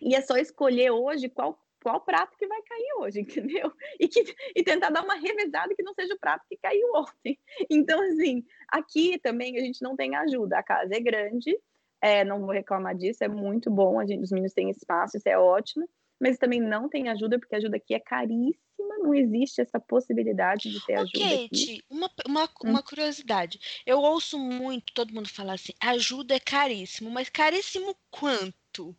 e 0.00 0.14
é 0.14 0.20
só 0.20 0.36
escolher 0.36 0.90
hoje 0.90 1.28
qual 1.28 1.58
qual 1.80 2.00
prato 2.00 2.36
que 2.36 2.46
vai 2.46 2.60
cair 2.62 2.92
hoje, 2.98 3.20
entendeu? 3.62 3.72
E, 4.00 4.08
que, 4.08 4.34
e 4.54 4.62
tentar 4.64 4.90
dar 4.90 5.04
uma 5.04 5.14
revezada 5.14 5.74
que 5.76 5.82
não 5.82 5.94
seja 5.94 6.12
o 6.12 6.18
prato 6.18 6.44
que 6.48 6.56
caiu 6.56 6.88
ontem. 6.94 7.38
Então, 7.70 8.00
assim, 8.02 8.44
aqui 8.68 9.18
também 9.18 9.56
a 9.56 9.60
gente 9.60 9.80
não 9.80 9.94
tem 9.94 10.16
ajuda. 10.16 10.58
A 10.58 10.62
casa 10.62 10.94
é 10.94 11.00
grande, 11.00 11.56
é, 12.02 12.24
não 12.24 12.40
vou 12.40 12.50
reclamar 12.50 12.96
disso, 12.96 13.22
é 13.22 13.28
muito 13.28 13.70
bom. 13.70 14.00
A 14.00 14.06
gente, 14.06 14.24
os 14.24 14.32
meninos 14.32 14.52
têm 14.52 14.70
espaço, 14.70 15.16
isso 15.16 15.28
é 15.28 15.38
ótimo. 15.38 15.88
Mas 16.20 16.36
também 16.36 16.60
não 16.60 16.88
tem 16.88 17.08
ajuda, 17.08 17.38
porque 17.38 17.54
a 17.54 17.58
ajuda 17.58 17.76
aqui 17.76 17.94
é 17.94 18.00
caríssima 18.00 18.68
não 18.98 19.14
existe 19.14 19.60
essa 19.60 19.80
possibilidade 19.80 20.70
de 20.70 20.84
ter 20.84 20.94
ajuda. 20.94 21.18
Kate, 21.18 21.46
aqui. 21.46 21.82
uma, 21.88 22.10
uma, 22.26 22.44
hum. 22.44 22.70
uma 22.70 22.82
curiosidade. 22.82 23.58
Eu 23.86 23.98
ouço 24.00 24.38
muito 24.38 24.92
todo 24.92 25.14
mundo 25.14 25.28
falar 25.28 25.54
assim: 25.54 25.72
ajuda 25.80 26.34
é 26.34 26.40
caríssimo, 26.40 27.10
mas 27.10 27.28
caríssimo 27.28 27.96
quanto? 28.10 28.96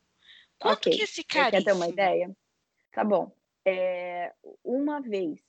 Quanto 0.60 0.88
okay. 0.88 0.98
que 0.98 1.04
esse 1.04 1.24
caríssimo? 1.24 1.64
Quer 1.64 1.64
ter 1.64 1.76
uma 1.76 1.88
ideia? 1.88 2.32
Tá 2.92 3.04
bom. 3.04 3.32
É, 3.66 4.34
uma 4.64 5.00
vez 5.00 5.40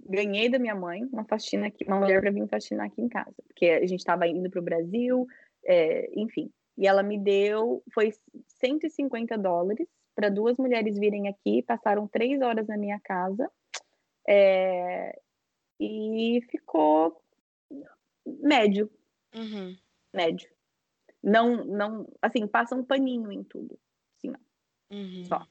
ganhei 0.00 0.48
da 0.48 0.58
minha 0.58 0.74
mãe 0.74 1.04
uma 1.12 1.24
faxina 1.24 1.68
aqui, 1.68 1.84
uma 1.84 1.98
mulher 1.98 2.20
para 2.20 2.30
vir 2.30 2.46
faxinar 2.48 2.86
aqui 2.86 3.00
em 3.00 3.08
casa, 3.08 3.34
porque 3.46 3.66
a 3.66 3.86
gente 3.86 4.00
estava 4.00 4.26
indo 4.26 4.50
para 4.50 4.60
o 4.60 4.64
Brasil, 4.64 5.26
é, 5.64 6.10
enfim. 6.14 6.50
E 6.76 6.86
ela 6.86 7.02
me 7.02 7.18
deu, 7.18 7.82
foi 7.92 8.12
150 8.60 9.36
dólares 9.38 9.88
para 10.14 10.28
duas 10.28 10.56
mulheres 10.56 10.98
virem 10.98 11.28
aqui, 11.28 11.62
passaram 11.62 12.08
três 12.08 12.40
horas 12.40 12.66
na 12.66 12.76
minha 12.76 12.98
casa 13.00 13.50
é, 14.28 15.18
e 15.78 16.40
ficou 16.50 17.22
médio, 18.26 18.90
uhum. 19.34 19.76
médio. 20.12 20.48
Não, 21.22 21.64
não, 21.64 22.08
assim, 22.22 22.46
passa 22.46 22.74
um 22.74 22.84
paninho 22.84 23.30
em 23.30 23.42
tudo, 23.44 23.78
assim, 24.16 24.32
uhum. 24.90 25.24
só. 25.24 25.46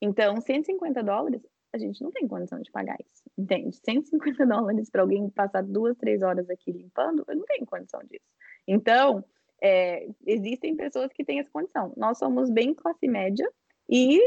Então, 0.00 0.40
150 0.40 1.02
dólares, 1.02 1.42
a 1.72 1.78
gente 1.78 2.02
não 2.02 2.10
tem 2.10 2.26
condição 2.26 2.60
de 2.60 2.70
pagar 2.70 2.96
isso, 3.00 3.22
entende? 3.36 3.76
150 3.76 4.46
dólares 4.46 4.90
para 4.90 5.02
alguém 5.02 5.28
passar 5.30 5.62
duas, 5.62 5.96
três 5.96 6.22
horas 6.22 6.48
aqui 6.48 6.72
limpando, 6.72 7.24
eu 7.26 7.36
não 7.36 7.44
tenho 7.44 7.66
condição 7.66 8.00
disso. 8.00 8.24
Então, 8.66 9.24
é, 9.62 10.08
existem 10.26 10.76
pessoas 10.76 11.12
que 11.12 11.24
têm 11.24 11.40
essa 11.40 11.50
condição. 11.50 11.92
Nós 11.96 12.18
somos 12.18 12.50
bem 12.50 12.74
classe 12.74 13.08
média 13.08 13.50
e 13.88 14.20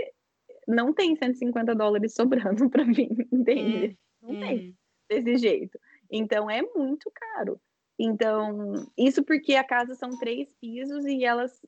não 0.67 0.93
tem 0.93 1.15
150 1.15 1.73
dólares 1.75 2.13
sobrando 2.13 2.69
para 2.71 2.85
mim, 2.85 3.09
entende? 3.31 3.97
Hum, 4.21 4.33
não 4.33 4.35
hum. 4.35 4.39
tem 4.39 4.77
desse 5.09 5.37
jeito. 5.37 5.79
Então 6.11 6.49
é 6.49 6.61
muito 6.61 7.11
caro. 7.13 7.59
Então, 7.99 8.73
isso 8.97 9.23
porque 9.23 9.55
a 9.55 9.63
casa 9.63 9.95
são 9.95 10.17
três 10.19 10.53
pisos 10.53 11.05
e 11.05 11.25
elas 11.25 11.59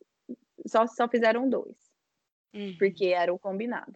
só, 0.66 0.86
só 0.86 1.08
fizeram 1.08 1.50
dois. 1.50 1.76
Uhum. 2.54 2.76
Porque 2.78 3.08
era 3.08 3.34
o 3.34 3.40
combinado. 3.40 3.96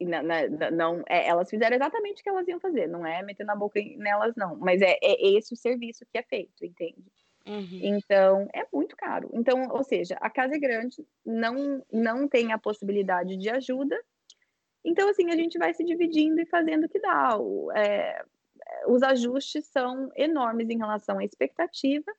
E 0.00 0.06
não, 0.06 0.22
não 0.72 1.04
é, 1.08 1.26
elas 1.26 1.50
fizeram 1.50 1.74
exatamente 1.74 2.20
o 2.20 2.22
que 2.22 2.28
elas 2.28 2.46
iam 2.46 2.60
fazer, 2.60 2.86
não 2.86 3.04
é 3.04 3.20
metendo 3.22 3.50
a 3.50 3.56
boca 3.56 3.80
nelas, 3.96 4.34
não. 4.36 4.56
Mas 4.56 4.80
é, 4.80 4.96
é 5.02 5.30
esse 5.36 5.52
o 5.52 5.56
serviço 5.56 6.06
que 6.06 6.18
é 6.18 6.22
feito, 6.22 6.64
entende? 6.64 7.04
Uhum. 7.44 7.80
Então, 7.82 8.48
é 8.54 8.64
muito 8.72 8.94
caro. 8.96 9.28
Então, 9.32 9.68
ou 9.70 9.82
seja, 9.82 10.16
a 10.20 10.30
casa 10.30 10.54
é 10.54 10.58
grande, 10.58 11.04
não, 11.24 11.84
não 11.92 12.28
tem 12.28 12.52
a 12.52 12.58
possibilidade 12.58 13.36
de 13.36 13.50
ajuda. 13.50 13.98
Então, 14.84 15.08
assim, 15.08 15.30
a 15.30 15.36
gente 15.36 15.58
vai 15.58 15.74
se 15.74 15.82
dividindo 15.84 16.40
e 16.40 16.46
fazendo 16.46 16.84
o 16.84 16.88
que 16.88 17.00
dá. 17.00 17.36
É, 17.74 18.24
os 18.86 19.02
ajustes 19.02 19.66
são 19.66 20.10
enormes 20.16 20.68
em 20.70 20.78
relação 20.78 21.18
à 21.18 21.24
expectativa 21.24 22.10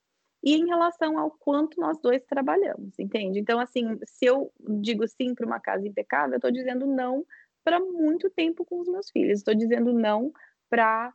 e 0.44 0.56
em 0.56 0.66
relação 0.66 1.18
ao 1.18 1.32
quanto 1.32 1.80
nós 1.80 1.98
dois 2.00 2.24
trabalhamos, 2.24 2.98
entende? 2.98 3.40
Então, 3.40 3.60
assim, 3.60 4.00
se 4.06 4.26
eu 4.26 4.52
digo 4.82 5.08
sim 5.08 5.36
para 5.36 5.46
uma 5.46 5.60
casa 5.60 5.88
impecável, 5.88 6.34
eu 6.34 6.38
estou 6.38 6.52
dizendo 6.52 6.86
não 6.86 7.26
para 7.64 7.80
muito 7.80 8.30
tempo 8.30 8.66
com 8.66 8.80
os 8.80 8.88
meus 8.88 9.10
filhos, 9.12 9.40
estou 9.40 9.54
dizendo 9.54 9.92
não 9.94 10.32
para 10.70 11.14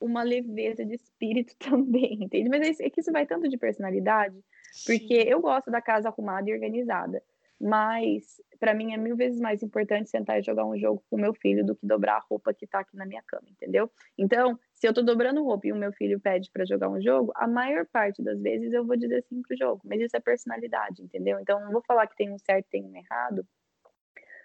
uma 0.00 0.22
leveza 0.22 0.84
de 0.84 0.94
espírito 0.94 1.54
também, 1.58 2.24
entende? 2.24 2.48
Mas 2.48 2.80
é, 2.80 2.90
que 2.90 3.00
isso 3.00 3.12
vai 3.12 3.26
tanto 3.26 3.48
de 3.48 3.56
personalidade, 3.56 4.36
porque 4.84 5.14
eu 5.14 5.40
gosto 5.40 5.70
da 5.70 5.80
casa 5.80 6.08
arrumada 6.08 6.50
e 6.50 6.52
organizada, 6.52 7.22
mas 7.60 8.40
para 8.58 8.74
mim 8.74 8.92
é 8.92 8.96
mil 8.96 9.16
vezes 9.16 9.40
mais 9.40 9.62
importante 9.62 10.08
sentar 10.08 10.38
e 10.38 10.42
jogar 10.42 10.64
um 10.64 10.78
jogo 10.78 11.04
com 11.10 11.16
o 11.16 11.20
meu 11.20 11.34
filho 11.34 11.64
do 11.64 11.76
que 11.76 11.86
dobrar 11.86 12.16
a 12.16 12.24
roupa 12.30 12.54
que 12.54 12.66
tá 12.66 12.80
aqui 12.80 12.96
na 12.96 13.04
minha 13.04 13.22
cama, 13.26 13.46
entendeu? 13.50 13.90
Então, 14.16 14.58
se 14.72 14.86
eu 14.86 14.94
tô 14.94 15.02
dobrando 15.02 15.42
roupa 15.44 15.66
e 15.66 15.72
o 15.72 15.76
meu 15.76 15.92
filho 15.92 16.18
pede 16.20 16.50
para 16.50 16.64
jogar 16.64 16.88
um 16.88 17.00
jogo, 17.00 17.32
a 17.36 17.46
maior 17.46 17.86
parte 17.86 18.22
das 18.22 18.40
vezes 18.40 18.72
eu 18.72 18.84
vou 18.86 18.96
dizer 18.96 19.22
sim 19.28 19.42
pro 19.42 19.56
jogo, 19.56 19.82
mas 19.84 20.00
isso 20.00 20.16
é 20.16 20.20
personalidade, 20.20 21.02
entendeu? 21.02 21.38
Então, 21.40 21.60
não 21.60 21.72
vou 21.72 21.82
falar 21.86 22.06
que 22.06 22.16
tem 22.16 22.32
um 22.32 22.38
certo 22.38 22.66
e 22.66 22.70
tem 22.70 22.84
um 22.84 22.96
errado, 22.96 23.46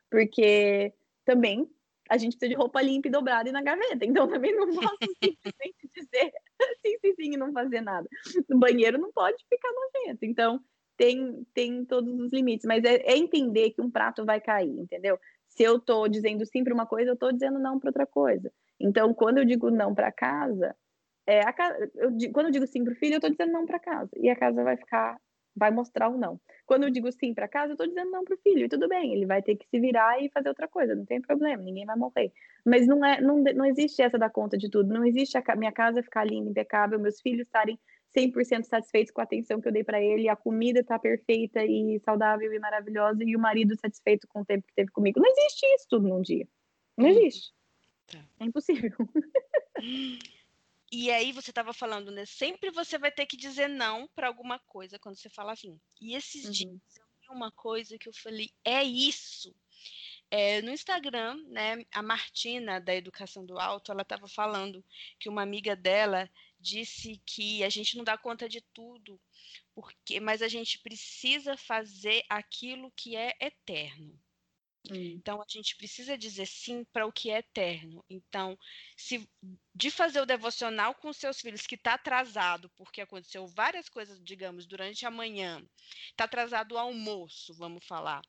porque 0.09 0.93
também 1.25 1.69
a 2.09 2.17
gente 2.17 2.35
precisa 2.35 2.49
de 2.49 2.55
roupa 2.55 2.81
limpa 2.81 3.07
e 3.07 3.11
dobrada 3.11 3.47
e 3.47 3.51
na 3.51 3.61
gaveta. 3.61 4.03
Então 4.03 4.27
também 4.41 4.55
não 4.55 4.67
posso 4.67 4.97
simplesmente 5.23 5.89
dizer 5.95 6.33
sim, 6.81 6.97
sim, 6.99 7.13
sim 7.15 7.33
e 7.33 7.37
não 7.37 7.53
fazer 7.53 7.81
nada. 7.81 8.07
No 8.49 8.59
banheiro 8.59 8.97
não 8.97 9.11
pode 9.11 9.37
ficar 9.47 9.69
nojento. 9.71 10.25
Então 10.25 10.59
tem, 10.99 11.47
tem 11.53 11.85
todos 11.85 12.19
os 12.19 12.33
limites. 12.33 12.65
Mas 12.65 12.83
é, 12.83 12.97
é 13.09 13.17
entender 13.17 13.71
que 13.71 13.81
um 13.81 13.89
prato 13.89 14.25
vai 14.25 14.41
cair, 14.41 14.69
entendeu? 14.69 15.17
Se 15.47 15.63
eu 15.63 15.79
tô 15.79 16.09
dizendo 16.09 16.45
sim 16.45 16.61
para 16.61 16.73
uma 16.73 16.85
coisa, 16.85 17.11
eu 17.11 17.15
tô 17.15 17.31
dizendo 17.31 17.57
não 17.57 17.79
para 17.79 17.89
outra 17.89 18.05
coisa. 18.05 18.51
Então, 18.77 19.13
quando 19.13 19.37
eu 19.37 19.45
digo 19.45 19.71
não 19.71 19.95
para 19.95 20.11
casa, 20.11 20.75
é, 21.25 21.39
a, 21.41 21.55
eu, 21.95 22.11
quando 22.33 22.47
eu 22.47 22.51
digo 22.51 22.67
sim 22.67 22.83
para 22.83 22.91
o 22.91 22.95
filho, 22.97 23.13
eu 23.13 23.17
estou 23.17 23.29
dizendo 23.29 23.53
não 23.53 23.65
para 23.65 23.79
casa. 23.79 24.09
E 24.17 24.29
a 24.29 24.35
casa 24.35 24.61
vai 24.61 24.75
ficar 24.75 25.17
vai 25.55 25.71
mostrar 25.71 26.09
o 26.09 26.17
não. 26.17 26.39
Quando 26.65 26.83
eu 26.83 26.89
digo 26.89 27.11
sim 27.11 27.33
para 27.33 27.47
casa, 27.47 27.71
eu 27.71 27.73
estou 27.73 27.87
dizendo 27.87 28.11
não 28.11 28.23
para 28.23 28.35
o 28.35 28.37
filho, 28.37 28.65
e 28.65 28.69
tudo 28.69 28.87
bem, 28.87 29.13
ele 29.13 29.25
vai 29.25 29.41
ter 29.41 29.57
que 29.57 29.67
se 29.67 29.79
virar 29.79 30.21
e 30.23 30.29
fazer 30.29 30.47
outra 30.47 30.67
coisa, 30.69 30.95
não 30.95 31.05
tem 31.05 31.19
problema, 31.19 31.61
ninguém 31.61 31.85
vai 31.85 31.97
morrer. 31.97 32.31
Mas 32.65 32.87
não 32.87 33.03
é, 33.03 33.19
não, 33.19 33.43
não 33.43 33.65
existe 33.65 34.01
essa 34.01 34.17
da 34.17 34.29
conta 34.29 34.57
de 34.57 34.69
tudo, 34.69 34.93
não 34.93 35.03
existe 35.03 35.37
a 35.37 35.55
minha 35.57 35.71
casa 35.71 36.01
ficar 36.01 36.23
linda, 36.23 36.49
impecável, 36.49 36.99
meus 36.99 37.19
filhos 37.19 37.47
estarem 37.47 37.77
100% 38.15 38.63
satisfeitos 38.63 39.11
com 39.11 39.21
a 39.21 39.23
atenção 39.23 39.61
que 39.61 39.67
eu 39.67 39.71
dei 39.71 39.83
para 39.83 40.01
ele, 40.01 40.29
a 40.29 40.35
comida 40.35 40.83
tá 40.83 40.97
perfeita 40.97 41.63
e 41.63 41.99
saudável 41.99 42.51
e 42.53 42.59
maravilhosa, 42.59 43.23
e 43.23 43.35
o 43.35 43.39
marido 43.39 43.75
satisfeito 43.79 44.27
com 44.27 44.41
o 44.41 44.45
tempo 44.45 44.67
que 44.67 44.73
teve 44.73 44.91
comigo. 44.91 45.19
Não 45.19 45.29
existe 45.29 45.65
isso 45.75 45.85
tudo 45.89 46.07
num 46.07 46.21
dia. 46.21 46.47
Não 46.97 47.05
uhum. 47.05 47.11
existe. 47.11 47.53
Tá. 48.07 48.19
É 48.39 48.45
impossível. 48.45 48.91
E 50.91 51.11
aí 51.11 51.31
você 51.31 51.51
estava 51.51 51.71
falando, 51.71 52.11
né? 52.11 52.25
Sempre 52.25 52.71
você 52.71 52.97
vai 52.97 53.11
ter 53.11 53.27
que 53.27 53.37
dizer 53.37 53.67
não 53.67 54.07
para 54.15 54.27
alguma 54.27 54.57
coisa 54.57 54.97
quando 54.97 55.17
você 55.17 55.29
fala 55.29 55.51
assim. 55.51 55.79
E 56.01 56.15
esses 56.15 56.45
uhum. 56.45 56.51
dias 56.51 56.97
eu 56.97 57.05
vi 57.21 57.29
uma 57.29 57.51
coisa 57.51 57.97
que 57.97 58.09
eu 58.09 58.13
falei, 58.13 58.49
é 58.65 58.83
isso. 58.83 59.53
É, 60.31 60.61
no 60.61 60.71
Instagram, 60.71 61.43
né, 61.47 61.85
a 61.91 62.01
Martina 62.01 62.79
da 62.79 62.95
Educação 62.95 63.45
do 63.45 63.59
Alto, 63.59 63.91
ela 63.91 64.01
estava 64.01 64.27
falando 64.27 64.83
que 65.19 65.29
uma 65.29 65.43
amiga 65.43 65.75
dela 65.75 66.29
disse 66.59 67.21
que 67.25 67.63
a 67.63 67.69
gente 67.69 67.97
não 67.97 68.03
dá 68.03 68.17
conta 68.17 68.47
de 68.49 68.61
tudo, 68.73 69.19
porque, 69.73 70.19
mas 70.19 70.41
a 70.41 70.47
gente 70.47 70.79
precisa 70.79 71.55
fazer 71.55 72.23
aquilo 72.29 72.91
que 72.91 73.15
é 73.15 73.35
eterno. 73.39 74.19
Hum. 74.89 74.95
Então 74.95 75.41
a 75.41 75.45
gente 75.47 75.75
precisa 75.75 76.17
dizer 76.17 76.45
sim 76.45 76.83
para 76.85 77.05
o 77.05 77.11
que 77.11 77.29
é 77.29 77.39
eterno. 77.39 78.03
Então, 78.09 78.57
se 78.97 79.29
de 79.75 79.91
fazer 79.91 80.21
o 80.21 80.25
devocional 80.25 80.95
com 80.95 81.11
seus 81.13 81.39
filhos 81.39 81.67
que 81.67 81.75
está 81.75 81.93
atrasado, 81.93 82.69
porque 82.77 83.01
aconteceu 83.01 83.47
várias 83.47 83.89
coisas, 83.89 84.21
digamos, 84.23 84.65
durante 84.65 85.05
a 85.05 85.11
manhã, 85.11 85.65
está 86.11 86.25
atrasado 86.25 86.73
o 86.73 86.77
almoço, 86.77 87.53
vamos 87.53 87.85
falar. 87.85 88.21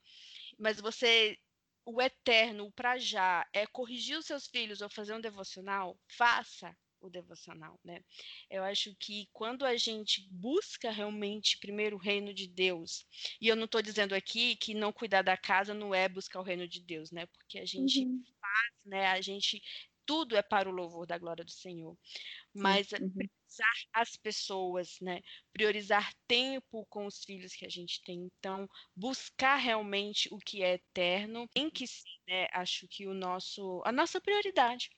Mas 0.58 0.80
você 0.80 1.38
o 1.84 2.00
eterno, 2.00 2.66
o 2.66 2.72
para 2.72 2.98
já, 2.98 3.46
é 3.52 3.66
corrigir 3.66 4.18
os 4.18 4.26
seus 4.26 4.46
filhos 4.46 4.80
ou 4.80 4.88
fazer 4.88 5.14
um 5.14 5.20
devocional, 5.20 5.98
faça, 6.08 6.76
o 7.01 7.11
devocional, 7.11 7.78
né? 7.84 8.03
Eu 8.51 8.62
acho 8.64 8.94
que 8.96 9.28
quando 9.32 9.64
a 9.64 9.76
gente 9.76 10.28
busca 10.30 10.90
realmente 10.90 11.59
primeiro 11.59 11.96
o 11.96 11.98
reino 11.98 12.32
de 12.34 12.46
Deus, 12.46 13.07
e 13.40 13.48
eu 13.48 13.57
não 13.57 13.64
estou 13.64 13.82
dizendo 13.82 14.14
aqui 14.14 14.57
que 14.57 14.74
não 14.74 14.92
cuidar 14.92 15.22
da 15.22 15.36
casa 15.36 15.74
não 15.74 15.94
é 15.94 16.09
buscar 16.09 16.40
o 16.40 16.44
reino 16.44 16.68
de 16.68 16.80
Deus, 16.80 17.11
né? 17.11 17.26
Porque 17.26 17.59
a 17.59 17.64
gente 17.64 18.05
uhum. 18.05 18.22
faz, 18.40 18.74
né? 18.84 19.07
A 19.09 19.20
gente 19.20 19.62
tudo 20.11 20.36
é 20.36 20.42
para 20.42 20.68
o 20.68 20.72
louvor 20.72 21.07
da 21.07 21.16
glória 21.16 21.44
do 21.44 21.53
Senhor. 21.53 21.96
Mas 22.53 22.90
uhum. 22.90 23.11
priorizar 23.11 23.74
as 23.92 24.16
pessoas, 24.16 24.96
né? 25.01 25.20
Priorizar 25.53 26.12
tempo 26.26 26.84
com 26.86 27.07
os 27.07 27.22
filhos 27.22 27.55
que 27.55 27.64
a 27.64 27.68
gente 27.68 28.03
tem. 28.03 28.28
Então, 28.38 28.68
buscar 28.96 29.55
realmente 29.55 30.28
o 30.32 30.38
que 30.38 30.64
é 30.64 30.74
eterno, 30.74 31.48
em 31.55 31.70
que 31.70 31.86
sim, 31.86 32.18
né? 32.26 32.48
Acho 32.53 32.88
que 32.88 33.07
o 33.07 33.14
nosso, 33.14 33.80
a 33.84 33.92
nossa 33.92 34.20
prioridade. 34.20 34.90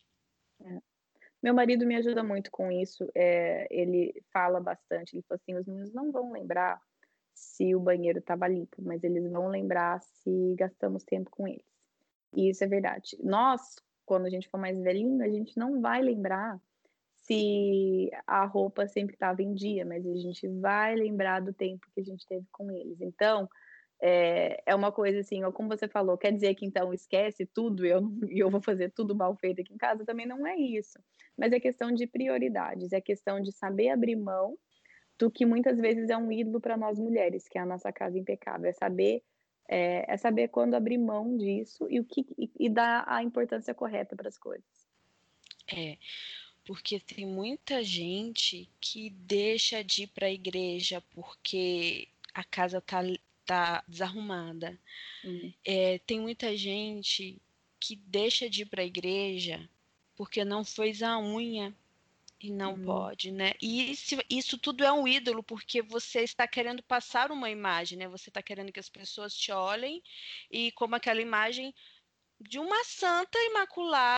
É. 0.63 0.92
Meu 1.43 1.53
marido 1.53 1.85
me 1.85 1.97
ajuda 1.97 2.23
muito 2.23 2.51
com 2.51 2.71
isso. 2.71 3.11
É, 3.15 3.67
ele 3.71 4.15
fala 4.33 4.61
bastante. 4.61 5.15
Ele 5.15 5.25
fala 5.29 5.41
assim: 5.43 5.55
os 5.57 5.67
meninos 5.67 5.93
não 5.93 6.13
vão 6.13 6.33
lembrar 6.33 6.81
se 7.35 7.75
o 7.75 7.81
banheiro 7.81 8.19
estava 8.19 8.47
limpo, 8.47 8.81
mas 8.83 9.03
eles 9.03 9.31
vão 9.31 9.49
lembrar 9.49 10.01
se 10.01 10.55
gastamos 10.57 11.03
tempo 11.05 11.31
com 11.31 11.49
eles. 11.49 11.65
E 12.35 12.51
isso 12.51 12.63
é 12.63 12.67
verdade. 12.67 13.17
Nós, 13.23 13.77
quando 14.07 14.27
a 14.27 14.31
gente 14.31 14.49
for 14.49 14.59
mais 14.59 14.79
velhinho, 14.79 15.23
a 15.23 15.29
gente 15.29 15.59
não 15.59 15.81
vai 15.81 16.01
lembrar 16.01 16.61
se 17.15 18.11
a 18.27 18.45
roupa 18.45 18.87
sempre 18.87 19.15
estava 19.15 19.43
em 19.43 19.55
dia, 19.55 19.85
mas 19.85 20.07
a 20.07 20.17
gente 20.17 20.49
vai 20.61 20.95
lembrar 20.95 21.41
do 21.41 21.53
tempo 21.53 21.87
que 21.95 22.01
a 22.01 22.05
gente 22.05 22.27
teve 22.27 22.47
com 22.51 22.71
eles. 22.71 23.01
Então, 23.01 23.49
é, 24.05 24.61
é 24.67 24.75
uma 24.75 24.91
coisa 24.91 25.21
assim, 25.21 25.43
como 25.53 25.69
você 25.69 25.87
falou, 25.87 26.19
quer 26.19 26.33
dizer 26.33 26.57
que 26.57 26.67
então 26.67 26.93
esquece 26.93 27.47
tudo 27.47 27.87
e 27.87 27.91
eu, 27.91 28.03
eu 28.29 28.51
vou 28.51 28.61
fazer 28.61 28.91
tudo 28.91 29.15
mal 29.15 29.37
feito 29.37 29.61
aqui 29.61 29.73
em 29.73 29.79
casa? 29.79 30.05
Também 30.05 30.27
não 30.27 30.45
é 30.45 30.57
isso. 30.57 30.99
Mas 31.39 31.53
é 31.53 31.61
questão 31.61 31.93
de 31.93 32.07
prioridades, 32.07 32.93
é 32.93 33.01
questão 33.01 33.41
de 33.41 33.53
saber 33.53 33.91
abrir 33.91 34.17
mão 34.17 34.59
do 35.17 35.31
que 35.31 35.47
muitas 35.47 35.79
vezes 35.79 36.11
é 36.11 36.17
um 36.17 36.33
ídolo 36.33 36.61
para 36.61 36.77
nós 36.77 36.99
mulheres, 36.99 37.47
que 37.49 37.57
é 37.57 37.61
a 37.61 37.67
nossa 37.67 37.93
casa 37.93 38.19
impecável. 38.19 38.69
É 38.69 38.73
saber, 38.73 39.23
é, 39.69 40.13
é 40.13 40.17
saber 40.17 40.49
quando 40.49 40.75
abrir 40.75 40.99
mão 40.99 41.37
disso 41.37 41.87
e, 41.89 42.01
o 42.01 42.05
que, 42.05 42.27
e, 42.37 42.51
e 42.59 42.69
dar 42.69 43.05
a 43.07 43.23
importância 43.23 43.73
correta 43.73 44.17
para 44.17 44.29
as 44.29 44.37
coisas. 44.37 44.67
É, 45.73 45.97
porque 46.65 46.99
tem 46.99 47.25
muita 47.25 47.85
gente 47.85 48.69
que 48.81 49.11
deixa 49.11 49.85
de 49.85 50.05
ir 50.05 50.07
para 50.09 50.27
a 50.27 50.33
igreja 50.33 51.01
porque 51.15 52.09
a 52.35 52.43
casa 52.43 52.81
tá, 52.81 53.01
tá 53.45 53.83
desarrumada. 53.87 54.79
Uhum. 55.25 55.53
É, 55.65 55.99
tem 56.01 56.21
muita 56.21 56.57
gente 56.57 57.41
que 57.81 57.97
deixa 57.97 58.49
de 58.49 58.63
ir 58.63 58.67
para 58.67 58.83
a 58.83 58.87
igreja 58.87 59.69
porque 60.15 60.45
não 60.45 60.65
fez 60.65 61.03
a 61.03 61.19
unha 61.19 61.75
e 62.41 62.51
não 62.51 62.75
uhum. 62.75 62.85
pode, 62.85 63.31
né? 63.31 63.53
E 63.61 63.91
isso, 63.93 64.17
isso 64.29 64.59
tudo 64.59 64.85
é 64.85 64.93
um 64.93 65.07
ídolo, 65.07 65.43
porque 65.43 65.81
você 65.81 66.23
está 66.23 66.47
querendo 66.47 66.83
passar 66.83 67.31
uma 67.31 67.49
imagem, 67.49 67.99
né? 67.99 68.09
Você 68.09 68.31
está 68.31 68.43
querendo 68.43 68.73
que 68.73 68.81
as 68.81 68.89
pessoas 68.89 69.35
te 69.35 69.53
olhem 69.53 70.03
e 70.51 70.73
como 70.73 70.97
aquela 70.97 71.21
imagem 71.21 71.73
de 72.41 72.59
uma 72.59 72.85
santa 72.85 73.39
imaculada, 73.45 74.17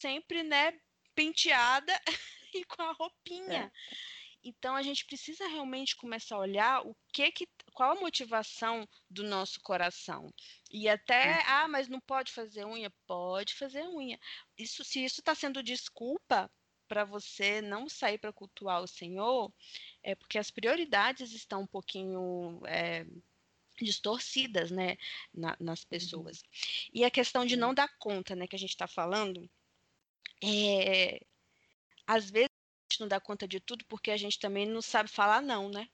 sempre, 0.00 0.44
né, 0.44 0.78
penteada 1.14 1.92
e 2.54 2.64
com 2.64 2.82
a 2.82 2.92
roupinha. 2.92 3.72
É. 3.72 4.17
Então 4.48 4.74
a 4.74 4.82
gente 4.82 5.04
precisa 5.04 5.46
realmente 5.46 5.96
começar 5.96 6.36
a 6.36 6.40
olhar 6.40 6.86
o 6.86 6.96
que 7.12 7.30
que 7.30 7.46
qual 7.74 7.92
a 7.92 8.00
motivação 8.00 8.88
do 9.08 9.22
nosso 9.22 9.60
coração. 9.60 10.32
E 10.70 10.88
até, 10.88 11.42
ah, 11.46 11.68
mas 11.68 11.86
não 11.88 12.00
pode 12.00 12.32
fazer 12.32 12.64
unha? 12.64 12.90
Pode 13.06 13.54
fazer 13.54 13.86
unha. 13.88 14.18
Isso, 14.56 14.82
se 14.82 15.04
isso 15.04 15.20
está 15.20 15.34
sendo 15.34 15.62
desculpa 15.62 16.50
para 16.88 17.04
você 17.04 17.60
não 17.60 17.88
sair 17.88 18.18
para 18.18 18.32
cultuar 18.32 18.82
o 18.82 18.88
Senhor, 18.88 19.52
é 20.02 20.14
porque 20.14 20.38
as 20.38 20.50
prioridades 20.50 21.32
estão 21.32 21.62
um 21.62 21.66
pouquinho 21.66 22.60
é, 22.66 23.06
distorcidas, 23.80 24.70
né, 24.70 24.96
na, 25.32 25.56
nas 25.60 25.82
uhum. 25.82 25.88
pessoas. 25.88 26.42
E 26.92 27.04
a 27.04 27.10
questão 27.10 27.44
de 27.44 27.56
não 27.56 27.74
dar 27.74 27.88
conta, 27.98 28.34
né, 28.34 28.46
que 28.46 28.56
a 28.56 28.58
gente 28.58 28.70
está 28.70 28.88
falando, 28.88 29.48
é, 30.42 31.20
às 32.06 32.30
vezes 32.30 32.47
gente 32.98 33.00
não 33.00 33.08
dá 33.08 33.20
conta 33.20 33.46
de 33.46 33.60
tudo 33.60 33.84
porque 33.86 34.10
a 34.10 34.16
gente 34.16 34.38
também 34.38 34.66
não 34.66 34.82
sabe 34.82 35.08
falar 35.08 35.40
não, 35.40 35.68
né? 35.68 35.88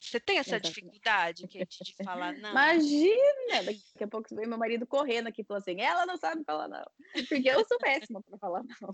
Você 0.00 0.20
tem 0.20 0.36
essa 0.36 0.56
Exatamente. 0.56 0.74
dificuldade, 0.74 1.42
Kate, 1.48 1.82
de 1.82 1.94
falar 2.04 2.34
não? 2.36 2.50
Imagina! 2.50 3.62
Daqui 3.64 4.04
a 4.04 4.08
pouco 4.08 4.34
vem 4.34 4.46
meu 4.46 4.58
marido 4.58 4.86
correndo 4.86 5.28
aqui 5.28 5.40
e 5.40 5.44
falou 5.44 5.60
assim: 5.60 5.80
ela 5.80 6.04
não 6.04 6.18
sabe 6.18 6.44
falar 6.44 6.68
não. 6.68 6.84
Porque 7.26 7.48
eu 7.48 7.64
sou 7.64 7.78
péssima 7.78 8.22
para 8.22 8.36
falar 8.36 8.62
não. 8.64 8.90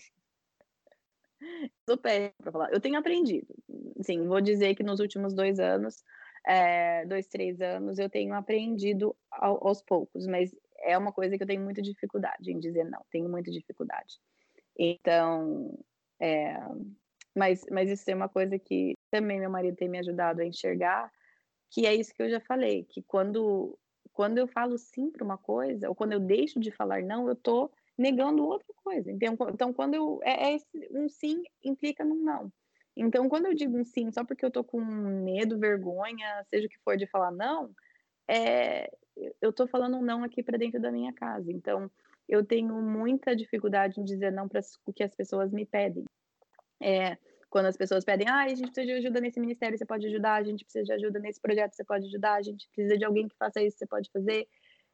Sou 1.85 1.99
péssima 1.99 2.33
para 2.41 2.53
falar. 2.53 2.73
Eu 2.73 2.81
tenho 2.81 2.97
aprendido. 2.97 3.53
Sim, 4.03 4.29
vou 4.29 4.41
dizer 4.41 4.77
que 4.77 4.85
nos 4.85 5.01
últimos 5.01 5.35
dois 5.35 5.59
anos, 5.59 6.05
é, 6.47 7.05
dois, 7.07 7.27
três 7.27 7.61
anos, 7.61 7.99
eu 7.99 8.09
tenho 8.09 8.33
aprendido 8.35 9.17
ao, 9.33 9.67
aos 9.67 9.83
poucos, 9.83 10.29
mas 10.29 10.55
é 10.79 10.97
uma 10.97 11.13
coisa 11.13 11.37
que 11.37 11.43
eu 11.43 11.47
tenho 11.47 11.63
muita 11.63 11.83
dificuldade 11.83 12.53
em 12.53 12.61
dizer 12.61 12.85
não. 12.85 13.05
Tenho 13.11 13.29
muita 13.29 13.51
dificuldade. 13.51 14.21
Então, 14.79 15.77
é, 16.21 16.57
mas, 17.37 17.65
mas 17.71 17.91
isso 17.91 18.11
é 18.11 18.15
uma 18.15 18.29
coisa 18.29 18.59
que 18.59 18.95
também 19.11 19.41
meu 19.41 19.51
marido 19.51 19.77
tem 19.77 19.89
me 19.89 19.99
ajudado 19.99 20.41
a 20.41 20.45
enxergar, 20.45 21.11
que 21.71 21.87
é 21.87 21.95
isso 21.95 22.15
que 22.15 22.23
eu 22.23 22.31
já 22.31 22.41
falei, 22.41 22.85
que 22.85 23.03
quando, 23.03 23.79
quando 24.13 24.39
eu 24.39 24.49
falo 24.49 24.77
sim 24.77 25.11
para 25.11 25.25
uma 25.25 25.39
coisa, 25.39 25.89
ou 25.89 25.95
quando 25.95 26.13
eu 26.13 26.21
deixo 26.21 26.59
de 26.59 26.71
falar 26.71 27.03
não, 27.03 27.27
eu 27.27 27.35
estou 27.35 27.71
negando 27.97 28.45
outra 28.45 28.67
coisa. 28.83 29.11
Então, 29.11 29.37
então 29.53 29.73
quando 29.73 29.95
eu. 29.95 30.21
É, 30.23 30.55
é 30.55 30.59
um 30.93 31.09
sim 31.09 31.43
implica 31.63 32.05
num 32.05 32.23
não. 32.23 32.53
Então, 32.97 33.29
quando 33.29 33.47
eu 33.47 33.55
digo 33.55 33.79
um 33.79 33.85
sim 33.85 34.11
só 34.11 34.25
porque 34.25 34.45
eu 34.45 34.51
tô 34.51 34.65
com 34.65 34.81
medo, 34.81 35.59
vergonha, 35.59 36.45
seja 36.51 36.67
o 36.67 36.71
que 36.71 36.79
for 36.81 36.97
de 36.97 37.07
falar 37.07 37.31
não, 37.31 37.73
é, 38.29 38.91
eu 39.41 39.53
tô 39.53 39.67
falando 39.67 39.97
um 39.97 40.03
não 40.03 40.25
aqui 40.25 40.43
para 40.43 40.59
dentro 40.59 40.81
da 40.81 40.91
minha 40.91 41.13
casa. 41.13 41.51
Então, 41.53 41.91
eu 42.31 42.45
tenho 42.45 42.81
muita 42.81 43.35
dificuldade 43.35 44.01
em 44.01 44.05
dizer 44.05 44.31
não 44.31 44.49
para 44.49 44.61
o 44.87 44.93
que 44.93 45.03
as 45.03 45.15
pessoas 45.15 45.51
me 45.51 45.67
pedem. 45.67 46.05
É, 46.81 47.19
quando 47.51 47.67
as 47.67 47.77
pessoas 47.77 48.05
pedem, 48.05 48.29
ah, 48.29 48.45
a 48.45 48.49
gente 48.49 48.71
precisa 48.71 48.87
de 48.87 48.93
ajuda 48.93 49.21
nesse 49.21 49.41
ministério, 49.41 49.77
você 49.77 49.85
pode 49.85 50.07
ajudar, 50.07 50.35
a 50.35 50.43
gente 50.45 50.65
precisa 50.65 50.85
de 50.85 50.93
ajuda 50.93 51.19
nesse 51.19 51.41
projeto, 51.41 51.75
você 51.75 51.85
pode 51.85 52.07
ajudar, 52.07 52.35
a 52.35 52.43
gente 52.43 52.69
precisa 52.69 52.97
de 52.97 53.05
alguém 53.05 53.27
que 53.27 53.37
faça 53.37 53.61
isso, 53.61 53.77
você 53.77 53.87
pode 53.87 54.09
fazer. 54.13 54.47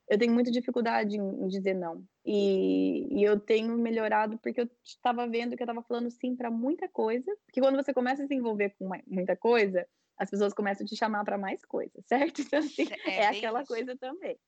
Eu 0.09 0.19
tenho 0.19 0.33
muita 0.33 0.51
dificuldade 0.51 1.19
em, 1.19 1.47
dizer 1.49 1.75
não. 1.75 2.03
E, 2.25 3.07
e, 3.11 3.23
eu 3.23 3.39
tenho 3.39 3.77
melhorado 3.77 4.39
porque 4.39 4.63
eu 4.63 4.71
estava 4.83 5.29
vendo 5.29 5.57
que 5.57 5.63
eu 5.63 5.67
estava 5.67 5.83
falando 5.83 6.11
sim 6.11 6.35
para 6.35 6.51
muita 6.51 6.89
coisa. 6.89 7.31
Porque 7.45 7.61
quando 7.61 7.77
você 7.77 7.93
começa 7.93 8.25
a 8.25 8.27
se 8.27 8.35
envolver 8.35 8.75
com 8.79 8.89
muita 9.07 9.37
coisa, 9.37 9.87
as 10.17 10.31
pessoas 10.31 10.55
começam 10.55 10.85
a 10.85 10.89
te 10.89 10.97
chamar 10.97 11.25
para 11.25 11.37
mais 11.37 11.63
coisas, 11.65 12.03
certo? 12.07 12.41
Então, 12.47 12.61
assim, 12.61 12.87
é, 13.05 13.17
é 13.17 13.27
aquela 13.27 13.61
isso. 13.63 13.69
coisa 13.69 13.97
também. 13.97 14.39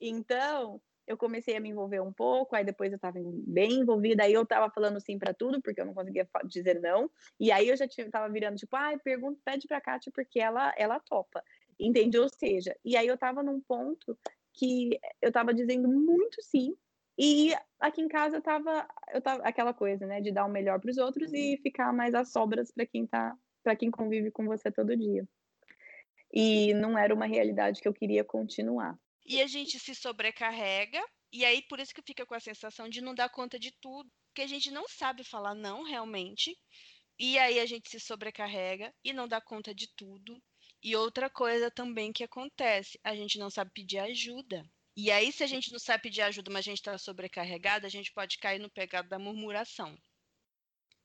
Então, 0.00 0.80
eu 1.06 1.16
comecei 1.16 1.56
a 1.56 1.60
me 1.60 1.68
envolver 1.68 2.00
um 2.00 2.12
pouco, 2.12 2.56
aí 2.56 2.64
depois 2.64 2.90
eu 2.90 2.96
estava 2.96 3.18
bem 3.46 3.80
envolvida, 3.80 4.24
aí 4.24 4.32
eu 4.32 4.42
estava 4.42 4.70
falando 4.70 5.00
sim 5.00 5.18
para 5.18 5.32
tudo, 5.32 5.62
porque 5.62 5.80
eu 5.80 5.86
não 5.86 5.94
conseguia 5.94 6.28
dizer 6.44 6.80
não, 6.80 7.10
e 7.38 7.52
aí 7.52 7.68
eu 7.68 7.76
já 7.76 7.84
estava 7.84 8.28
virando 8.28 8.56
tipo, 8.56 8.74
ah, 8.74 8.98
pergunta, 9.02 9.40
pede 9.44 9.66
para 9.66 9.78
a 9.78 9.80
Kátia, 9.80 10.10
porque 10.14 10.40
ela, 10.40 10.74
ela 10.76 10.98
topa, 10.98 11.42
entende? 11.78 12.18
Ou 12.18 12.28
seja, 12.28 12.76
e 12.84 12.96
aí 12.96 13.06
eu 13.06 13.14
estava 13.14 13.42
num 13.42 13.60
ponto 13.60 14.18
que 14.52 14.98
eu 15.22 15.28
estava 15.28 15.54
dizendo 15.54 15.88
muito 15.88 16.42
sim, 16.42 16.74
e 17.18 17.54
aqui 17.80 18.02
em 18.02 18.08
casa 18.08 18.36
eu 18.36 18.40
estava 18.40 18.86
eu 19.14 19.22
tava 19.22 19.42
aquela 19.42 19.72
coisa, 19.72 20.06
né, 20.06 20.20
de 20.20 20.32
dar 20.32 20.44
o 20.44 20.50
melhor 20.50 20.80
para 20.80 20.90
os 20.90 20.98
outros 20.98 21.32
e 21.32 21.52
uhum. 21.52 21.62
ficar 21.62 21.92
mais 21.92 22.14
às 22.14 22.30
sobras 22.32 22.70
para 22.72 22.84
quem 22.84 23.06
tá, 23.06 23.34
para 23.62 23.76
quem 23.76 23.90
convive 23.90 24.30
com 24.30 24.44
você 24.44 24.70
todo 24.70 24.96
dia. 24.96 25.26
E 26.32 26.74
não 26.74 26.98
era 26.98 27.14
uma 27.14 27.26
realidade 27.26 27.80
que 27.80 27.88
eu 27.88 27.94
queria 27.94 28.24
continuar 28.24 28.98
e 29.26 29.42
a 29.42 29.46
gente 29.46 29.78
se 29.78 29.94
sobrecarrega, 29.94 31.04
e 31.32 31.44
aí 31.44 31.62
por 31.62 31.80
isso 31.80 31.92
que 31.92 32.02
fica 32.02 32.24
com 32.24 32.34
a 32.34 32.40
sensação 32.40 32.88
de 32.88 33.00
não 33.00 33.14
dar 33.14 33.28
conta 33.28 33.58
de 33.58 33.72
tudo, 33.80 34.10
porque 34.28 34.42
a 34.42 34.46
gente 34.46 34.70
não 34.70 34.88
sabe 34.88 35.24
falar 35.24 35.54
não 35.54 35.82
realmente, 35.82 36.56
e 37.18 37.38
aí 37.38 37.58
a 37.58 37.66
gente 37.66 37.90
se 37.90 37.98
sobrecarrega 37.98 38.94
e 39.02 39.12
não 39.12 39.26
dá 39.26 39.40
conta 39.40 39.74
de 39.74 39.88
tudo. 39.96 40.40
E 40.82 40.94
outra 40.94 41.28
coisa 41.28 41.70
também 41.70 42.12
que 42.12 42.22
acontece, 42.22 43.00
a 43.02 43.14
gente 43.16 43.38
não 43.38 43.50
sabe 43.50 43.72
pedir 43.72 43.98
ajuda. 43.98 44.62
E 44.94 45.10
aí, 45.10 45.32
se 45.32 45.42
a 45.42 45.46
gente 45.46 45.72
não 45.72 45.78
sabe 45.78 46.04
pedir 46.04 46.22
ajuda, 46.22 46.50
mas 46.50 46.60
a 46.60 46.70
gente 46.70 46.78
está 46.78 46.96
sobrecarregada, 46.96 47.86
a 47.86 47.90
gente 47.90 48.12
pode 48.12 48.38
cair 48.38 48.58
no 48.58 48.70
pegado 48.70 49.08
da 49.08 49.18
murmuração. 49.18 49.98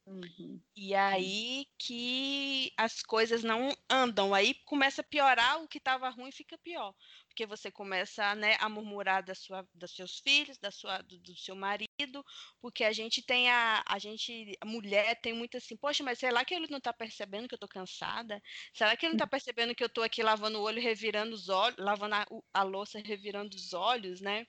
Uhum. 0.06 0.62
E 0.76 0.94
aí 0.94 1.66
que 1.78 2.72
as 2.78 3.02
coisas 3.02 3.44
não 3.44 3.70
andam, 3.90 4.34
aí 4.34 4.56
começa 4.66 5.02
a 5.02 5.06
piorar, 5.06 5.62
o 5.62 5.68
que 5.68 5.78
estava 5.78 6.10
ruim 6.10 6.32
fica 6.32 6.58
pior 6.58 6.94
porque 7.32 7.46
você 7.46 7.72
começa 7.72 8.36
né, 8.36 8.58
a 8.60 8.68
murmurar 8.68 9.24
da 9.24 9.34
sua, 9.34 9.66
dos 9.74 9.96
seus 9.96 10.20
filhos, 10.20 10.58
da 10.58 10.70
sua, 10.70 11.02
do, 11.02 11.18
do, 11.20 11.36
seu 11.38 11.56
marido, 11.56 12.24
porque 12.60 12.84
a 12.84 12.92
gente 12.92 13.22
tem 13.22 13.50
a, 13.50 13.82
a 13.88 13.98
gente, 13.98 14.58
a 14.60 14.66
mulher 14.66 15.20
tem 15.22 15.34
muito 15.34 15.56
assim, 15.56 15.78
poxa, 15.78 16.04
mas 16.04 16.20
será 16.20 16.44
que 16.44 16.54
ele 16.54 16.68
não 16.70 16.78
está 16.78 16.92
percebendo 16.92 17.48
que 17.48 17.54
eu 17.54 17.58
estou 17.58 17.70
cansada? 17.70 18.42
Será 18.74 18.98
que 18.98 19.06
ele 19.06 19.14
não 19.14 19.18
está 19.18 19.28
percebendo 19.28 19.74
que 19.74 19.84
eu 19.84 19.88
estou 19.88 20.04
aqui 20.04 20.22
lavando 20.22 20.60
o 20.60 20.62
olho, 20.62 20.82
revirando 20.82 21.34
os 21.34 21.48
olhos, 21.48 21.78
lavando 21.80 22.16
a, 22.16 22.28
a 22.54 22.64
louça, 22.64 23.00
revirando 23.00 23.56
os 23.56 23.74
olhos, 23.74 24.20
né? 24.20 24.46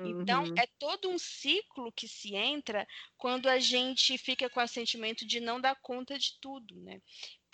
Então, 0.00 0.04
uhum. 0.06 0.22
Então, 0.22 0.44
é 0.58 0.66
todo 0.78 1.08
um 1.08 1.18
ciclo 1.18 1.92
que 1.92 2.08
se 2.08 2.34
entra 2.34 2.86
quando 3.16 3.48
a 3.48 3.60
gente 3.60 4.18
fica 4.18 4.50
com 4.50 4.60
o 4.60 4.66
sentimento 4.66 5.24
de 5.24 5.38
não 5.38 5.60
dar 5.60 5.76
conta 5.76 6.18
de 6.18 6.38
tudo, 6.40 6.74
né? 6.80 7.00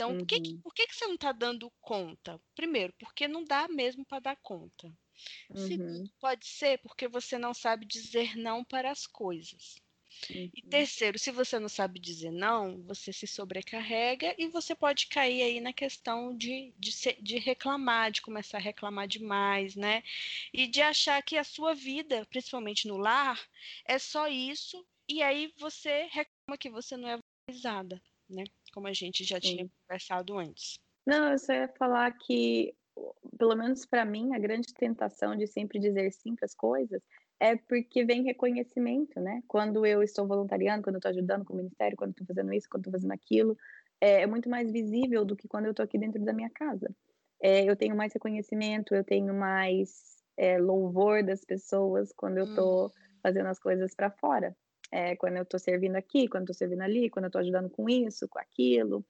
Então, 0.00 0.12
uhum. 0.12 0.18
por, 0.18 0.26
que, 0.26 0.58
por 0.62 0.74
que, 0.74 0.86
que 0.86 0.96
você 0.96 1.06
não 1.06 1.14
está 1.14 1.30
dando 1.30 1.70
conta? 1.78 2.40
Primeiro, 2.54 2.90
porque 2.98 3.28
não 3.28 3.44
dá 3.44 3.68
mesmo 3.68 4.02
para 4.02 4.18
dar 4.20 4.36
conta. 4.36 4.90
Uhum. 5.50 5.68
Segundo, 5.68 6.10
pode 6.18 6.46
ser 6.46 6.78
porque 6.78 7.06
você 7.06 7.36
não 7.36 7.52
sabe 7.52 7.84
dizer 7.84 8.34
não 8.34 8.64
para 8.64 8.90
as 8.90 9.06
coisas. 9.06 9.74
Uhum. 10.30 10.50
E 10.54 10.62
terceiro, 10.62 11.18
se 11.18 11.30
você 11.30 11.58
não 11.58 11.68
sabe 11.68 12.00
dizer 12.00 12.30
não, 12.30 12.82
você 12.84 13.12
se 13.12 13.26
sobrecarrega 13.26 14.34
e 14.38 14.48
você 14.48 14.74
pode 14.74 15.06
cair 15.06 15.42
aí 15.42 15.60
na 15.60 15.72
questão 15.74 16.34
de, 16.34 16.72
de, 16.78 16.92
ser, 16.92 17.20
de 17.20 17.38
reclamar, 17.38 18.10
de 18.10 18.22
começar 18.22 18.56
a 18.56 18.62
reclamar 18.62 19.06
demais, 19.06 19.76
né? 19.76 20.02
E 20.50 20.66
de 20.66 20.80
achar 20.80 21.22
que 21.22 21.36
a 21.36 21.44
sua 21.44 21.74
vida, 21.74 22.26
principalmente 22.30 22.88
no 22.88 22.96
lar, 22.96 23.38
é 23.84 23.98
só 23.98 24.28
isso, 24.28 24.82
e 25.06 25.22
aí 25.22 25.52
você 25.58 26.08
reclama 26.10 26.56
que 26.58 26.70
você 26.70 26.96
não 26.96 27.08
é 27.10 27.18
valorizada 27.46 28.02
né? 28.30 28.44
Como 28.72 28.86
a 28.86 28.92
gente 28.92 29.24
já 29.24 29.40
Sim. 29.40 29.56
tinha 29.56 29.70
conversado 29.82 30.38
antes. 30.38 30.78
Não, 31.06 31.32
eu 31.32 31.38
só 31.38 31.52
ia 31.52 31.68
falar 31.68 32.10
que, 32.12 32.74
pelo 33.38 33.56
menos 33.56 33.84
para 33.84 34.04
mim, 34.04 34.34
a 34.34 34.38
grande 34.38 34.72
tentação 34.74 35.36
de 35.36 35.46
sempre 35.46 35.78
dizer 35.78 36.12
sim 36.12 36.34
para 36.34 36.46
as 36.46 36.54
coisas 36.54 37.02
é 37.40 37.56
porque 37.56 38.04
vem 38.04 38.22
reconhecimento, 38.22 39.18
né? 39.18 39.42
Quando 39.48 39.86
eu 39.86 40.02
estou 40.02 40.26
voluntariando, 40.26 40.82
quando 40.82 40.96
eu 40.96 40.98
estou 40.98 41.10
ajudando 41.10 41.44
com 41.44 41.54
o 41.54 41.56
ministério, 41.56 41.96
quando 41.96 42.10
estou 42.10 42.26
fazendo 42.26 42.52
isso, 42.52 42.68
quando 42.68 42.82
estou 42.82 42.92
fazendo 42.92 43.12
aquilo, 43.12 43.56
é, 43.98 44.22
é, 44.22 44.26
muito 44.26 44.48
mais 44.48 44.70
visível 44.70 45.24
do 45.24 45.34
que 45.34 45.48
quando 45.48 45.64
eu 45.64 45.70
estou 45.70 45.82
aqui 45.82 45.98
dentro 45.98 46.22
da 46.22 46.34
minha 46.34 46.50
casa. 46.50 46.94
É, 47.42 47.64
eu 47.64 47.74
tenho 47.74 47.96
mais 47.96 48.12
reconhecimento, 48.12 48.94
eu 48.94 49.02
tenho 49.02 49.32
mais 49.32 50.22
é, 50.36 50.58
louvor 50.58 51.24
das 51.24 51.42
pessoas 51.42 52.12
quando 52.14 52.36
eu 52.36 52.44
estou 52.44 52.86
hum. 52.86 52.90
fazendo 53.22 53.46
as 53.46 53.58
coisas 53.58 53.94
para 53.94 54.10
fora. 54.10 54.54
É, 54.92 55.14
quando 55.16 55.36
eu 55.36 55.42
estou 55.44 55.60
servindo 55.60 55.96
aqui, 55.96 56.28
quando 56.28 56.44
estou 56.44 56.54
servindo 56.54 56.82
ali, 56.82 57.08
quando 57.08 57.26
eu 57.26 57.28
estou 57.28 57.40
ajudando 57.40 57.70
com 57.70 57.88
isso, 57.88 58.28
com 58.28 58.38
aquilo. 58.38 59.04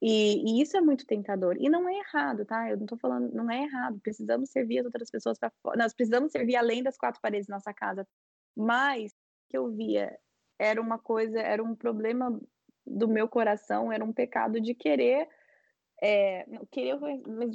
E, 0.00 0.58
e, 0.58 0.62
isso 0.62 0.76
é 0.76 0.80
muito 0.80 1.06
tentador. 1.06 1.56
E 1.58 1.68
não 1.68 1.88
é 1.88 1.98
errado, 1.98 2.44
tá? 2.44 2.70
Eu 2.70 2.76
não 2.76 2.86
tô 2.86 2.96
falando, 2.96 3.32
não 3.32 3.50
é 3.50 3.62
errado. 3.64 3.98
Precisamos 4.00 4.50
servir 4.50 4.80
as 4.80 4.86
outras 4.86 5.10
pessoas 5.10 5.38
para 5.38 5.50
fora. 5.62 5.78
Nós 5.78 5.94
precisamos 5.94 6.32
servir 6.32 6.56
além 6.56 6.82
das 6.82 6.96
quatro 6.96 7.20
paredes 7.20 7.46
da 7.46 7.56
nossa 7.56 7.72
casa. 7.72 8.06
Mas 8.56 9.12
o 9.12 9.48
que 9.48 9.58
eu 9.58 9.70
via 9.70 10.16
era 10.58 10.80
uma 10.80 10.98
coisa, 10.98 11.40
era 11.40 11.62
um 11.62 11.74
problema 11.74 12.38
do 12.86 13.08
meu 13.08 13.28
coração, 13.28 13.90
era 13.90 14.04
um 14.04 14.12
pecado 14.12 14.60
de 14.60 14.74
querer, 14.74 15.28
é, 16.02 16.46
querer 16.70 16.96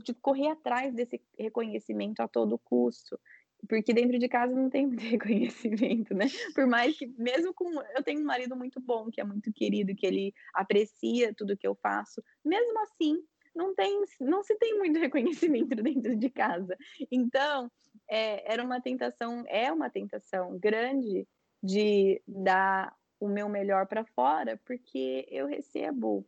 de 0.04 0.14
correr 0.16 0.50
atrás 0.50 0.94
desse 0.94 1.22
reconhecimento 1.38 2.22
a 2.22 2.28
todo 2.28 2.60
custo 2.60 3.20
porque 3.68 3.94
dentro 3.94 4.18
de 4.18 4.28
casa 4.28 4.54
não 4.54 4.70
tem 4.70 4.88
muito 4.88 5.02
reconhecimento, 5.02 6.14
né? 6.14 6.26
Por 6.54 6.68
mais 6.68 6.98
que, 6.98 7.08
mesmo 7.18 7.54
com. 7.54 7.70
Eu 7.96 8.04
tenho 8.04 8.22
um 8.22 8.26
marido 8.26 8.56
muito 8.56 8.80
bom, 8.80 9.10
que 9.10 9.22
é 9.22 9.24
muito 9.24 9.52
querido, 9.54 9.96
que 9.96 10.06
ele 10.06 10.34
aprecia 10.54 11.34
tudo 11.34 11.58
que 11.58 11.68
eu 11.68 11.76
faço, 11.76 12.24
mesmo 12.44 12.80
assim, 12.82 13.18
não, 13.56 13.76
tem, 13.76 14.04
não 14.20 14.44
se 14.44 14.56
tem 14.56 14.78
muito 14.78 15.00
reconhecimento 15.00 15.76
dentro 15.76 16.16
de 16.16 16.30
casa. 16.30 16.76
Então, 17.12 17.72
é, 18.10 18.52
era 18.52 18.64
uma 18.64 18.82
tentação, 18.82 19.44
é 19.48 19.72
uma 19.72 19.90
tentação 19.90 20.58
grande 20.58 21.28
de 21.64 22.22
dar 22.28 22.96
o 23.20 23.28
meu 23.28 23.48
melhor 23.48 23.86
para 23.88 24.04
fora, 24.04 24.60
porque 24.66 25.28
eu 25.30 25.46
recebo. 25.48 26.26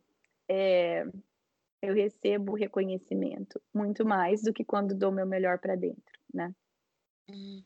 É, 0.49 1.05
eu 1.81 1.93
recebo 1.93 2.55
reconhecimento 2.55 3.61
muito 3.73 4.05
mais 4.05 4.41
do 4.41 4.53
que 4.53 4.63
quando 4.63 4.95
dou 4.95 5.11
meu 5.11 5.25
melhor 5.25 5.59
para 5.59 5.75
dentro, 5.75 6.17
né? 6.33 6.53
Hum. 7.29 7.63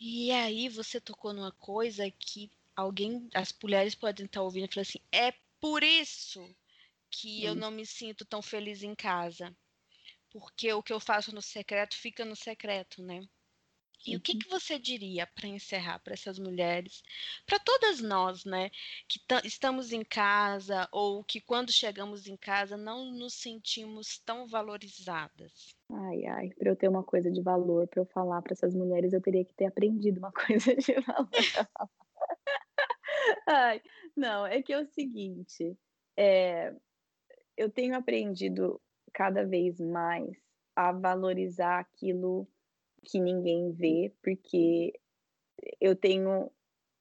E 0.00 0.30
aí 0.32 0.68
você 0.68 1.00
tocou 1.00 1.32
numa 1.32 1.52
coisa 1.52 2.10
que 2.10 2.50
alguém, 2.74 3.28
as 3.34 3.52
mulheres 3.62 3.94
podem 3.94 4.26
estar 4.26 4.42
ouvindo 4.42 4.68
e 4.68 4.74
falar 4.74 4.82
assim, 4.82 5.00
é 5.12 5.32
por 5.60 5.82
isso 5.82 6.40
que 7.10 7.44
eu 7.44 7.54
não 7.54 7.70
me 7.70 7.86
sinto 7.86 8.24
tão 8.24 8.42
feliz 8.42 8.82
em 8.82 8.94
casa. 8.94 9.56
Porque 10.30 10.72
o 10.72 10.82
que 10.82 10.92
eu 10.92 11.00
faço 11.00 11.34
no 11.34 11.42
secreto 11.42 11.96
fica 11.96 12.24
no 12.24 12.34
secreto, 12.34 13.02
né? 13.02 13.20
E 14.06 14.16
o 14.16 14.20
que, 14.20 14.36
que 14.36 14.48
você 14.48 14.78
diria 14.78 15.26
para 15.26 15.46
encerrar 15.48 15.98
para 16.00 16.14
essas 16.14 16.38
mulheres, 16.38 17.02
para 17.46 17.58
todas 17.58 18.00
nós, 18.00 18.44
né, 18.44 18.70
que 19.08 19.20
estamos 19.44 19.92
em 19.92 20.04
casa 20.04 20.88
ou 20.90 21.22
que 21.22 21.40
quando 21.40 21.72
chegamos 21.72 22.26
em 22.26 22.36
casa 22.36 22.76
não 22.76 23.12
nos 23.12 23.34
sentimos 23.34 24.18
tão 24.24 24.46
valorizadas? 24.46 25.76
Ai, 25.90 26.24
ai, 26.26 26.48
para 26.50 26.70
eu 26.70 26.76
ter 26.76 26.88
uma 26.88 27.04
coisa 27.04 27.30
de 27.30 27.40
valor 27.40 27.86
para 27.86 28.00
eu 28.00 28.06
falar 28.06 28.42
para 28.42 28.52
essas 28.52 28.74
mulheres, 28.74 29.12
eu 29.12 29.20
teria 29.20 29.44
que 29.44 29.54
ter 29.54 29.66
aprendido 29.66 30.18
uma 30.18 30.32
coisa 30.46 30.74
de 30.74 30.94
valor. 31.00 31.28
ai, 33.46 33.82
não, 34.16 34.46
é 34.46 34.62
que 34.62 34.72
é 34.72 34.80
o 34.80 34.86
seguinte, 34.86 35.76
é, 36.16 36.74
eu 37.56 37.70
tenho 37.70 37.94
aprendido 37.94 38.80
cada 39.12 39.44
vez 39.44 39.78
mais 39.78 40.36
a 40.74 40.90
valorizar 40.90 41.78
aquilo 41.78 42.48
que 43.04 43.20
ninguém 43.20 43.72
vê, 43.72 44.12
porque 44.22 44.92
eu 45.80 45.94
tenho, 45.94 46.50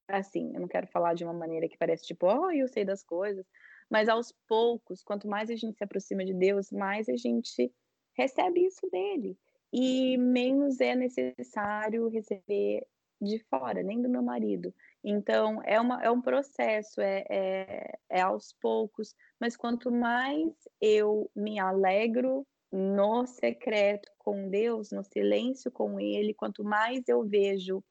assim, 0.07 0.53
eu 0.53 0.61
não 0.61 0.67
quero 0.67 0.87
falar 0.87 1.13
de 1.13 1.23
uma 1.23 1.33
maneira 1.33 1.67
que 1.67 1.77
parece 1.77 2.05
tipo, 2.05 2.27
oh, 2.27 2.51
eu 2.51 2.67
sei 2.67 2.85
das 2.85 3.03
coisas, 3.03 3.45
mas 3.89 4.09
aos 4.09 4.33
poucos, 4.47 5.03
quanto 5.03 5.27
mais 5.27 5.49
a 5.49 5.55
gente 5.55 5.77
se 5.77 5.83
aproxima 5.83 6.23
de 6.23 6.33
Deus, 6.33 6.71
mais 6.71 7.09
a 7.09 7.15
gente 7.15 7.71
recebe 8.17 8.65
isso 8.65 8.89
dele. 8.89 9.37
E 9.73 10.17
menos 10.17 10.79
é 10.81 10.95
necessário 10.95 12.07
receber 12.09 12.85
de 13.21 13.39
fora, 13.49 13.83
nem 13.83 14.01
do 14.01 14.09
meu 14.09 14.23
marido. 14.23 14.73
Então, 15.03 15.61
é, 15.63 15.79
uma, 15.79 16.01
é 16.03 16.09
um 16.09 16.21
processo, 16.21 16.99
é, 16.99 17.23
é, 17.29 17.99
é 18.09 18.21
aos 18.21 18.53
poucos, 18.59 19.15
mas 19.39 19.55
quanto 19.55 19.91
mais 19.91 20.51
eu 20.81 21.29
me 21.35 21.59
alegro 21.59 22.45
no 22.71 23.25
secreto 23.25 24.09
com 24.17 24.49
Deus, 24.49 24.91
no 24.91 25.03
silêncio 25.03 25.71
com 25.71 25.99
Ele, 25.99 26.33
quanto 26.33 26.63
mais 26.63 27.07
eu 27.07 27.23
vejo 27.23 27.83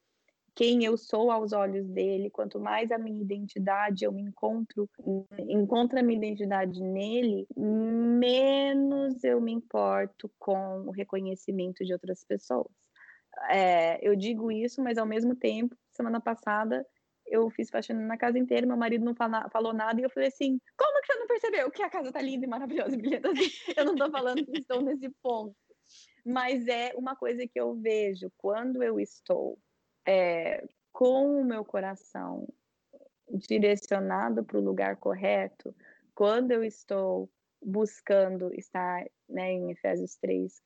quem 0.53 0.83
eu 0.83 0.97
sou 0.97 1.31
aos 1.31 1.53
olhos 1.53 1.87
dele, 1.87 2.29
quanto 2.29 2.59
mais 2.59 2.91
a 2.91 2.97
minha 2.97 3.21
identidade 3.21 4.03
eu 4.03 4.11
me 4.11 4.21
encontro, 4.21 4.89
encontro 5.47 5.97
a 5.97 6.03
minha 6.03 6.17
identidade 6.17 6.81
nele, 6.81 7.47
menos 7.55 9.23
eu 9.23 9.39
me 9.39 9.51
importo 9.51 10.29
com 10.37 10.81
o 10.81 10.91
reconhecimento 10.91 11.85
de 11.85 11.93
outras 11.93 12.23
pessoas. 12.23 12.67
É, 13.49 14.05
eu 14.05 14.15
digo 14.15 14.51
isso, 14.51 14.83
mas 14.83 14.97
ao 14.97 15.05
mesmo 15.05 15.35
tempo, 15.35 15.75
semana 15.89 16.19
passada 16.19 16.85
eu 17.31 17.49
fiz 17.49 17.69
faxina 17.69 18.01
na 18.01 18.17
casa 18.17 18.37
inteira, 18.37 18.67
meu 18.67 18.75
marido 18.75 19.05
não 19.05 19.15
fala, 19.15 19.49
falou 19.49 19.73
nada, 19.73 19.99
e 19.99 20.03
eu 20.03 20.09
falei 20.09 20.27
assim, 20.27 20.59
como 20.77 21.01
que 21.01 21.07
você 21.07 21.19
não 21.19 21.27
percebeu 21.27 21.71
que 21.71 21.81
a 21.81 21.89
casa 21.89 22.11
tá 22.11 22.21
linda 22.21 22.45
e 22.45 22.49
maravilhosa 22.49 22.93
e 22.93 22.97
brilhante 22.97 23.27
assim? 23.27 23.49
Eu 23.75 23.85
não 23.85 23.95
tô 23.95 24.11
falando 24.11 24.45
que 24.45 24.59
estou 24.59 24.81
nesse 24.81 25.09
ponto. 25.23 25.55
Mas 26.25 26.67
é 26.67 26.93
uma 26.95 27.15
coisa 27.15 27.47
que 27.47 27.59
eu 27.59 27.73
vejo 27.75 28.31
quando 28.37 28.83
eu 28.83 28.99
estou 28.99 29.57
é, 30.05 30.63
com 30.91 31.41
o 31.41 31.45
meu 31.45 31.63
coração 31.63 32.47
direcionado 33.29 34.43
para 34.43 34.57
o 34.57 34.63
lugar 34.63 34.97
correto, 34.97 35.73
quando 36.13 36.51
eu 36.51 36.63
estou 36.63 37.31
buscando 37.63 38.53
estar, 38.53 39.05
né, 39.29 39.53
em 39.53 39.71
Efésios 39.71 40.17
3, 40.17 40.61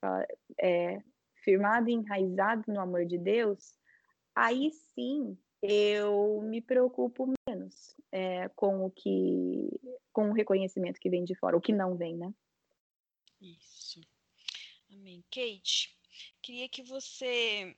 é, 0.59 0.99
firmado 1.43 1.89
e 1.89 1.93
enraizado 1.93 2.63
no 2.67 2.79
amor 2.79 3.05
de 3.05 3.19
Deus, 3.19 3.77
aí 4.33 4.71
sim 4.93 5.37
eu 5.61 6.41
me 6.41 6.61
preocupo 6.61 7.33
menos 7.47 7.95
é, 8.11 8.49
com 8.49 8.85
o 8.85 8.91
que 8.91 9.69
com 10.11 10.29
o 10.29 10.33
reconhecimento 10.33 10.99
que 10.99 11.09
vem 11.09 11.23
de 11.23 11.35
fora, 11.35 11.57
o 11.57 11.61
que 11.61 11.73
não 11.73 11.95
vem, 11.97 12.15
né? 12.15 12.33
Isso. 13.41 13.99
Amém. 14.89 15.23
Kate, 15.29 15.97
queria 16.41 16.69
que 16.69 16.81
você 16.81 17.75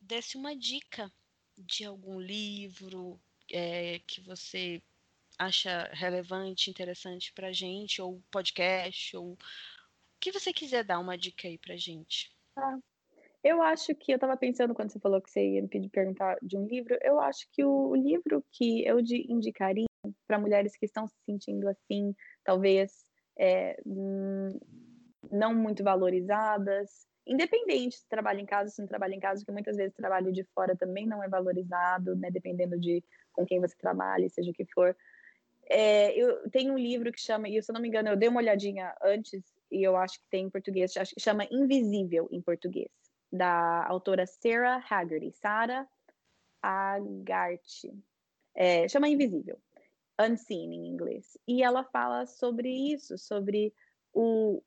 desse 0.00 0.36
uma 0.36 0.54
dica 0.54 1.10
de 1.56 1.84
algum 1.84 2.20
livro 2.20 3.20
é, 3.50 4.00
que 4.00 4.20
você 4.20 4.82
acha 5.38 5.88
relevante, 5.92 6.70
interessante 6.70 7.32
para 7.32 7.52
gente, 7.52 8.02
ou 8.02 8.22
podcast, 8.30 9.16
ou 9.16 9.32
o 9.32 9.38
que 10.20 10.30
você 10.30 10.52
quiser 10.52 10.84
dar 10.84 10.98
uma 10.98 11.16
dica 11.16 11.48
aí 11.48 11.58
para 11.58 11.76
gente. 11.76 12.30
Ah, 12.56 12.78
eu 13.44 13.60
acho 13.60 13.94
que 13.94 14.12
eu 14.12 14.16
estava 14.16 14.36
pensando 14.36 14.74
quando 14.74 14.90
você 14.90 15.00
falou 15.00 15.20
que 15.20 15.30
você 15.30 15.44
ia 15.44 15.62
me 15.62 15.68
pedir 15.68 15.88
perguntar 15.88 16.36
de 16.42 16.56
um 16.56 16.64
livro. 16.66 16.96
Eu 17.02 17.18
acho 17.20 17.48
que 17.50 17.64
o 17.64 17.94
livro 17.94 18.44
que 18.52 18.86
eu 18.86 19.00
indicaria 19.00 19.86
para 20.26 20.38
mulheres 20.38 20.76
que 20.76 20.86
estão 20.86 21.08
se 21.08 21.16
sentindo 21.26 21.68
assim, 21.68 22.14
talvez 22.44 23.04
é, 23.38 23.80
hum, 23.84 24.58
não 25.30 25.54
muito 25.54 25.82
valorizadas, 25.82 27.06
independente 27.26 27.96
se 27.96 28.08
trabalha 28.08 28.40
em 28.40 28.46
casa, 28.46 28.70
se 28.70 28.80
não 28.80 28.88
trabalha 28.88 29.14
em 29.14 29.20
casa, 29.20 29.40
porque 29.40 29.52
muitas 29.52 29.76
vezes 29.76 29.94
trabalho 29.94 30.32
de 30.32 30.44
fora 30.54 30.76
também 30.76 31.06
não 31.06 31.22
é 31.22 31.28
valorizado, 31.28 32.14
né? 32.16 32.30
Dependendo 32.30 32.78
de 32.78 33.02
com 33.32 33.44
quem 33.44 33.60
você 33.60 33.76
trabalha, 33.76 34.28
seja 34.28 34.50
o 34.50 34.54
que 34.54 34.66
for. 34.72 34.96
É, 35.68 36.12
eu 36.16 36.48
tenho 36.50 36.74
um 36.74 36.78
livro 36.78 37.10
que 37.12 37.20
chama, 37.20 37.48
e 37.48 37.60
se 37.62 37.70
eu 37.70 37.74
não 37.74 37.80
me 37.80 37.88
engano, 37.88 38.08
eu 38.08 38.16
dei 38.16 38.28
uma 38.28 38.40
olhadinha 38.40 38.94
antes 39.02 39.42
e 39.70 39.82
eu 39.82 39.96
acho 39.96 40.20
que 40.20 40.26
tem 40.30 40.44
em 40.46 40.50
português, 40.50 40.92
chama 41.18 41.46
Invisível 41.50 42.28
em 42.30 42.42
português 42.42 43.01
da 43.32 43.86
autora 43.86 44.26
Sarah 44.26 44.84
Haggerty, 44.88 45.32
Sarah 45.32 45.88
Agarty. 46.62 47.92
É, 48.54 48.86
chama 48.88 49.08
Invisível, 49.08 49.58
Unseen 50.20 50.74
em 50.74 50.86
inglês. 50.88 51.38
E 51.48 51.62
ela 51.62 51.84
fala 51.84 52.26
sobre 52.26 52.68
isso, 52.68 53.16
sobre 53.16 53.72
o 54.12 54.62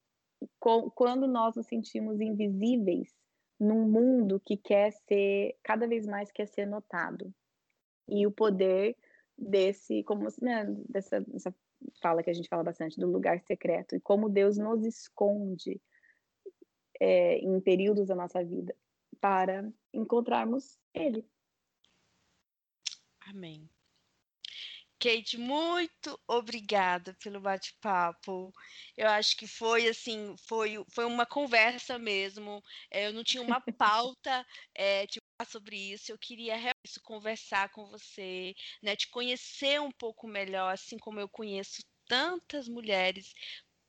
quando 0.60 1.28
nós 1.28 1.56
nos 1.56 1.66
sentimos 1.66 2.20
invisíveis 2.20 3.16
num 3.60 3.90
mundo 3.90 4.40
que 4.46 4.58
quer 4.58 4.92
ser, 4.92 5.56
cada 5.64 5.88
vez 5.88 6.06
mais 6.06 6.32
quer 6.32 6.48
ser 6.48 6.66
notado. 6.66 7.34
E 8.08 8.28
o 8.28 8.32
poder 8.32 8.96
desse, 9.38 10.04
como 10.04 10.28
né, 10.42 10.66
dessa, 10.90 11.22
dessa 11.22 11.56
fala 12.02 12.22
que 12.22 12.30
a 12.30 12.34
gente 12.34 12.50
fala 12.50 12.64
bastante, 12.64 13.00
do 13.00 13.08
lugar 13.08 13.40
secreto, 13.42 13.96
e 13.96 14.00
como 14.00 14.30
Deus 14.30 14.58
nos 14.58 14.84
esconde 14.84 15.82
é, 17.00 17.38
em 17.40 17.60
períodos 17.60 18.08
da 18.08 18.16
nossa 18.16 18.44
vida 18.44 18.76
para 19.20 19.72
encontrarmos 19.94 20.78
Ele. 20.94 21.26
Amém. 23.22 23.70
Kate, 25.00 25.38
muito 25.38 26.20
obrigada 26.28 27.16
pelo 27.22 27.42
bate-papo. 27.42 28.52
Eu 28.98 29.08
acho 29.10 29.36
que 29.38 29.46
foi 29.46 29.88
assim, 29.88 30.36
foi, 30.48 30.84
foi 30.90 31.06
uma 31.06 31.26
conversa 31.26 32.00
mesmo. 32.00 32.64
É, 32.90 33.08
eu 33.08 33.14
não 33.14 33.24
tinha 33.24 33.44
uma 33.44 33.62
pauta 33.78 34.46
é, 34.74 35.06
tipo, 35.06 35.26
sobre 35.48 35.76
isso. 35.76 36.12
Eu 36.12 36.18
queria 36.18 36.56
realmente 36.56 37.00
conversar 37.04 37.70
com 37.70 37.86
você, 37.88 38.56
né, 38.82 38.96
te 38.96 39.10
conhecer 39.10 39.82
um 39.82 39.92
pouco 39.92 40.28
melhor, 40.28 40.74
assim 40.74 40.98
como 40.98 41.20
eu 41.20 41.28
conheço 41.28 41.84
tantas 42.08 42.68
mulheres 42.70 43.34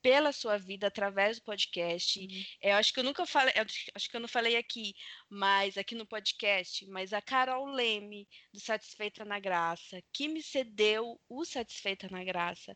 pela 0.07 0.31
sua 0.31 0.57
vida 0.57 0.87
através 0.87 1.41
do 1.41 1.43
podcast. 1.43 2.21
Uhum. 2.21 2.45
É, 2.61 2.71
eu 2.71 2.77
acho 2.77 2.95
que 2.95 3.01
eu 3.01 3.03
nunca 3.03 3.27
falei, 3.27 3.53
acho 3.93 4.09
que 4.09 4.17
eu 4.17 4.21
não 4.21 4.29
falei 4.29 4.57
aqui, 4.57 4.95
mas 5.29 5.77
aqui 5.77 5.97
no 5.97 6.07
podcast, 6.07 6.87
mas 6.87 7.13
a 7.13 7.21
Carol 7.21 7.67
Leme, 7.67 8.29
do 8.55 8.61
Satisfeita 8.61 9.25
na 9.25 9.41
Graça, 9.41 10.01
que 10.13 10.29
me 10.29 10.41
cedeu 10.41 11.21
o 11.29 11.45
Satisfeita 11.45 12.07
na 12.09 12.23
Graça, 12.23 12.73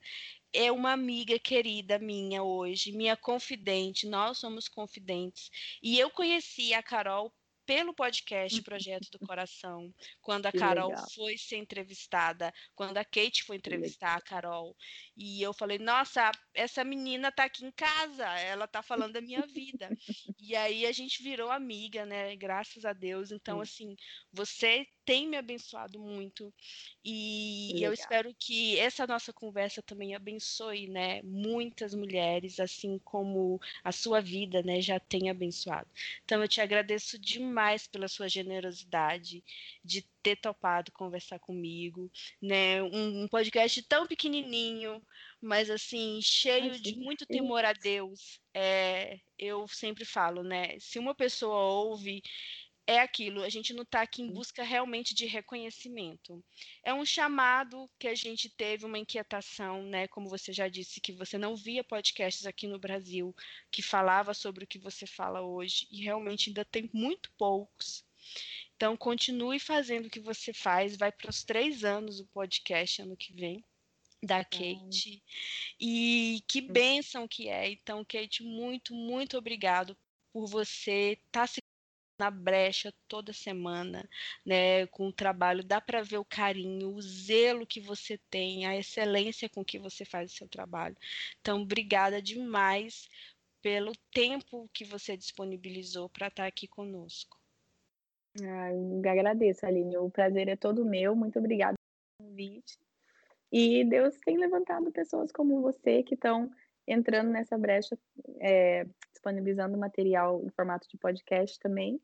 é 0.53 0.73
uma 0.73 0.91
amiga 0.91 1.39
querida 1.39 2.01
minha 2.01 2.43
hoje, 2.43 2.91
minha 2.91 3.17
confidente, 3.17 4.09
nós 4.09 4.39
somos 4.39 4.67
confidentes. 4.67 5.51
E 5.81 6.01
eu 6.01 6.11
conheci 6.11 6.75
a 6.75 6.83
Carol 6.83 7.33
pelo 7.71 7.95
podcast. 7.95 8.61
Projeto 8.65 9.09
do 9.13 9.25
Coração, 9.25 9.95
quando 10.21 10.47
a 10.47 10.53
que 10.53 10.59
Carol 10.59 10.89
legal. 10.89 11.07
foi 11.15 11.39
ser 11.39 11.57
entrevistada, 11.57 12.53
quando 12.75 12.99
a 12.99 13.05
Kate 13.05 13.45
foi 13.45 13.57
entrevistar 13.57 14.17
a 14.17 14.21
Carol, 14.21 14.77
e 15.17 15.41
eu 15.41 15.53
falei: 15.53 15.79
"Nossa, 15.79 16.33
essa 16.55 16.85
menina 16.85 17.31
tá 17.33 17.45
aqui 17.45 17.65
em 17.65 17.71
casa, 17.71 18.27
ela 18.39 18.67
tá 18.67 18.83
falando 19.11 19.13
da 19.13 19.21
minha 19.21 19.47
vida". 19.47 19.93
e 20.39 20.55
aí 20.57 20.87
a 20.87 20.93
gente 20.93 21.23
virou 21.23 21.51
amiga, 21.51 22.05
né? 22.07 22.35
Graças 22.37 22.85
a 22.85 22.93
Deus. 22.93 23.31
Então 23.31 23.61
assim, 23.61 23.97
você 24.33 24.87
tem 25.05 25.27
me 25.27 25.37
abençoado 25.37 25.99
muito 25.99 26.53
e 27.05 27.73
Legal. 27.75 27.89
eu 27.89 27.93
espero 27.93 28.35
que 28.39 28.79
essa 28.79 29.07
nossa 29.07 29.33
conversa 29.33 29.83
também 29.83 30.15
abençoe, 30.15 30.87
né, 30.87 31.23
muitas 31.23 31.95
mulheres, 31.95 32.61
assim 32.61 32.99
como 32.99 33.61
a 33.83 33.91
sua 33.91 34.21
vida, 34.21 34.63
né, 34.63 34.81
já 34.81 35.01
tem 35.01 35.31
abençoado. 35.31 35.89
Então 36.25 36.43
eu 36.43 36.49
te 36.49 36.61
agradeço 36.61 37.19
demais 37.19 37.87
pela 37.87 38.07
sua 38.07 38.29
generosidade 38.29 39.43
de 39.85 40.03
ter 40.23 40.37
topado 40.37 40.93
conversar 40.93 41.39
comigo, 41.39 42.11
né, 42.41 42.83
um, 42.83 43.23
um 43.25 43.29
podcast 43.29 43.83
tão 43.83 44.07
pequenininho, 44.07 45.03
mas 45.41 45.71
assim 45.71 46.21
cheio 46.23 46.79
de 46.79 46.97
muito 46.97 47.27
temor 47.27 47.65
a 47.65 47.73
Deus. 47.73 48.41
É, 48.55 49.19
eu 49.39 49.67
sempre 49.69 50.05
falo, 50.05 50.43
né, 50.43 50.79
se 50.79 50.99
uma 50.99 51.15
pessoa 51.15 51.57
ouve 51.57 52.23
é 52.87 52.99
aquilo, 52.99 53.45
a 53.45 53.49
gente 53.49 53.73
não 53.73 53.83
está 53.85 54.03
aqui 54.03 54.21
em 54.21 54.33
busca 54.33 54.65
realmente 54.65 55.15
de 55.15 55.25
reconhecimento. 55.25 56.45
É 56.83 56.93
um 56.93 57.07
chamado 57.07 57.89
que 58.01 58.09
a 58.09 58.15
gente 58.17 58.51
teve, 58.51 58.85
uma 58.85 58.99
inquietação, 58.99 59.85
né? 59.85 60.09
Como 60.09 60.29
você 60.29 60.53
já 60.53 60.67
disse, 60.69 61.01
que 61.01 61.13
você 61.13 61.39
não 61.39 61.55
via 61.55 61.85
podcasts 61.85 62.47
aqui 62.47 62.67
no 62.67 62.81
Brasil 62.81 63.33
que 63.71 63.81
falava 63.81 64.35
sobre 64.35 64.65
o 64.65 64.67
que 64.67 64.79
você 64.79 65.07
fala 65.07 65.41
hoje, 65.41 65.87
e 65.89 66.03
realmente 66.03 66.51
ainda 66.51 66.65
tem 66.65 66.91
muito 66.93 67.31
poucos. 67.39 68.05
Então, 68.75 68.97
continue 68.97 69.61
fazendo 69.61 70.07
o 70.07 70.11
que 70.11 70.21
você 70.21 70.53
faz, 70.53 70.97
vai 70.97 71.13
para 71.13 71.31
os 71.31 71.45
três 71.45 71.85
anos 71.85 72.19
o 72.19 72.27
podcast 72.27 73.03
ano 73.03 73.17
que 73.17 73.33
vem 73.33 73.65
da 74.23 74.45
Kate. 74.45 75.23
E 75.81 76.43
que 76.47 76.61
bênção 76.61 77.27
que 77.27 77.49
é. 77.49 77.71
Então, 77.71 78.05
Kate, 78.05 78.43
muito, 78.43 78.95
muito 78.95 79.39
obrigado 79.39 79.97
por 80.33 80.47
você 80.47 81.19
estar 81.27 81.43
tá 81.43 81.47
se 81.47 81.61
na 82.19 82.31
brecha 82.31 82.93
toda 83.09 83.33
semana, 83.33 84.07
né, 84.45 84.87
com 84.89 85.09
o 85.09 85.13
trabalho, 85.13 85.65
dá 85.65 85.81
para 85.81 86.03
ver 86.03 86.19
o 86.19 86.25
carinho, 86.25 86.95
o 86.95 87.01
zelo 87.01 87.67
que 87.67 87.81
você 87.81 88.19
tem, 88.29 88.67
a 88.67 88.77
excelência 88.77 89.49
com 89.49 89.65
que 89.65 89.79
você 89.79 90.05
faz 90.05 90.31
o 90.31 90.37
seu 90.37 90.47
trabalho. 90.47 90.95
Então, 91.41 91.63
obrigada 91.63 92.21
demais 92.21 93.09
pelo 93.63 93.93
tempo 94.13 94.69
que 94.73 94.85
você 94.85 95.17
disponibilizou 95.17 96.11
para 96.11 96.29
estar 96.29 96.43
tá 96.43 96.47
aqui 96.47 96.69
conosco. 96.69 97.39
Ah, 98.43 99.11
agradeço, 99.11 99.65
Aline. 99.65 99.97
O 99.97 100.11
prazer 100.11 100.49
é 100.49 100.57
todo 100.57 100.85
meu. 100.85 101.17
Muito 101.17 101.39
obrigada 101.39 101.75
pelo 102.19 102.29
convite. 102.29 102.79
E 103.53 103.85
Deus 103.85 104.17
tem 104.25 104.39
levantado 104.39 104.93
pessoas 104.93 105.33
como 105.33 105.61
você 105.61 106.03
que 106.03 106.15
estão 106.15 106.51
entrando 106.87 107.31
nessa 107.31 107.57
brecha, 107.59 107.99
é, 108.41 108.85
disponibilizando 109.13 109.77
material 109.77 110.43
em 110.45 110.51
formato 110.51 110.89
de 110.89 110.97
podcast 110.97 111.59
também. 111.59 112.01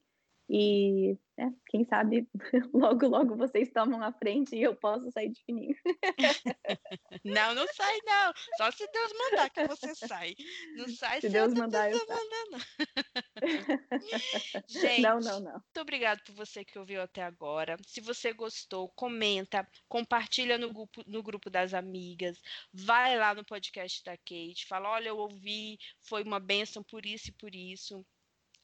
E 0.48 1.18
é, 1.38 1.50
quem 1.66 1.84
sabe 1.84 2.26
logo, 2.72 3.08
logo 3.08 3.36
vocês 3.36 3.70
tomam 3.70 4.02
a 4.02 4.12
frente 4.12 4.54
e 4.54 4.62
eu 4.62 4.74
posso 4.76 5.10
sair 5.10 5.30
de 5.30 5.42
fininho. 5.44 5.76
Não, 7.24 7.54
não 7.54 7.66
sai, 7.74 7.98
não. 8.04 8.32
Só 8.56 8.70
se 8.70 8.86
Deus 8.90 9.12
mandar 9.12 9.50
que 9.50 9.66
você 9.66 9.94
sai. 9.94 10.34
Não 10.76 10.88
sai 10.88 11.20
se 11.20 11.28
Deus 11.28 11.52
mandar, 11.52 11.90
Deus 11.90 12.00
eu 12.00 12.08
mandar, 12.08 12.44
não. 12.50 12.58
Gente, 14.68 15.02
não, 15.02 15.18
não, 15.18 15.40
não. 15.40 15.52
Muito 15.52 15.80
obrigado 15.80 16.22
por 16.24 16.34
você 16.34 16.64
que 16.64 16.78
ouviu 16.78 17.02
até 17.02 17.22
agora. 17.22 17.76
Se 17.86 18.00
você 18.00 18.32
gostou, 18.32 18.88
comenta, 18.90 19.68
compartilha 19.88 20.56
no 20.56 20.72
grupo, 20.72 21.02
no 21.06 21.22
grupo 21.22 21.50
das 21.50 21.74
amigas, 21.74 22.40
vai 22.72 23.18
lá 23.18 23.34
no 23.34 23.44
podcast 23.44 24.02
da 24.04 24.16
Kate, 24.16 24.66
fala: 24.66 24.90
olha, 24.90 25.08
eu 25.08 25.18
ouvi, 25.18 25.78
foi 26.00 26.22
uma 26.22 26.38
benção 26.38 26.82
por 26.82 27.04
isso 27.04 27.30
e 27.30 27.32
por 27.32 27.54
isso 27.54 28.06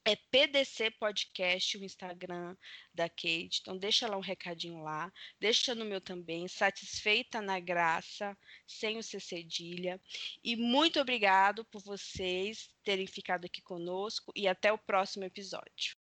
é 0.04 0.16
PDC 0.16 0.90
Podcast, 0.92 1.78
o 1.78 1.84
Instagram 1.84 2.56
da 2.92 3.08
Kate. 3.08 3.60
Então, 3.60 3.76
deixa 3.78 4.08
lá 4.08 4.16
um 4.16 4.20
recadinho 4.20 4.82
lá. 4.82 5.12
Deixa 5.40 5.74
no 5.74 5.84
meu 5.84 6.00
também. 6.00 6.48
Satisfeita 6.48 7.40
na 7.40 7.60
graça, 7.60 8.36
sem 8.66 8.98
o 8.98 9.02
C 9.02 9.20
cedilha. 9.20 10.00
E 10.42 10.56
muito 10.56 11.00
obrigado 11.00 11.64
por 11.66 11.82
vocês 11.82 12.70
terem 12.82 13.06
ficado 13.06 13.44
aqui 13.44 13.62
conosco. 13.62 14.32
E 14.34 14.48
até 14.48 14.72
o 14.72 14.78
próximo 14.78 15.24
episódio. 15.24 15.96